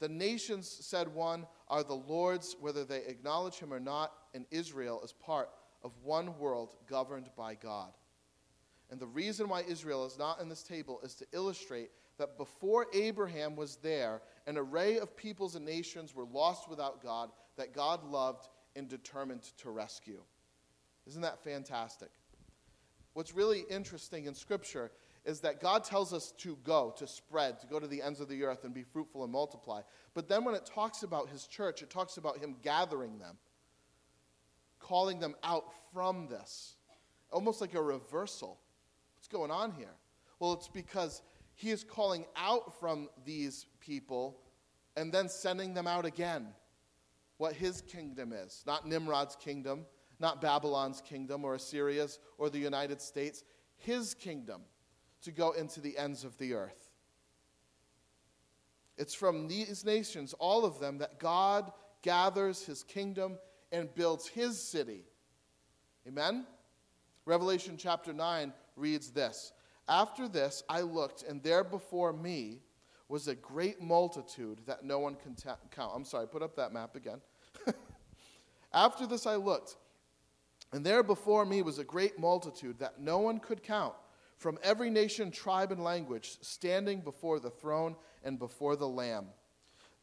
The 0.00 0.08
nations, 0.08 0.68
said 0.68 1.12
one, 1.12 1.46
are 1.68 1.82
the 1.82 1.94
Lord's, 1.94 2.56
whether 2.60 2.84
they 2.84 3.04
acknowledge 3.06 3.58
him 3.58 3.72
or 3.72 3.80
not, 3.80 4.12
and 4.34 4.46
Israel 4.50 5.00
is 5.02 5.12
part 5.12 5.50
of 5.82 5.92
one 6.02 6.38
world 6.38 6.70
governed 6.88 7.30
by 7.36 7.54
God. 7.54 7.92
And 8.90 8.98
the 8.98 9.06
reason 9.06 9.48
why 9.48 9.62
Israel 9.68 10.06
is 10.06 10.18
not 10.18 10.40
in 10.40 10.48
this 10.48 10.62
table 10.62 11.00
is 11.02 11.14
to 11.16 11.26
illustrate 11.32 11.90
that 12.16 12.38
before 12.38 12.86
Abraham 12.94 13.54
was 13.54 13.76
there, 13.76 14.22
an 14.46 14.56
array 14.56 14.98
of 14.98 15.16
peoples 15.16 15.54
and 15.54 15.64
nations 15.64 16.14
were 16.14 16.24
lost 16.24 16.68
without 16.68 17.02
God 17.02 17.30
that 17.56 17.74
God 17.74 18.02
loved 18.04 18.48
and 18.76 18.88
determined 18.88 19.42
to 19.58 19.70
rescue. 19.70 20.22
Isn't 21.06 21.22
that 21.22 21.42
fantastic? 21.44 22.10
What's 23.12 23.34
really 23.34 23.64
interesting 23.68 24.26
in 24.26 24.34
Scripture 24.34 24.90
is 25.24 25.40
that 25.40 25.60
God 25.60 25.84
tells 25.84 26.12
us 26.12 26.32
to 26.38 26.56
go, 26.64 26.94
to 26.96 27.06
spread, 27.06 27.60
to 27.60 27.66
go 27.66 27.78
to 27.78 27.86
the 27.86 28.00
ends 28.00 28.20
of 28.20 28.28
the 28.28 28.44
earth 28.44 28.64
and 28.64 28.72
be 28.72 28.82
fruitful 28.82 29.24
and 29.24 29.32
multiply. 29.32 29.82
But 30.14 30.28
then 30.28 30.44
when 30.44 30.54
it 30.54 30.64
talks 30.64 31.02
about 31.02 31.28
his 31.28 31.46
church, 31.46 31.82
it 31.82 31.90
talks 31.90 32.16
about 32.16 32.38
him 32.38 32.56
gathering 32.62 33.18
them, 33.18 33.36
calling 34.78 35.18
them 35.18 35.34
out 35.42 35.66
from 35.92 36.28
this. 36.28 36.76
Almost 37.30 37.60
like 37.60 37.74
a 37.74 37.82
reversal. 37.82 38.58
What's 39.28 39.36
going 39.36 39.50
on 39.50 39.72
here? 39.72 39.94
Well, 40.40 40.54
it's 40.54 40.68
because 40.68 41.20
he 41.52 41.68
is 41.68 41.84
calling 41.84 42.24
out 42.34 42.80
from 42.80 43.10
these 43.26 43.66
people 43.78 44.38
and 44.96 45.12
then 45.12 45.28
sending 45.28 45.74
them 45.74 45.86
out 45.86 46.06
again. 46.06 46.46
What 47.36 47.52
his 47.52 47.82
kingdom 47.82 48.32
is, 48.32 48.64
not 48.66 48.88
Nimrod's 48.88 49.36
kingdom, 49.36 49.84
not 50.18 50.40
Babylon's 50.40 51.02
kingdom 51.02 51.44
or 51.44 51.56
Assyria's 51.56 52.18
or 52.38 52.48
the 52.48 52.58
United 52.58 53.02
States, 53.02 53.44
his 53.76 54.14
kingdom 54.14 54.62
to 55.20 55.30
go 55.30 55.52
into 55.52 55.82
the 55.82 55.98
ends 55.98 56.24
of 56.24 56.38
the 56.38 56.54
earth. 56.54 56.90
It's 58.96 59.14
from 59.14 59.46
these 59.46 59.84
nations, 59.84 60.34
all 60.38 60.64
of 60.64 60.80
them, 60.80 60.96
that 60.98 61.18
God 61.18 61.70
gathers 62.00 62.64
his 62.64 62.82
kingdom 62.82 63.36
and 63.72 63.94
builds 63.94 64.26
his 64.26 64.58
city. 64.58 65.02
Amen? 66.06 66.46
Revelation 67.26 67.76
chapter 67.76 68.14
9 68.14 68.54
reads 68.78 69.10
this 69.10 69.52
After 69.88 70.28
this 70.28 70.62
I 70.68 70.82
looked, 70.82 71.22
and 71.22 71.42
there 71.42 71.64
before 71.64 72.12
me 72.12 72.62
was 73.08 73.28
a 73.28 73.34
great 73.34 73.80
multitude 73.80 74.60
that 74.66 74.84
no 74.84 74.98
one 74.98 75.16
can 75.16 75.34
ta- 75.34 75.58
count. 75.70 75.92
I'm 75.94 76.04
sorry, 76.04 76.26
put 76.26 76.42
up 76.42 76.56
that 76.56 76.72
map 76.72 76.94
again. 76.94 77.20
After 78.72 79.06
this 79.06 79.26
I 79.26 79.36
looked, 79.36 79.76
and 80.72 80.84
there 80.84 81.02
before 81.02 81.44
me 81.46 81.62
was 81.62 81.78
a 81.78 81.84
great 81.84 82.18
multitude 82.18 82.78
that 82.78 83.00
no 83.00 83.18
one 83.18 83.38
could 83.38 83.62
count 83.62 83.94
from 84.36 84.58
every 84.62 84.90
nation, 84.90 85.30
tribe, 85.30 85.72
and 85.72 85.82
language, 85.82 86.38
standing 86.42 87.00
before 87.00 87.40
the 87.40 87.50
throne 87.50 87.96
and 88.22 88.38
before 88.38 88.76
the 88.76 88.88
Lamb. 88.88 89.26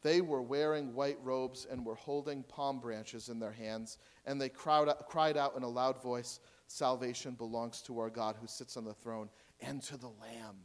They 0.02 0.20
were 0.20 0.42
wearing 0.42 0.94
white 0.94 1.18
robes 1.22 1.66
and 1.70 1.84
were 1.84 1.94
holding 1.94 2.42
palm 2.42 2.80
branches 2.80 3.28
in 3.28 3.38
their 3.38 3.52
hands, 3.52 3.98
and 4.26 4.40
they 4.40 4.50
cried 4.50 5.36
out 5.36 5.56
in 5.56 5.62
a 5.62 5.68
loud 5.68 6.02
voice 6.02 6.40
Salvation 6.68 7.34
belongs 7.34 7.82
to 7.82 7.98
our 7.98 8.10
God 8.10 8.36
who 8.40 8.46
sits 8.46 8.76
on 8.76 8.84
the 8.84 8.94
throne 8.94 9.28
and 9.60 9.82
to 9.84 9.96
the 9.96 10.08
Lamb. 10.08 10.56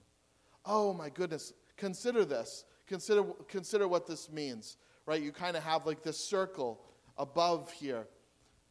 Oh 0.66 0.94
my 0.94 1.10
goodness. 1.10 1.54
Consider 1.78 2.26
this. 2.26 2.66
Consider, 2.88 3.24
consider 3.48 3.88
what 3.88 4.08
this 4.08 4.30
means, 4.32 4.78
right? 5.06 5.22
You 5.22 5.32
kind 5.32 5.56
of 5.56 5.64
have 5.64 5.86
like 5.86 6.04
this 6.04 6.18
circle 6.18 6.82
above 7.18 7.72
here, 7.72 8.08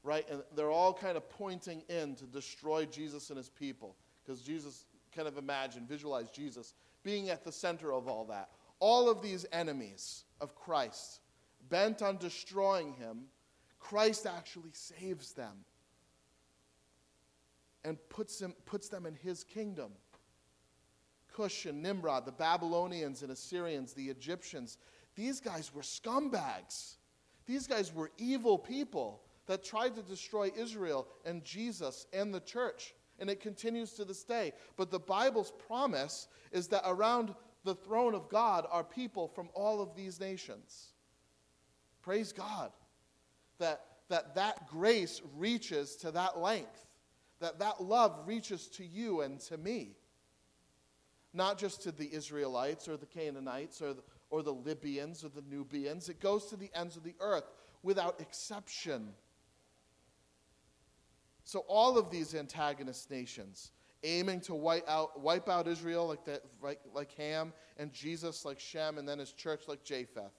right? 0.03 0.27
And 0.31 0.43
they're 0.55 0.71
all 0.71 0.93
kind 0.93 1.17
of 1.17 1.29
pointing 1.31 1.83
in 1.89 2.17
to 2.17 2.25
destroy 2.27 2.85
Jesus 2.85 3.31
and 3.31 3.37
his 3.37 3.49
people 3.49 3.97
because 4.23 4.43
Jesus 4.43 4.85
kind 5.15 5.27
of 5.27 5.39
imagine, 5.39 5.87
visualize 5.87 6.31
Jesus 6.31 6.75
being 7.03 7.31
at 7.31 7.45
the 7.45 7.53
center 7.53 7.93
of 7.93 8.09
all 8.09 8.27
that. 8.27 8.51
All 8.79 9.09
of 9.09 9.23
these 9.23 9.47
enemies 9.53 10.25
of 10.41 10.55
Christ, 10.55 11.21
bent 11.69 12.03
on 12.03 12.17
destroying 12.17 12.95
him, 12.95 13.25
Christ 13.79 14.27
actually 14.27 14.71
saves 14.73 15.33
them 15.33 15.65
and 17.85 17.99
puts 18.09 18.39
them, 18.39 18.55
puts 18.67 18.89
them 18.89 19.07
in 19.07 19.15
his 19.15 19.45
kingdom. 19.45 19.93
Cush 21.35 21.67
and 21.67 21.83
Nimrod, 21.83 22.27
the 22.27 22.33
Babylonians 22.33 23.23
and 23.23 23.31
Assyrians, 23.31 23.93
the 23.93 24.09
Egyptians, 24.09 24.79
these 25.15 25.41
guys 25.41 25.73
were 25.75 25.83
scumbags. 25.83 26.97
These 27.47 27.67
guys 27.67 27.95
were 27.95 28.11
evil 28.19 28.59
people 28.59 29.23
that 29.47 29.65
tried 29.65 29.95
to 29.97 30.03
destroy 30.03 30.51
Israel 30.57 31.07
and 31.25 31.45
Jesus 31.45 32.07
and 32.13 32.33
the 32.33 32.41
church 32.41 32.95
and 33.21 33.29
it 33.29 33.39
continues 33.39 33.93
to 33.93 34.05
this 34.05 34.25
day. 34.25 34.53
But 34.77 34.91
the 34.91 34.99
Bible's 34.99 35.53
promise 35.67 36.27
is 36.53 36.69
that 36.69 36.83
around 36.87 37.35
the 37.65 37.75
throne 37.75 38.15
of 38.15 38.31
God 38.31 38.67
are 38.71 38.83
people 38.83 39.29
from 39.29 39.51
all 39.55 39.83
of 39.83 39.95
these 39.95 40.19
nations. 40.19 40.95
Praise 42.01 42.33
God. 42.33 42.73
That 43.59 43.83
that, 44.09 44.35
that 44.35 44.69
grace 44.69 45.23
reaches 45.37 45.95
to 45.97 46.11
that 46.11 46.39
length, 46.39 46.85
that 47.41 47.59
that 47.59 47.83
love 47.83 48.27
reaches 48.27 48.67
to 48.69 48.85
you 48.85 49.23
and 49.23 49.41
to 49.41 49.57
me. 49.57 49.97
Not 51.33 51.59
just 51.59 51.83
to 51.83 51.93
the 51.93 52.13
Israelites 52.13 52.89
or 52.89 52.97
the 52.97 53.07
Canaanites 53.07 53.81
or 53.81 53.95
the, 53.95 54.03
or 54.31 54.43
the 54.43 54.53
Libyans 54.53 55.25
or 55.25 55.29
the 55.29 55.45
Nubians, 55.49 56.09
it 56.09 56.21
goes 56.21 56.47
to 56.47 56.57
the 56.57 56.71
ends 56.75 56.97
of 56.97 57.05
the 57.05 57.15
earth 57.21 57.45
without 57.83 58.21
exception. 58.21 59.09
So 61.45 61.61
all 61.61 61.97
of 61.97 62.11
these 62.11 62.35
antagonist 62.35 63.11
nations 63.11 63.71
aiming 64.03 64.41
to 64.41 64.55
wipe 64.55 64.89
out, 64.89 65.21
wipe 65.21 65.49
out 65.49 65.69
Israel 65.69 66.07
like, 66.07 66.21
like, 66.63 66.81
like 66.95 67.13
Ham, 67.13 67.53
and 67.77 67.93
Jesus 67.93 68.45
like 68.45 68.59
Shem, 68.59 68.99
and 68.99 69.09
then 69.09 69.19
his 69.19 69.33
church 69.33 69.65
like 69.69 69.85
Japheth. 69.85 70.33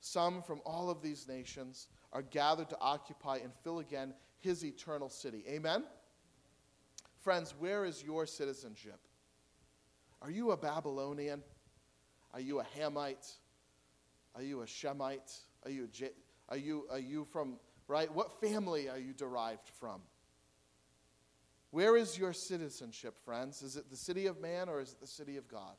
Some 0.00 0.42
from 0.42 0.60
all 0.64 0.90
of 0.90 1.02
these 1.02 1.26
nations 1.28 1.88
are 2.12 2.22
gathered 2.22 2.68
to 2.70 2.78
occupy 2.80 3.38
and 3.38 3.52
fill 3.62 3.80
again 3.80 4.14
his 4.46 4.64
eternal 4.64 5.10
city. 5.10 5.44
Amen? 5.48 5.84
Friends, 7.18 7.54
where 7.58 7.84
is 7.84 8.02
your 8.02 8.24
citizenship? 8.26 9.00
Are 10.22 10.30
you 10.30 10.52
a 10.52 10.56
Babylonian? 10.56 11.42
Are 12.32 12.40
you 12.40 12.60
a 12.60 12.64
Hamite? 12.78 13.30
Are 14.36 14.42
you 14.42 14.62
a 14.62 14.66
Shemite? 14.66 15.36
Are 15.64 15.70
you, 15.70 15.88
are 16.48 16.56
you, 16.56 16.86
are 16.90 16.98
you 16.98 17.24
from 17.24 17.58
right? 17.88 18.12
What 18.14 18.40
family 18.40 18.88
are 18.88 18.98
you 18.98 19.12
derived 19.12 19.68
from? 19.80 20.00
Where 21.70 21.96
is 21.96 22.16
your 22.16 22.32
citizenship, 22.32 23.16
friends? 23.24 23.62
Is 23.62 23.76
it 23.76 23.90
the 23.90 23.96
city 23.96 24.26
of 24.26 24.40
man 24.40 24.68
or 24.68 24.80
is 24.80 24.92
it 24.92 25.00
the 25.00 25.06
city 25.06 25.36
of 25.36 25.48
God? 25.48 25.74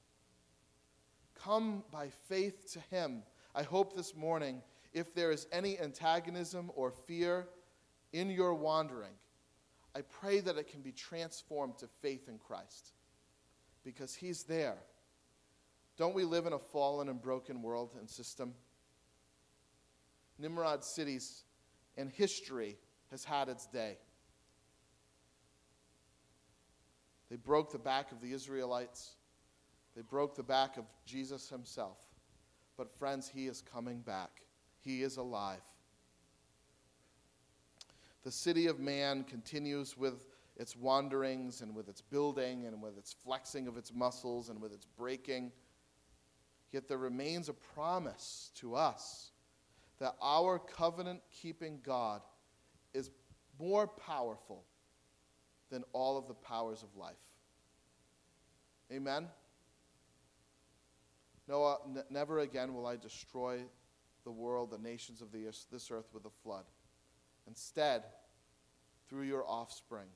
Come 1.36 1.84
by 1.92 2.10
faith 2.28 2.74
to 2.74 2.80
Him. 2.96 3.24
I 3.56 3.64
hope 3.64 3.96
this 3.96 4.16
morning, 4.16 4.62
if 4.94 5.16
there 5.16 5.32
is 5.32 5.48
any 5.52 5.80
antagonism 5.80 6.72
or 6.76 6.92
fear 6.92 7.48
in 8.14 8.30
your 8.30 8.54
wandering, 8.54 9.14
I 9.96 10.02
pray 10.02 10.40
that 10.42 10.58
it 10.58 10.70
can 10.70 10.82
be 10.82 10.92
transformed 10.92 11.78
to 11.80 11.88
faith 12.02 12.28
in 12.28 12.38
Christ 12.38 12.92
because 13.84 14.14
He's 14.14 14.44
there. 14.44 14.78
Don't 15.98 16.14
we 16.14 16.24
live 16.24 16.46
in 16.46 16.54
a 16.54 16.60
fallen 16.60 17.10
and 17.10 17.22
broken 17.22 17.62
world 17.62 17.96
and 18.00 18.10
system? 18.10 18.54
Nimrod's 20.38 20.88
cities 20.88 21.44
and 21.98 22.10
history 22.10 22.78
has 23.10 23.24
had 23.24 23.50
its 23.50 23.66
day. 23.66 23.98
They 27.30 27.36
broke 27.36 27.72
the 27.72 27.80
back 27.80 28.12
of 28.12 28.22
the 28.22 28.32
Israelites. 28.32 29.16
They 29.96 30.02
broke 30.02 30.36
the 30.36 30.44
back 30.44 30.78
of 30.78 30.86
Jesus 31.06 31.50
himself. 31.50 31.98
But, 32.78 32.96
friends, 32.98 33.28
he 33.28 33.48
is 33.48 33.62
coming 33.62 34.02
back. 34.02 34.30
He 34.80 35.02
is 35.02 35.18
alive. 35.18 35.62
The 38.28 38.34
city 38.34 38.68
of 38.68 38.78
man 38.78 39.24
continues 39.24 39.98
with 39.98 40.26
its 40.58 40.76
wanderings 40.76 41.62
and 41.62 41.74
with 41.74 41.88
its 41.88 42.02
building 42.02 42.66
and 42.66 42.82
with 42.82 42.98
its 42.98 43.16
flexing 43.24 43.70
of 43.70 43.78
its 43.78 43.94
muscles 43.94 44.50
and 44.50 44.62
with 44.62 44.74
its 44.74 44.86
breaking. 44.86 45.54
Yet 46.74 46.90
there 46.90 46.98
remains 46.98 47.48
a 47.48 47.54
promise 47.54 48.52
to 48.56 48.76
us 48.76 49.32
that 50.00 50.18
our 50.22 50.60
covenant 50.60 51.22
keeping 51.32 51.80
God 51.84 52.20
is 52.94 53.12
more 53.62 53.88
powerful 53.88 54.66
than 55.70 55.86
all 55.94 56.18
of 56.18 56.28
the 56.28 56.34
powers 56.34 56.84
of 56.84 56.98
life. 56.98 57.16
Amen? 58.92 59.30
Noah, 61.48 61.78
n- 61.86 62.04
never 62.10 62.40
again 62.40 62.74
will 62.74 62.88
I 62.88 62.98
destroy 62.98 63.62
the 64.26 64.32
world, 64.32 64.72
the 64.72 64.80
nations 64.80 65.22
of 65.22 65.32
the, 65.32 65.46
this 65.72 65.92
earth 65.92 66.10
with 66.14 66.26
a 66.26 66.32
flood. 66.44 66.66
Instead, 67.48 68.04
through 69.08 69.24
your 69.24 69.46
offspring, 69.48 70.08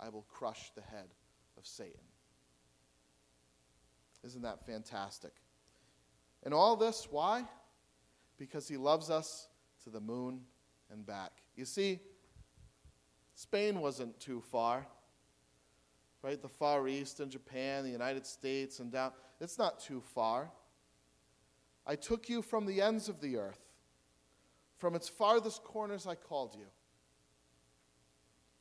I 0.00 0.08
will 0.08 0.26
crush 0.28 0.70
the 0.74 0.82
head 0.82 1.08
of 1.58 1.66
Satan. 1.66 2.00
Isn't 4.24 4.42
that 4.42 4.64
fantastic? 4.64 5.32
And 6.44 6.54
all 6.54 6.76
this, 6.76 7.08
why? 7.10 7.44
because 8.42 8.66
he 8.66 8.76
loves 8.76 9.08
us 9.08 9.46
to 9.84 9.88
the 9.88 10.00
moon 10.00 10.40
and 10.90 11.06
back. 11.06 11.30
You 11.54 11.64
see, 11.64 12.00
Spain 13.36 13.80
wasn't 13.80 14.18
too 14.18 14.40
far, 14.40 14.84
right? 16.22 16.42
The 16.42 16.48
Far 16.48 16.88
East 16.88 17.20
and 17.20 17.30
Japan, 17.30 17.84
the 17.84 17.90
United 17.90 18.26
States, 18.26 18.80
and 18.80 18.90
down. 18.90 19.12
It's 19.40 19.58
not 19.58 19.78
too 19.78 20.00
far. 20.00 20.50
I 21.86 21.94
took 21.94 22.28
you 22.28 22.42
from 22.42 22.66
the 22.66 22.80
ends 22.80 23.08
of 23.08 23.20
the 23.20 23.36
earth. 23.36 23.60
From 24.82 24.96
its 24.96 25.08
farthest 25.08 25.62
corners, 25.62 26.08
I 26.08 26.16
called 26.16 26.56
you. 26.58 26.66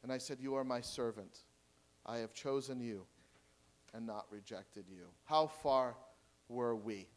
And 0.04 0.12
I 0.12 0.20
said, 0.20 0.38
You 0.40 0.54
are 0.54 0.64
my 0.64 0.80
servant. 0.80 1.40
I 2.06 2.18
have 2.18 2.32
chosen 2.32 2.80
you 2.80 3.08
and 3.96 4.06
not 4.06 4.28
rejected 4.30 4.86
you. 4.88 5.06
How 5.26 5.48
far 5.48 5.96
were 6.48 6.76
we? 6.76 7.08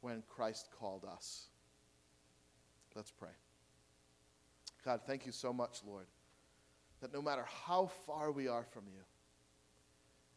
when 0.00 0.22
Christ 0.26 0.70
called 0.78 1.04
us. 1.04 1.48
Let's 2.94 3.10
pray. 3.10 3.28
God, 4.82 5.02
thank 5.06 5.26
you 5.26 5.32
so 5.32 5.52
much, 5.52 5.82
Lord, 5.86 6.06
that 7.02 7.12
no 7.12 7.20
matter 7.20 7.44
how 7.66 7.90
far 8.06 8.32
we 8.32 8.48
are 8.48 8.64
from 8.64 8.84
you, 8.86 9.02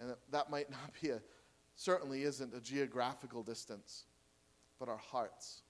And 0.01 0.09
that, 0.09 0.17
that 0.32 0.49
might 0.49 0.69
not 0.69 0.91
be 1.01 1.11
a, 1.11 1.21
certainly 1.78 2.24
isn't 2.24 2.53
a 2.53 2.59
geographical 2.59 3.43
distance, 3.43 4.07
but 4.78 4.89
our 4.89 4.97
hearts. 4.97 5.61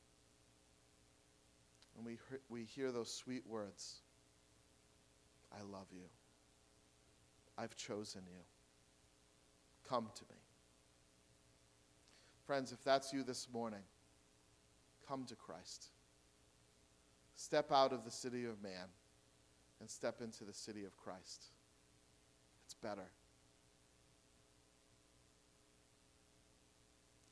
And 2.04 2.18
we, 2.30 2.38
we 2.50 2.66
hear 2.66 2.92
those 2.92 3.14
sweet 3.14 3.44
words 3.48 4.02
I 5.54 5.62
love 5.62 5.88
you. 5.92 6.06
I've 7.58 7.76
chosen 7.76 8.24
you. 8.26 8.40
Come 9.88 10.10
to 10.16 10.24
me. 10.24 10.38
Friends, 12.48 12.72
if 12.72 12.84
that's 12.84 13.14
you 13.14 13.24
this 13.24 13.48
morning, 13.54 13.84
come 15.08 15.26
to 15.26 15.36
Christ. 15.36 15.92
Step 17.36 17.72
out 17.72 17.94
of 17.94 18.04
the 18.04 18.12
city 18.12 18.46
of 18.46 18.62
man 18.62 18.88
and 19.80 19.90
step 19.90 20.22
into 20.22 20.44
the 20.44 20.54
city 20.54 20.84
of 20.86 20.98
Christ. 20.98 21.52
It's 22.66 22.74
better. 22.74 23.12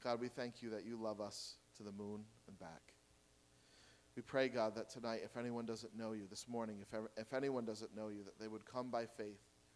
God, 0.04 0.22
we 0.22 0.28
thank 0.28 0.62
you 0.62 0.70
that 0.70 0.86
you 0.86 0.96
love 0.96 1.20
us 1.20 1.56
to 1.78 1.84
the 1.84 1.92
moon 1.92 2.22
and 2.48 2.60
back. 2.60 2.91
We 4.22 4.26
pray, 4.26 4.50
God, 4.50 4.76
that 4.76 4.88
tonight, 4.88 5.22
if 5.24 5.36
anyone 5.36 5.66
doesn't 5.66 5.98
know 5.98 6.12
you 6.12 6.28
this 6.30 6.48
morning, 6.48 6.78
if, 6.80 6.94
ever, 6.94 7.10
if 7.18 7.34
anyone 7.34 7.66
doesn't 7.66 7.96
know 7.96 8.10
you, 8.10 8.24
that 8.24 8.40
they 8.40 8.48
would 8.48 8.64
come 8.68 8.92
by 8.92 9.08
faith 9.08 9.42